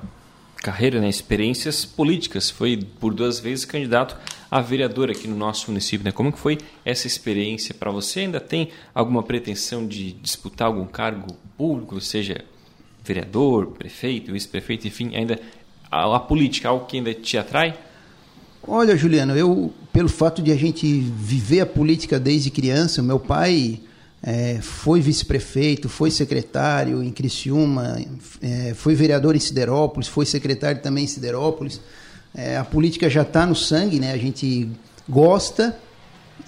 carreira, 0.65 0.99
né, 0.99 1.07
experiências 1.07 1.85
políticas. 1.85 2.49
Foi 2.49 2.77
por 2.99 3.13
duas 3.13 3.39
vezes 3.39 3.65
candidato 3.65 4.17
a 4.49 4.61
vereador 4.61 5.11
aqui 5.11 5.27
no 5.27 5.35
nosso 5.35 5.69
município. 5.69 6.03
Né? 6.03 6.11
Como 6.11 6.31
que 6.31 6.39
foi 6.39 6.57
essa 6.83 7.05
experiência 7.05 7.75
para 7.75 7.91
você? 7.91 8.21
Ainda 8.21 8.39
tem 8.39 8.69
alguma 8.93 9.21
pretensão 9.21 9.85
de 9.85 10.13
disputar 10.13 10.67
algum 10.67 10.85
cargo 10.85 11.37
público, 11.57 11.99
seja 12.01 12.43
vereador, 13.03 13.67
prefeito, 13.67 14.31
vice-prefeito, 14.31 14.87
enfim, 14.87 15.15
ainda 15.15 15.39
a, 15.89 16.15
a 16.15 16.19
política, 16.19 16.69
algo 16.69 16.85
que 16.85 16.97
ainda 16.97 17.13
te 17.13 17.37
atrai? 17.37 17.77
Olha, 18.67 18.97
Juliano, 18.97 19.35
eu, 19.35 19.73
pelo 19.93 20.09
fato 20.09 20.41
de 20.41 20.51
a 20.51 20.55
gente 20.55 20.87
viver 20.87 21.61
a 21.61 21.65
política 21.65 22.19
desde 22.19 22.49
criança, 22.49 23.01
meu 23.01 23.19
pai 23.19 23.79
é, 24.23 24.59
foi 24.59 24.99
vice-prefeito, 25.01 25.87
foi 25.87 26.09
secretário 26.09 27.03
em 27.03 27.11
Criciúma, 27.11 27.99
é, 28.41 28.73
foi 28.73 28.95
vereador 28.95 29.35
em 29.35 29.39
Siderópolis, 29.39 30.07
foi 30.07 30.25
secretário 30.25 30.81
também 30.81 31.03
em 31.03 31.07
Siderópolis. 31.07 31.79
É, 32.33 32.57
a 32.57 32.65
política 32.65 33.07
já 33.07 33.21
está 33.21 33.45
no 33.45 33.55
sangue, 33.55 33.99
né? 33.99 34.11
A 34.11 34.17
gente 34.17 34.67
gosta 35.07 35.77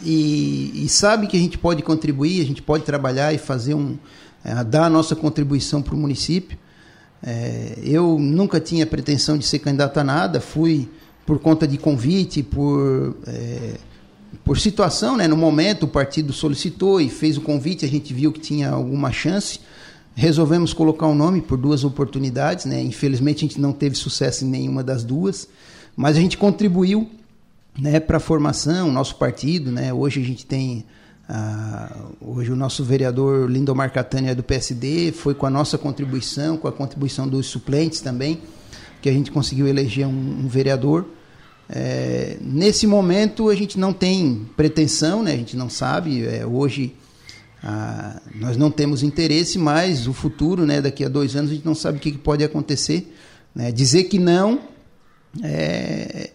e, 0.04 0.84
e, 0.84 0.90
sabe 0.90 1.28
que 1.28 1.38
a 1.38 1.40
gente 1.40 1.58
pode 1.58 1.84
contribuir, 1.84 2.42
a 2.42 2.46
gente 2.46 2.62
pode 2.62 2.84
trabalhar 2.84 3.32
e 3.34 3.38
fazer 3.38 3.76
um, 3.76 3.96
é, 4.44 4.64
dar 4.64 4.86
a 4.86 4.90
nossa 4.90 5.16
contribuição 5.16 5.82
para 5.82 5.94
o 5.94 5.98
município. 5.98 6.58
É, 7.24 7.80
eu 7.84 8.18
nunca 8.20 8.60
tinha 8.60 8.86
pretensão 8.86 9.38
de 9.38 9.46
ser 9.46 9.60
candidato 9.60 10.00
a 10.00 10.04
nada, 10.04 10.40
fui 10.40 10.90
por 11.26 11.40
conta 11.40 11.68
de 11.68 11.78
convite, 11.78 12.44
por 12.44 13.18
é, 13.28 13.76
por 14.44 14.60
situação, 14.60 15.18
né? 15.18 15.28
No 15.28 15.38
momento 15.38 15.84
o 15.84 15.88
partido 15.88 16.32
solicitou 16.32 17.02
e 17.02 17.10
fez 17.10 17.38
o 17.38 17.42
convite, 17.42 17.86
a 17.86 17.88
gente 17.88 18.14
viu 18.14 18.32
que 18.32 18.40
tinha 18.40 18.70
alguma 18.70 19.12
chance. 19.12 19.60
Resolvemos 20.16 20.74
colocar 20.74 21.06
o 21.06 21.12
um 21.12 21.16
nome 21.16 21.42
por 21.42 21.58
duas 21.58 21.84
oportunidades, 21.84 22.66
né? 22.66 22.82
Infelizmente 22.82 23.46
a 23.46 23.48
gente 23.48 23.60
não 23.60 23.74
teve 23.74 23.96
sucesso 23.96 24.46
em 24.46 24.48
nenhuma 24.48 24.84
das 24.84 25.04
duas, 25.04 25.48
mas 25.96 26.18
a 26.18 26.20
gente 26.20 26.38
contribuiu, 26.38 27.10
né, 27.78 28.00
para 28.00 28.18
a 28.18 28.20
formação, 28.20 28.92
nosso 28.92 29.16
partido, 29.16 29.72
né? 29.72 29.94
Hoje 29.94 30.22
a 30.22 30.24
gente 30.24 30.46
tem 30.46 30.86
ah, 31.30 31.94
hoje 32.22 32.52
o 32.52 32.56
nosso 32.56 32.84
vereador 32.86 33.50
Lindomar 33.50 33.92
Catania 33.92 34.32
é 34.32 34.36
do 34.36 34.44
PSD, 34.44 35.12
foi 35.12 35.34
com 35.34 35.46
a 35.46 35.50
nossa 35.50 35.78
contribuição, 35.78 36.56
com 36.56 36.68
a 36.68 36.72
contribuição 36.72 37.28
dos 37.28 37.48
suplentes 37.48 38.00
também, 38.00 38.42
que 39.02 39.10
a 39.10 39.12
gente 39.12 39.30
conseguiu 39.30 39.68
eleger 39.68 40.08
um, 40.08 40.10
um 40.10 40.48
vereador. 40.48 41.06
É, 41.70 42.38
nesse 42.40 42.88
momento 42.88 43.50
a 43.50 43.56
gente 43.56 43.78
não 43.78 43.92
tem 43.92 44.48
pretensão, 44.56 45.22
né? 45.22 45.34
a 45.34 45.38
gente 45.38 45.58
não 45.58 45.70
sabe. 45.70 46.26
É, 46.26 46.46
hoje 46.46 46.96
a, 47.62 48.22
nós 48.36 48.56
não 48.56 48.72
temos 48.72 49.04
interesse, 49.04 49.60
mas 49.60 50.08
o 50.08 50.14
futuro, 50.14 50.66
né? 50.66 50.82
daqui 50.82 51.04
a 51.04 51.10
dois 51.10 51.36
anos, 51.36 51.52
a 51.52 51.54
gente 51.56 51.66
não 51.66 51.76
sabe 51.76 51.98
o 51.98 52.02
que, 52.02 52.14
pode 52.14 52.42
acontecer. 52.42 53.14
Né? 53.54 53.70
Dizer 53.70 54.06
que 54.06 54.18
não, 54.18 54.62
é, 55.44 56.30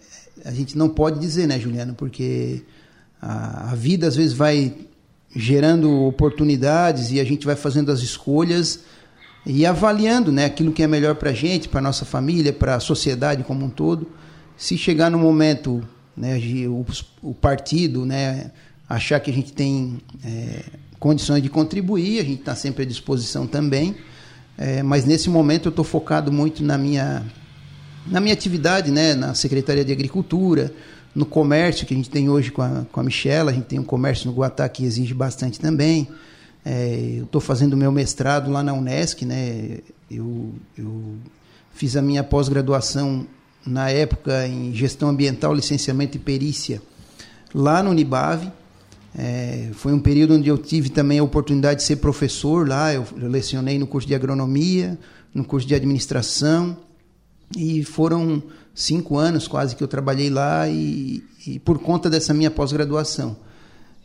a 0.45 0.51
gente 0.53 0.77
não 0.77 0.91
pode 0.91 1.19
dizer, 1.19 1.47
né, 1.47 1.59
Juliano? 1.59 1.95
Porque 1.95 2.63
a, 3.23 3.75
vida 3.77 4.09
às 4.09 4.17
vezes 4.17 4.33
vai 4.33 4.75
gerando 5.35 5.91
oportunidades 6.03 7.13
e 7.13 7.21
a 7.21 7.25
gente 7.25 7.47
vai 7.47 7.55
fazendo 7.55 7.93
as 7.93 8.01
escolhas 8.01 8.81
e 9.47 9.65
avaliando 9.65 10.33
né, 10.33 10.45
aquilo 10.45 10.73
que 10.73 10.83
é 10.83 10.87
melhor 10.87 11.15
para 11.15 11.31
a 11.31 11.33
gente, 11.33 11.69
para 11.69 11.79
a 11.79 11.83
nossa 11.83 12.05
família, 12.05 12.53
para 12.53 12.75
a 12.75 12.81
sociedade 12.81 13.45
como 13.45 13.65
um 13.65 13.71
todo 13.71 14.09
se 14.63 14.79
chegar 14.79 15.11
no 15.11 15.19
momento, 15.19 15.83
né, 16.17 16.39
o, 16.69 16.87
o 17.21 17.35
partido, 17.35 18.07
né, 18.07 18.53
achar 18.89 19.19
que 19.19 19.31
a 19.31 19.35
gente 19.35 19.53
tem 19.53 19.99
é, 20.25 20.63
condições 21.01 21.43
de 21.43 21.49
contribuir, 21.49 22.21
a 22.21 22.23
gente 22.23 22.41
está 22.41 22.55
sempre 22.55 22.85
à 22.85 22.87
disposição 22.87 23.45
também. 23.45 23.97
É, 24.57 24.83
mas 24.83 25.05
nesse 25.05 25.29
momento 25.29 25.67
eu 25.67 25.71
estou 25.71 25.85
focado 25.85 26.31
muito 26.31 26.63
na 26.63 26.79
minha, 26.79 27.25
na 28.07 28.21
minha 28.21 28.35
atividade, 28.35 28.93
né, 28.93 29.15
na 29.15 29.35
Secretaria 29.35 29.85
de 29.85 29.91
Agricultura, 29.91 30.73
no 31.15 31.27
comércio 31.27 31.87
que 31.87 31.93
a 31.93 31.97
gente 31.97 32.11
tem 32.11 32.29
hoje 32.29 32.51
com 32.51 32.63
a, 32.63 32.87
com 32.91 33.01
a 33.01 33.03
Michela, 33.03 33.51
a 33.51 33.55
gente 33.55 33.67
tem 33.67 33.79
um 33.79 33.85
comércio 33.85 34.31
no 34.31 34.37
Guatá 34.37 34.69
que 34.69 34.85
exige 34.85 35.13
bastante 35.13 35.61
também. 35.61 36.09
É, 36.65 37.17
eu 37.19 37.25
estou 37.25 37.41
fazendo 37.41 37.77
meu 37.77 37.93
mestrado 37.93 38.51
lá 38.51 38.63
na 38.63 38.73
Unesc, 38.73 39.25
né, 39.25 39.79
eu, 40.11 40.55
eu 40.79 41.17
fiz 41.75 41.97
a 41.97 42.03
minha 42.03 42.23
pós-graduação 42.23 43.27
na 43.67 43.91
época 43.91 44.47
em 44.47 44.75
gestão 44.75 45.09
ambiental, 45.09 45.55
licenciamento 45.55 46.17
e 46.17 46.21
perícia, 46.21 46.81
lá 47.55 47.83
no 47.83 47.91
Unibave. 47.91 48.51
É, 49.15 49.69
foi 49.75 49.93
um 49.93 50.01
período 50.01 50.35
onde 50.35 50.49
eu 50.49 50.57
tive 50.57 50.89
também 50.89 51.19
a 51.19 51.23
oportunidade 51.23 51.81
de 51.81 51.87
ser 51.87 51.97
professor 51.97 52.67
lá. 52.67 52.95
Eu, 52.95 53.05
eu 53.21 53.29
lecionei 53.29 53.79
no 53.79 53.87
curso 53.87 54.09
de 54.09 54.15
agronomia, 54.15 54.99
no 55.35 55.45
curso 55.45 55.67
de 55.67 55.75
administração, 55.75 56.77
e 57.57 57.85
foram 57.85 58.43
cinco 58.75 59.19
anos 59.19 59.47
quase 59.47 59.77
que 59.77 59.83
eu 59.83 59.89
trabalhei 59.89 60.31
lá 60.31 60.69
e, 60.69 61.23
e 61.47 61.59
por 61.59 61.79
conta 61.79 62.09
dessa 62.09 62.33
minha 62.33 62.51
pós-graduação. 62.51 63.37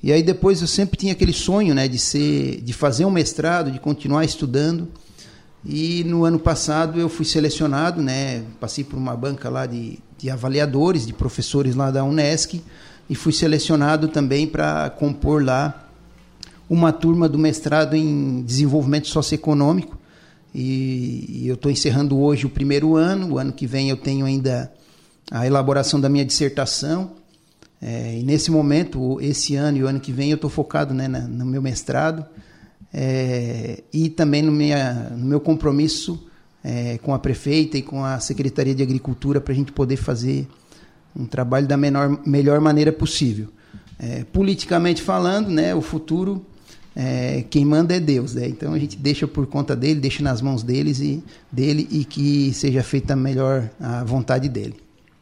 E 0.02 0.12
aí 0.12 0.22
depois 0.22 0.62
eu 0.62 0.68
sempre 0.68 0.98
tinha 0.98 1.14
aquele 1.14 1.34
sonho, 1.34 1.74
né, 1.74 1.88
de 1.88 1.98
ser, 1.98 2.62
de 2.62 2.74
fazer 2.74 3.06
um 3.06 3.12
mestrado, 3.12 3.72
de 3.72 3.80
continuar 3.80 4.24
estudando. 4.26 4.88
E 5.66 6.04
no 6.04 6.24
ano 6.24 6.40
passado 6.40 7.00
eu 7.00 7.10
fui 7.10 7.26
selecionado, 7.26 8.02
né? 8.02 8.44
Passei 8.60 8.84
por 8.84 8.96
uma 8.96 9.16
banca 9.18 9.50
lá 9.50 9.66
de, 9.66 10.00
de 10.18 10.30
avaliadores, 10.30 11.06
de 11.06 11.14
professores 11.14 11.76
lá 11.76 11.92
da 11.92 12.04
Unesc, 12.04 12.62
e 13.10 13.16
fui 13.16 13.34
selecionado 13.34 14.08
também 14.08 14.48
para 14.48 14.90
compor 14.92 15.44
lá 15.44 15.90
uma 16.70 16.92
turma 16.92 17.28
do 17.28 17.38
mestrado 17.38 17.96
em 17.96 18.44
desenvolvimento 18.44 19.08
socioeconômico. 19.08 19.97
E, 20.54 21.44
e 21.44 21.48
eu 21.48 21.56
estou 21.56 21.72
encerrando 21.72 22.20
hoje 22.20 22.46
o 22.46 22.50
primeiro 22.50 22.96
ano. 22.96 23.34
O 23.34 23.38
ano 23.38 23.52
que 23.52 23.68
vem 23.68 23.90
eu 23.90 23.98
tenho 23.98 24.26
ainda 24.26 24.72
a 25.32 25.46
elaboração 25.46 26.00
da 26.00 26.10
minha 26.10 26.26
dissertação. 26.26 27.12
É, 27.82 28.18
e 28.20 28.24
nesse 28.24 28.50
momento, 28.50 29.20
esse 29.22 29.56
ano 29.56 29.78
e 29.78 29.84
o 29.84 29.88
ano 29.88 30.00
que 30.00 30.12
vem, 30.12 30.32
eu 30.32 30.36
estou 30.36 30.50
focado 30.50 30.94
né, 30.94 31.08
na, 31.08 31.22
no 31.22 31.46
meu 31.46 31.62
mestrado 31.62 32.26
é, 32.94 33.84
e 33.94 34.10
também 34.10 34.42
no, 34.42 34.52
minha, 34.52 35.12
no 35.12 35.26
meu 35.26 35.40
compromisso 35.40 36.28
é, 36.64 36.98
com 37.00 37.14
a 37.14 37.20
prefeita 37.20 37.78
e 37.78 37.82
com 37.82 38.04
a 38.04 38.20
Secretaria 38.20 38.74
de 38.74 38.82
Agricultura 38.82 39.40
para 39.40 39.54
a 39.54 39.56
gente 39.56 39.72
poder 39.72 39.98
fazer 39.98 40.48
um 41.16 41.26
trabalho 41.26 41.68
da 41.68 41.78
menor, 41.78 42.20
melhor 42.26 42.60
maneira 42.60 42.92
possível. 42.92 43.48
É, 44.00 44.24
politicamente 44.26 45.02
falando, 45.02 45.50
né, 45.50 45.74
o 45.74 45.82
futuro, 45.82 46.46
é, 47.00 47.44
quem 47.48 47.64
manda 47.64 47.96
é 47.96 48.00
Deus. 48.00 48.34
Né? 48.34 48.48
Então 48.48 48.74
a 48.74 48.80
gente 48.80 48.98
deixa 48.98 49.28
por 49.28 49.46
conta 49.46 49.76
dele, 49.76 50.00
deixa 50.00 50.24
nas 50.24 50.42
mãos 50.42 50.64
deles 50.64 51.00
e, 51.00 51.24
dele 51.52 51.88
e 51.92 52.04
que 52.04 52.52
seja 52.54 52.82
feita 52.82 53.16
melhor 53.16 53.70
a 53.80 54.04
vontade 54.04 54.50
dele. 54.50 54.78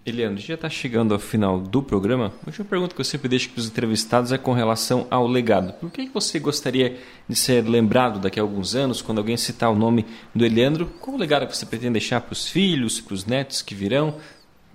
Eliano, 0.06 0.38
já 0.38 0.54
está 0.54 0.70
chegando 0.70 1.14
ao 1.16 1.20
final 1.20 1.60
do 1.60 1.82
programa. 1.82 2.32
A 2.44 2.50
última 2.50 2.64
pergunta 2.64 2.96
que 2.96 3.02
eu 3.02 3.06
sempre 3.06 3.28
deixo 3.28 3.50
para 3.50 3.60
os 3.60 3.68
entrevistados 3.68 4.32
é 4.32 4.38
com 4.38 4.54
relação 4.54 5.08
ao 5.10 5.28
legado. 5.28 5.74
Por 5.74 5.92
que 5.92 6.08
você 6.14 6.40
gostaria 6.40 6.98
de 7.28 7.36
ser 7.36 7.68
lembrado 7.68 8.20
daqui 8.20 8.40
a 8.40 8.44
alguns 8.44 8.76
anos, 8.76 9.02
quando 9.02 9.18
alguém 9.18 9.36
citar 9.36 9.70
o 9.70 9.76
nome 9.76 10.06
do 10.34 10.46
Eliandro? 10.46 10.86
Qual 11.02 11.18
o 11.18 11.20
legado 11.20 11.48
que 11.48 11.58
você 11.58 11.66
pretende 11.66 11.94
deixar 11.94 12.22
para 12.22 12.34
os 12.34 12.48
filhos, 12.48 13.02
para 13.02 13.16
os 13.16 13.26
netos 13.26 13.64
que 13.64 13.74
virão? 13.76 14.16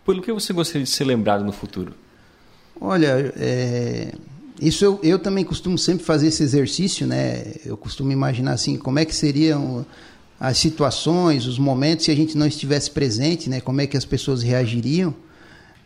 Pelo 0.04 0.20
que 0.20 0.32
você 0.32 0.52
gostaria 0.52 0.84
de 0.84 0.90
ser 0.90 1.04
lembrado 1.04 1.44
no 1.44 1.52
futuro? 1.52 1.94
Olha, 2.80 3.32
é, 3.36 4.12
isso 4.60 4.84
eu, 4.84 5.00
eu 5.02 5.18
também 5.18 5.44
costumo 5.44 5.78
sempre 5.78 6.04
fazer 6.04 6.28
esse 6.28 6.42
exercício, 6.42 7.06
né? 7.06 7.54
Eu 7.64 7.76
costumo 7.76 8.12
imaginar 8.12 8.52
assim, 8.52 8.76
como 8.76 8.98
é 8.98 9.04
que 9.04 9.14
seriam 9.14 9.86
as 10.40 10.56
situações, 10.56 11.46
os 11.46 11.58
momentos, 11.58 12.06
se 12.06 12.10
a 12.10 12.14
gente 12.14 12.36
não 12.36 12.46
estivesse 12.46 12.90
presente, 12.90 13.50
né, 13.50 13.60
como 13.60 13.82
é 13.82 13.86
que 13.86 13.94
as 13.94 14.06
pessoas 14.06 14.42
reagiriam. 14.42 15.14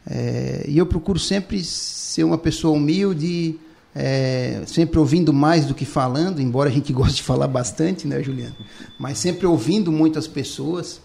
É, 0.08 0.64
e 0.68 0.78
eu 0.78 0.86
procuro 0.86 1.18
sempre 1.18 1.62
ser 1.64 2.22
uma 2.22 2.38
pessoa 2.38 2.76
humilde, 2.76 3.58
é, 3.92 4.62
sempre 4.66 4.98
ouvindo 4.98 5.32
mais 5.32 5.66
do 5.66 5.74
que 5.74 5.84
falando, 5.84 6.40
embora 6.40 6.70
a 6.70 6.72
gente 6.72 6.92
goste 6.94 7.16
de 7.16 7.22
falar 7.22 7.48
bastante, 7.48 8.06
né, 8.06 8.22
Juliano? 8.22 8.54
Mas 8.96 9.18
sempre 9.18 9.44
ouvindo 9.44 9.90
muito 9.90 10.18
as 10.20 10.28
pessoas. 10.28 11.00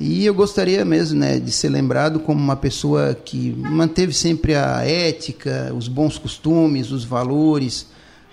E 0.00 0.24
eu 0.24 0.32
gostaria 0.32 0.84
mesmo 0.84 1.18
né, 1.18 1.40
de 1.40 1.50
ser 1.50 1.70
lembrado 1.70 2.20
como 2.20 2.40
uma 2.40 2.56
pessoa 2.56 3.14
que 3.14 3.50
manteve 3.58 4.12
sempre 4.12 4.54
a 4.54 4.84
ética, 4.84 5.72
os 5.76 5.88
bons 5.88 6.16
costumes, 6.16 6.92
os 6.92 7.04
valores, 7.04 7.86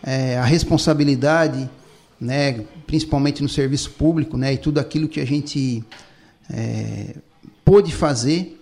é, 0.03 0.37
a 0.37 0.45
responsabilidade 0.45 1.67
né, 2.19 2.65
principalmente 2.87 3.43
no 3.43 3.49
serviço 3.49 3.91
público, 3.91 4.37
né, 4.37 4.53
e 4.53 4.57
tudo 4.57 4.79
aquilo 4.79 5.07
que 5.07 5.19
a 5.19 5.25
gente 5.25 5.83
é, 6.49 7.15
pôde 7.63 7.91
fazer, 7.91 8.61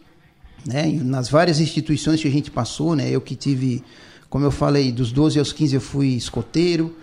né, 0.66 0.88
nas 1.04 1.30
várias 1.30 1.60
instituições 1.60 2.22
que 2.22 2.28
a 2.28 2.32
gente 2.32 2.50
passou, 2.50 2.96
né, 2.96 3.10
eu 3.10 3.22
que 3.22 3.36
tive, 3.36 3.84
como 4.30 4.46
eu 4.46 4.52
falei, 4.52 4.92
dos 4.92 5.12
12 5.12 5.40
aos 5.40 5.54
15 5.54 5.76
eu 5.76 5.82
fui 5.82 6.08
escoteiro, 6.10 6.96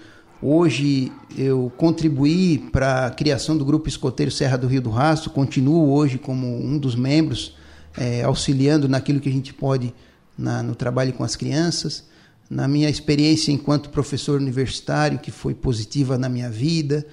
hoje 0.43 1.13
eu 1.37 1.71
contribuí 1.77 2.59
para 2.59 3.07
a 3.07 3.11
criação 3.11 3.57
do 3.57 3.65
grupo 3.65 3.89
escoteiro 3.89 4.31
Serra 4.31 4.57
do 4.57 4.67
Rio 4.67 4.83
do 4.83 4.91
Rastro, 4.91 5.31
continuo 5.31 5.93
hoje 5.93 6.19
como 6.19 6.47
um 6.47 6.79
dos 6.79 6.95
membros, 6.95 7.57
é, 7.97 8.23
auxiliando 8.23 8.89
naquilo 8.89 9.21
que 9.21 9.29
a 9.29 9.33
gente 9.33 9.53
pode 9.53 9.93
na, 10.37 10.63
no 10.63 10.75
trabalho 10.75 11.13
com 11.13 11.25
as 11.25 11.37
crianças, 11.37 12.05
na 12.49 12.67
minha 12.67 12.89
experiência 12.89 13.53
enquanto 13.53 13.91
professor 13.91 14.41
universitário, 14.41 15.19
que 15.19 15.31
foi 15.31 15.55
positiva 15.55 16.19
na 16.19 16.29
minha 16.29 16.51
vida, 16.51 17.07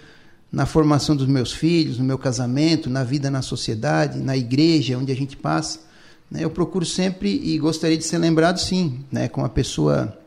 na 0.52 0.66
formação 0.66 1.16
dos 1.16 1.28
meus 1.28 1.52
filhos, 1.52 2.00
no 2.00 2.06
meu 2.06 2.18
casamento, 2.18 2.90
na 2.90 3.04
vida 3.04 3.30
na 3.30 3.42
sociedade, 3.42 4.18
na 4.20 4.36
igreja 4.36 4.98
onde 4.98 5.12
a 5.12 5.16
gente 5.16 5.36
passa. 5.36 5.80
Né? 6.32 6.44
Eu 6.44 6.50
procuro 6.50 6.86
sempre 6.86 7.30
e 7.44 7.58
gostaria 7.58 7.98
de 7.98 8.04
ser 8.04 8.18
lembrado, 8.18 8.58
sim, 8.58 9.06
né? 9.12 9.28
como 9.28 9.44
uma 9.46 9.50
pessoa 9.50 10.18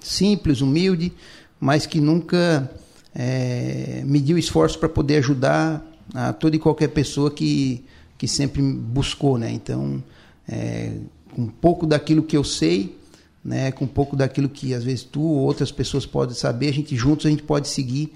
simples, 0.00 0.60
humilde, 0.60 1.12
mas 1.60 1.86
que 1.86 2.00
nunca 2.00 2.70
é, 3.14 4.02
mediu 4.04 4.38
esforço 4.38 4.78
para 4.78 4.88
poder 4.88 5.16
ajudar 5.18 5.84
a 6.14 6.32
toda 6.32 6.56
e 6.56 6.58
qualquer 6.58 6.88
pessoa 6.88 7.30
que, 7.30 7.84
que 8.16 8.28
sempre 8.28 8.62
buscou. 8.62 9.38
Né? 9.38 9.50
Então, 9.52 10.02
é, 10.48 10.92
com 11.34 11.42
um 11.42 11.48
pouco 11.48 11.86
daquilo 11.86 12.22
que 12.22 12.36
eu 12.36 12.44
sei, 12.44 12.96
né, 13.44 13.72
com 13.72 13.84
um 13.84 13.88
pouco 13.88 14.16
daquilo 14.16 14.48
que 14.48 14.74
às 14.74 14.84
vezes 14.84 15.04
tu 15.04 15.22
ou 15.22 15.38
outras 15.38 15.70
pessoas 15.70 16.04
podem 16.04 16.34
saber, 16.34 16.68
a 16.68 16.72
gente 16.72 16.96
juntos 16.96 17.26
a 17.26 17.30
gente 17.30 17.42
pode 17.42 17.68
seguir 17.68 18.12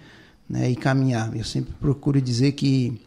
né, 0.49 0.71
e 0.71 0.77
caminhar. 0.77 1.35
Eu 1.37 1.45
sempre 1.45 1.73
procuro 1.81 2.21
dizer 2.21 2.53
que 2.53 3.01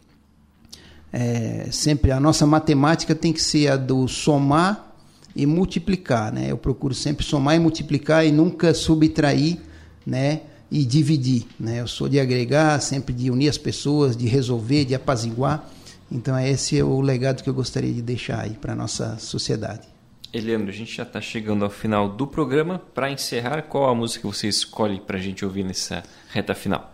é, 1.12 1.68
sempre 1.72 2.12
a 2.12 2.20
nossa 2.20 2.46
matemática 2.46 3.14
tem 3.14 3.32
que 3.32 3.42
ser 3.42 3.70
a 3.70 3.78
do 3.78 4.08
somar 4.08 4.94
e 5.36 5.46
multiplicar, 5.46 6.32
né? 6.32 6.48
Eu 6.50 6.58
procuro 6.58 6.94
sempre 6.94 7.26
somar 7.26 7.56
e 7.56 7.60
multiplicar 7.60 8.26
e 8.26 8.32
nunca 8.32 8.74
subtrair, 8.74 9.60
né? 10.06 10.41
E 10.72 10.84
dividir, 10.86 11.45
né? 11.60 11.82
Eu 11.82 11.88
sou 11.88 12.10
de 12.10 12.20
agregar, 12.20 12.80
sempre 12.82 13.14
de 13.14 13.30
unir 13.30 13.49
as 13.49 13.58
pessoas, 13.58 14.18
de 14.18 14.28
resolver, 14.28 14.86
de 14.86 14.95
apaziguar. 14.95 15.70
Então 16.12 16.38
esse 16.39 16.78
é 16.78 16.84
o 16.84 17.01
legado 17.01 17.43
que 17.43 17.49
eu 17.49 17.53
gostaria 17.53 17.93
de 17.93 18.01
deixar 18.01 18.41
aí 18.41 18.51
para 18.51 18.76
nossa 18.76 19.18
sociedade. 19.18 19.88
Eliandro, 20.34 20.70
a 20.70 20.74
gente 20.74 20.93
já 20.93 21.03
está 21.03 21.22
chegando 21.22 21.64
ao 21.64 21.72
final 21.72 22.10
do 22.10 22.28
programa. 22.28 22.78
Para 22.93 23.10
encerrar, 23.10 23.62
qual 23.62 23.89
a 23.89 23.95
música 23.95 24.22
que 24.22 24.36
você 24.36 24.47
escolhe 24.49 24.99
para 24.99 25.18
a 25.18 25.22
gente 25.22 25.45
ouvir 25.45 25.64
nessa 25.64 26.03
reta 26.30 26.53
final? 26.53 26.93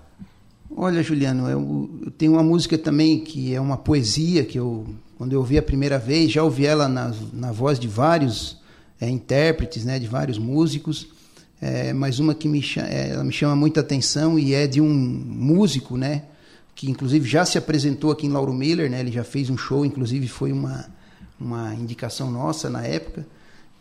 Olha, 0.69 1.01
Juliano, 1.03 1.49
eu, 1.49 2.11
tenho 2.17 2.33
uma 2.33 2.43
música 2.43 2.77
também 2.77 3.19
que 3.19 3.53
é 3.53 3.59
uma 3.59 3.77
poesia 3.77 4.45
que 4.45 4.59
eu, 4.59 4.85
quando 5.17 5.33
eu 5.33 5.39
ouvi 5.39 5.57
a 5.57 5.61
primeira 5.61 5.97
vez, 5.97 6.31
já 6.31 6.43
ouvi 6.43 6.65
ela 6.65 6.87
na, 6.87 7.11
na 7.33 7.51
voz 7.51 7.79
de 7.79 7.87
vários 7.87 8.57
é, 8.99 9.09
intérpretes, 9.09 9.83
né, 9.83 9.99
de 9.99 10.07
vários 10.07 10.37
músicos, 10.37 11.07
é, 11.61 11.93
mas 11.93 12.19
uma 12.19 12.33
que 12.33 12.47
me, 12.47 12.65
é, 12.77 13.11
ela 13.11 13.23
me 13.23 13.31
chama 13.31 13.55
muita 13.55 13.81
atenção 13.81 14.39
e 14.39 14.53
é 14.53 14.65
de 14.65 14.81
um 14.81 14.89
músico, 14.89 15.95
né, 15.95 16.23
que 16.73 16.89
inclusive 16.89 17.29
já 17.29 17.45
se 17.45 17.57
apresentou 17.57 18.11
aqui 18.11 18.25
em 18.25 18.31
Lauro 18.31 18.53
Miller, 18.53 18.89
né, 18.89 18.99
ele 18.99 19.11
já 19.11 19.23
fez 19.23 19.49
um 19.49 19.57
show, 19.57 19.85
inclusive 19.85 20.27
foi 20.27 20.51
uma, 20.51 20.89
uma 21.39 21.75
indicação 21.75 22.31
nossa 22.31 22.67
na 22.69 22.83
época, 22.83 23.27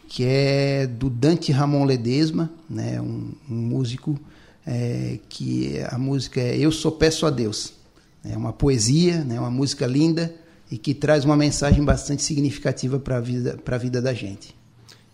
que 0.07 0.25
é 0.25 0.87
do 0.87 1.09
Dante 1.09 1.53
Ramon 1.53 1.85
Ledesma, 1.85 2.51
né, 2.69 3.01
um, 3.01 3.33
um 3.49 3.55
músico 3.55 4.21
é, 4.67 5.19
que 5.29 5.81
a 5.89 5.97
música 5.97 6.41
é 6.41 6.59
Eu 6.59 6.71
Só 6.71 6.91
Peço 6.91 7.25
a 7.25 7.31
Deus. 7.31 7.73
É 8.23 8.37
uma 8.37 8.53
poesia, 8.53 9.25
né, 9.25 9.41
uma 9.41 9.51
música 9.51 9.87
linda 9.87 10.35
e 10.71 10.77
que 10.77 10.93
traz 10.93 11.25
uma 11.25 11.37
mensagem 11.37 11.83
bastante 11.83 12.23
significativa 12.23 12.99
para 12.99 13.17
a 13.17 13.21
vida, 13.21 13.59
a 13.67 13.79
vida 13.79 14.03
da 14.03 14.13
gente. 14.13 14.60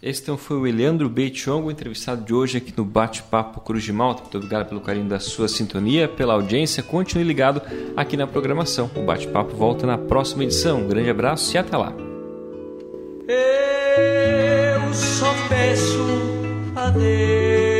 Esse 0.03 0.23
então 0.23 0.37
foi 0.37 0.59
o 0.59 0.67
Eleandro 0.67 1.09
Beitiongo, 1.09 1.71
entrevistado 1.71 2.23
de 2.23 2.35
hoje 2.35 2.59
aqui 2.59 2.73
no 2.77 2.85
Bate-Papo 2.85 3.61
Cruz 3.61 3.83
de 3.83 3.93
Malta. 3.93 4.23
Muito 4.23 4.37
obrigado 4.37 4.69
pelo 4.69 4.81
carinho 4.81 5.09
da 5.09 5.19
sua 5.19 5.49
sintonia, 5.49 6.07
pela 6.07 6.35
audiência. 6.35 6.83
Continue 6.83 7.25
ligado 7.25 7.63
aqui 7.97 8.17
na 8.17 8.27
programação. 8.27 8.91
O 8.95 9.03
Bate-Papo 9.03 9.57
volta 9.57 9.87
na 9.87 9.97
próxima 9.97 10.45
edição. 10.45 10.81
Um 10.81 10.89
grande 10.89 11.09
abraço 11.09 11.55
e 11.55 11.59
até 11.59 11.77
lá. 11.77 11.93
Eu 13.27 14.95
só 14.95 15.35
peço 15.49 16.07
a 16.77 16.91
Deus. 16.91 17.76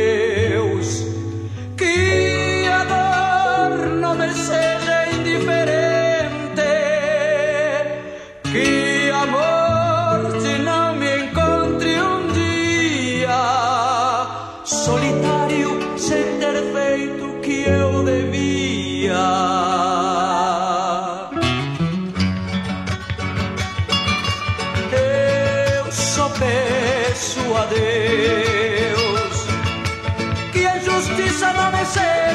adeus. 27.57 29.47
Que 30.51 30.65
a 30.65 30.79
justiça 30.79 31.53
não 31.53 31.71
me 31.71 31.85
seja. 31.85 32.26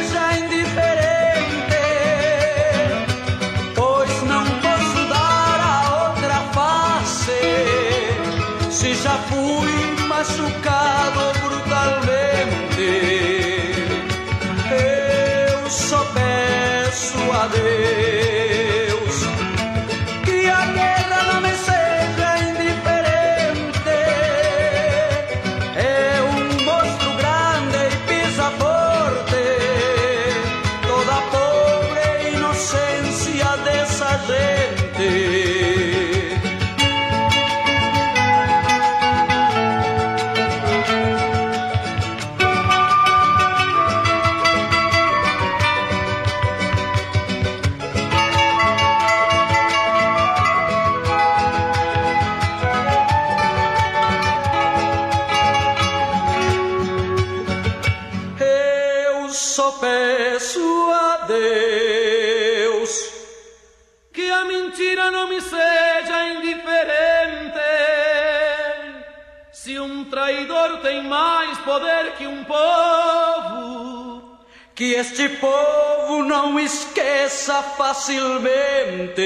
Que 74.83 74.95
este 74.95 75.29
povo 75.29 76.25
não 76.25 76.59
esqueça 76.59 77.63
facilmente. 77.79 79.23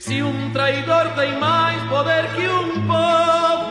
Se 0.00 0.20
um 0.20 0.50
traidor 0.52 1.14
tem 1.14 1.38
mais 1.38 1.80
poder 1.88 2.26
que 2.34 2.48
um 2.48 2.88
povo, 2.88 3.70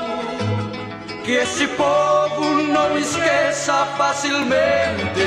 que 1.25 1.33
este 1.33 1.67
povo 1.67 2.51
não 2.71 2.97
esqueça 2.97 3.85
facilmente. 3.97 5.19